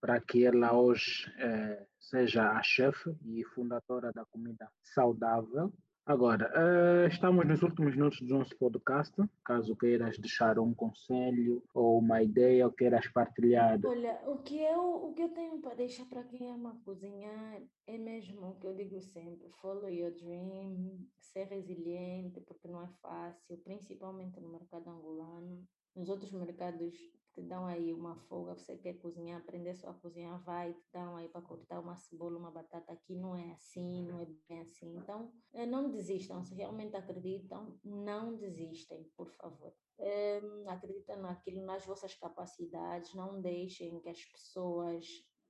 para 0.00 0.18
que 0.20 0.46
ela 0.46 0.72
hoje 0.72 1.30
eh, 1.38 1.86
seja 1.98 2.50
a 2.52 2.62
chefe 2.62 3.14
e 3.26 3.44
fundadora 3.44 4.10
da 4.12 4.24
comida 4.24 4.70
saudável. 4.82 5.70
Agora, 6.06 6.50
eh, 6.54 7.08
estamos 7.08 7.46
nos 7.46 7.62
últimos 7.62 7.94
minutos 7.94 8.20
do 8.22 8.38
nosso 8.38 8.56
podcast. 8.56 9.14
Caso 9.44 9.76
queiras 9.76 10.18
deixar 10.18 10.58
um 10.58 10.74
conselho 10.74 11.62
ou 11.74 11.98
uma 11.98 12.22
ideia 12.22 12.66
ou 12.66 12.72
queiras 12.72 13.06
partilhar. 13.08 13.78
Olha, 13.84 14.18
o 14.26 14.38
que 14.38 14.60
eu, 14.60 15.04
o 15.04 15.14
que 15.14 15.22
eu 15.22 15.28
tenho 15.28 15.60
para 15.60 15.74
deixar 15.74 16.06
para 16.06 16.24
quem 16.24 16.50
ama 16.50 16.80
cozinhar 16.84 17.62
é 17.86 17.98
mesmo 17.98 18.48
o 18.48 18.54
que 18.58 18.66
eu 18.66 18.74
digo 18.74 19.00
sempre: 19.00 19.48
follow 19.60 19.88
your 19.88 20.12
dream, 20.12 21.06
ser 21.20 21.44
resiliente, 21.44 22.40
porque 22.40 22.66
não 22.66 22.82
é 22.82 22.88
fácil, 23.02 23.58
principalmente 23.58 24.40
no 24.40 24.48
mercado 24.48 24.88
angolano. 24.90 25.64
Nos 25.94 26.08
outros 26.08 26.32
mercados 26.32 26.94
te 27.40 27.46
dão 27.46 27.66
aí 27.66 27.92
uma 27.92 28.16
folga, 28.28 28.54
você 28.54 28.76
quer 28.76 28.94
cozinhar, 28.94 29.40
aprender 29.40 29.74
só 29.74 29.90
a 29.90 29.94
cozinhar, 29.94 30.38
vai, 30.42 30.74
te 30.74 30.84
dão 30.92 31.16
aí 31.16 31.28
para 31.28 31.40
cortar 31.40 31.80
uma 31.80 31.96
cebola, 31.96 32.38
uma 32.38 32.50
batata. 32.50 32.92
Aqui 32.92 33.16
não 33.16 33.34
é 33.34 33.52
assim, 33.52 34.06
não 34.06 34.20
é 34.20 34.26
bem 34.48 34.60
assim. 34.60 34.96
Então, 34.96 35.32
eh, 35.54 35.64
não 35.64 35.90
desistam, 35.90 36.42
se 36.44 36.54
realmente 36.54 36.96
acreditam, 36.96 37.78
não 37.82 38.36
desistem, 38.36 39.04
por 39.16 39.30
favor. 39.30 39.72
Hum, 39.98 40.68
acredita 40.68 41.16
naquilo, 41.16 41.64
nas 41.64 41.84
vossas 41.86 42.14
capacidades, 42.14 43.14
não 43.14 43.40
deixem 43.40 44.00
que 44.00 44.08
as 44.08 44.22
pessoas 44.22 45.06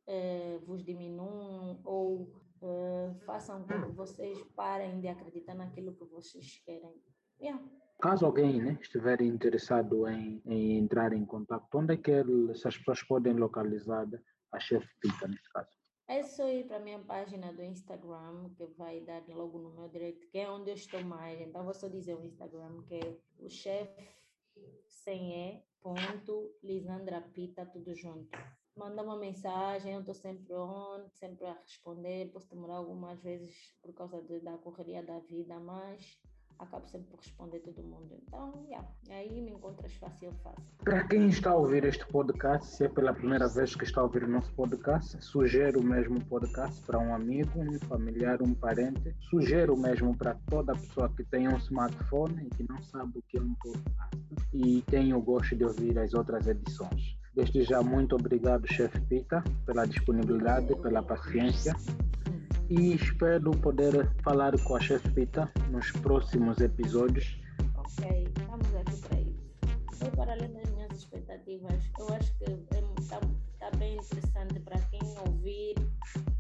eh, 0.07 0.59
vos 0.65 0.85
diminuam 0.85 1.81
ou 1.85 2.33
eh, 2.63 3.15
façam 3.27 3.67
com 3.67 3.83
que 3.83 3.93
vocês 3.93 4.41
parem 4.55 5.01
de 5.01 5.09
acreditar 5.09 5.55
naquilo 5.55 5.95
que 5.97 6.05
vocês 6.05 6.63
querem. 6.65 7.03
Yeah. 7.41 7.61
Caso 8.01 8.25
alguém 8.25 8.63
né, 8.63 8.79
estiver 8.81 9.21
interessado 9.21 10.09
em, 10.09 10.41
em 10.47 10.79
entrar 10.79 11.13
em 11.13 11.25
contato, 11.27 11.69
onde 11.75 11.95
é 11.95 11.97
que 11.99 12.13
essas 12.51 12.77
pessoas 12.79 13.03
podem 13.03 13.35
localizar 13.35 14.09
a 14.53 14.59
Chef 14.59 14.87
Pita, 15.01 15.29
neste 15.29 15.51
caso? 15.51 15.69
É 16.09 16.23
só 16.23 16.49
ir 16.49 16.67
para 16.67 16.79
a 16.79 16.81
minha 16.81 16.99
página 16.99 17.53
do 17.53 17.63
Instagram, 17.63 18.51
que 18.57 18.67
vai 18.79 19.01
dar 19.03 19.23
logo 19.29 19.59
no 19.59 19.71
meu 19.71 19.89
direct, 19.89 20.27
que 20.29 20.39
é 20.39 20.51
onde 20.51 20.71
eu 20.71 20.75
estou 20.75 21.05
mais. 21.05 21.41
Então, 21.41 21.63
vou 21.63 21.75
só 21.75 21.89
dizer 21.89 22.17
o 22.17 22.25
Instagram, 22.25 22.83
que 22.89 22.95
é 22.95 23.17
o 23.39 23.49
chef 23.49 23.89
sem 24.89 25.33
E, 25.33 25.63
ponto, 25.81 26.53
Lisandra 26.63 27.21
Pita, 27.21 27.67
tudo 27.67 27.95
junto. 27.95 28.31
Manda 28.75 29.03
uma 29.03 29.17
mensagem, 29.17 29.93
eu 29.93 30.01
estou 30.01 30.15
sempre 30.15 30.53
on, 30.55 31.07
sempre 31.11 31.47
a 31.47 31.53
responder. 31.53 32.33
Posso 32.33 32.49
demorar 32.49 32.77
algumas 32.77 33.21
vezes 33.23 33.55
por 33.83 33.93
causa 33.93 34.21
da 34.43 34.59
correria 34.59 35.03
da 35.03 35.19
vida, 35.21 35.61
mas 35.61 36.19
acabo 36.61 36.87
sempre 36.89 37.09
por 37.09 37.19
responder 37.19 37.59
todo 37.61 37.83
mundo. 37.83 38.17
Então, 38.27 38.53
yeah, 38.67 38.87
aí 39.11 39.41
me 39.41 39.53
encontras 39.53 39.93
fácil, 39.95 40.33
fácil. 40.43 40.63
Para 40.85 41.07
quem 41.09 41.29
está 41.29 41.51
a 41.51 41.57
ouvir 41.57 41.85
este 41.85 42.07
podcast, 42.07 42.77
se 42.77 42.85
é 42.85 42.89
pela 42.89 43.13
primeira 43.15 43.49
vez 43.49 43.75
que 43.75 43.85
está 43.85 44.01
a 44.01 44.05
ouvir 44.05 44.25
o 44.25 44.29
nosso 44.29 44.53
podcast, 44.55 45.17
sugiro 45.25 45.81
o 45.81 45.83
mesmo 45.83 46.21
podcast 46.27 46.81
para 46.83 46.99
um 46.99 47.15
amigo, 47.15 47.61
um 47.61 47.79
familiar, 47.81 48.43
um 48.43 48.55
parente. 48.55 49.15
Sugiro 49.31 49.77
mesmo 49.77 50.17
para 50.17 50.35
toda 50.49 50.75
pessoa 50.75 51.09
que 51.17 51.25
tem 51.25 51.49
um 51.49 51.57
smartphone 51.57 52.47
e 52.47 52.51
que 52.51 52.67
não 52.69 52.83
sabe 52.83 53.19
o 53.19 53.23
que 53.23 53.39
é 53.39 53.43
um 53.43 53.55
podcast 53.55 54.21
e 54.53 54.83
tem 54.83 55.15
o 55.15 55.21
gosto 55.21 55.57
de 55.57 55.65
ouvir 55.65 55.99
as 55.99 56.13
outras 56.15 56.47
edições. 56.47 57.19
Desde 57.35 57.63
já, 57.63 57.83
muito 57.83 58.17
obrigado, 58.17 58.67
Chef 58.67 59.01
Pita, 59.03 59.43
pela 59.65 59.87
disponibilidade, 59.87 60.75
pela 60.83 61.03
paciência 61.03 61.75
e 62.71 62.95
espero 62.95 63.51
poder 63.51 64.09
falar 64.23 64.57
com 64.63 64.77
a 64.77 64.81
Chef 64.81 65.03
Pita 65.11 65.51
nos 65.71 65.91
próximos 65.91 66.61
episódios. 66.61 67.37
Ok, 67.75 68.29
estamos 68.29 68.77
aqui 68.77 68.97
para 69.09 69.21
isso. 69.21 69.99
Foi 69.99 70.11
para 70.13 70.33
além 70.33 70.53
das 70.53 70.71
minhas 70.71 70.93
expectativas. 70.93 71.91
Eu 71.99 72.15
acho 72.15 72.33
que 72.39 72.45
está 73.01 73.21
tá 73.59 73.71
bem 73.77 73.95
interessante 73.97 74.61
para 74.61 74.79
quem 74.83 75.01
ouvir. 75.27 75.75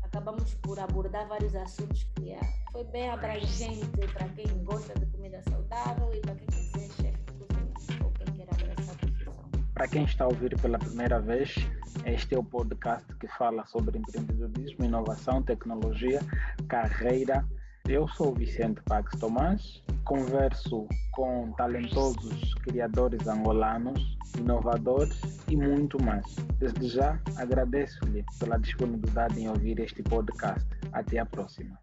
Acabamos 0.02 0.54
por 0.62 0.78
abordar 0.78 1.26
vários 1.26 1.54
assuntos 1.56 2.04
que 2.14 2.30
é, 2.30 2.40
foi 2.70 2.84
bem 2.84 3.10
abrangente 3.10 3.86
para 4.12 4.28
quem 4.28 4.46
gosta 4.62 4.94
de 5.00 5.06
comida 5.06 5.42
saudável 5.42 6.14
e 6.14 6.20
para 6.20 6.36
quem 6.36 6.46
quer 6.46 6.78
ser 6.78 7.02
chefe 7.02 7.18
de 7.24 7.44
cozinha 7.44 8.04
ou 8.04 8.10
quem 8.12 8.26
quer 8.36 8.48
abraçar 8.54 8.94
a 8.94 8.98
profissão. 8.98 9.34
Para 9.74 9.88
quem 9.88 10.04
está 10.04 10.24
a 10.24 10.28
ouvir 10.28 10.56
pela 10.60 10.78
primeira 10.78 11.20
vez, 11.20 11.56
este 12.04 12.34
é 12.34 12.38
o 12.38 12.44
podcast 12.44 13.06
que 13.16 13.28
fala 13.28 13.64
sobre 13.66 13.98
empreendedorismo, 13.98 14.84
inovação, 14.84 15.42
tecnologia, 15.42 16.20
carreira. 16.68 17.44
Eu 17.88 18.06
sou 18.08 18.34
Vicente 18.34 18.80
Pax 18.84 19.18
Tomás, 19.18 19.82
converso 20.04 20.86
com 21.12 21.52
talentosos 21.52 22.54
criadores 22.62 23.26
angolanos, 23.26 24.16
inovadores 24.38 25.20
e 25.48 25.56
muito 25.56 26.02
mais. 26.02 26.24
Desde 26.58 26.88
já, 26.88 27.18
agradeço-lhe 27.36 28.24
pela 28.38 28.58
disponibilidade 28.58 29.40
em 29.40 29.48
ouvir 29.48 29.78
este 29.80 30.02
podcast. 30.02 30.66
Até 30.92 31.18
a 31.18 31.26
próxima. 31.26 31.78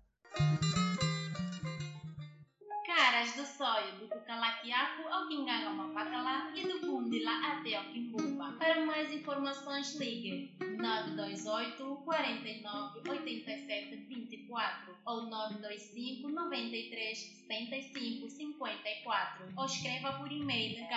Do 3.38 3.46
sonho 3.46 4.00
do 4.00 4.08
Cucalaquiaco 4.08 5.08
ao 5.10 5.28
Quinganga 5.28 5.70
Mapacalá 5.70 6.52
e 6.56 6.64
do 6.64 6.82
Bundila 6.82 7.30
até 7.46 7.76
ao 7.76 7.84
Quimbumba. 7.84 8.54
Para 8.54 8.84
mais 8.84 9.14
informações 9.14 9.96
ligue 9.98 10.58
928 10.60 12.02
49 12.04 13.08
87 13.08 13.96
24 13.96 14.98
ou 15.06 15.28
925 15.28 16.30
93 16.30 17.18
75 17.48 18.28
54 18.28 19.54
ou 19.56 19.66
escreva 19.66 20.14
por 20.14 20.32
e-mail 20.32 20.88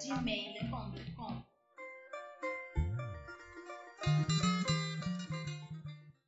gmail.com 0.00 1.47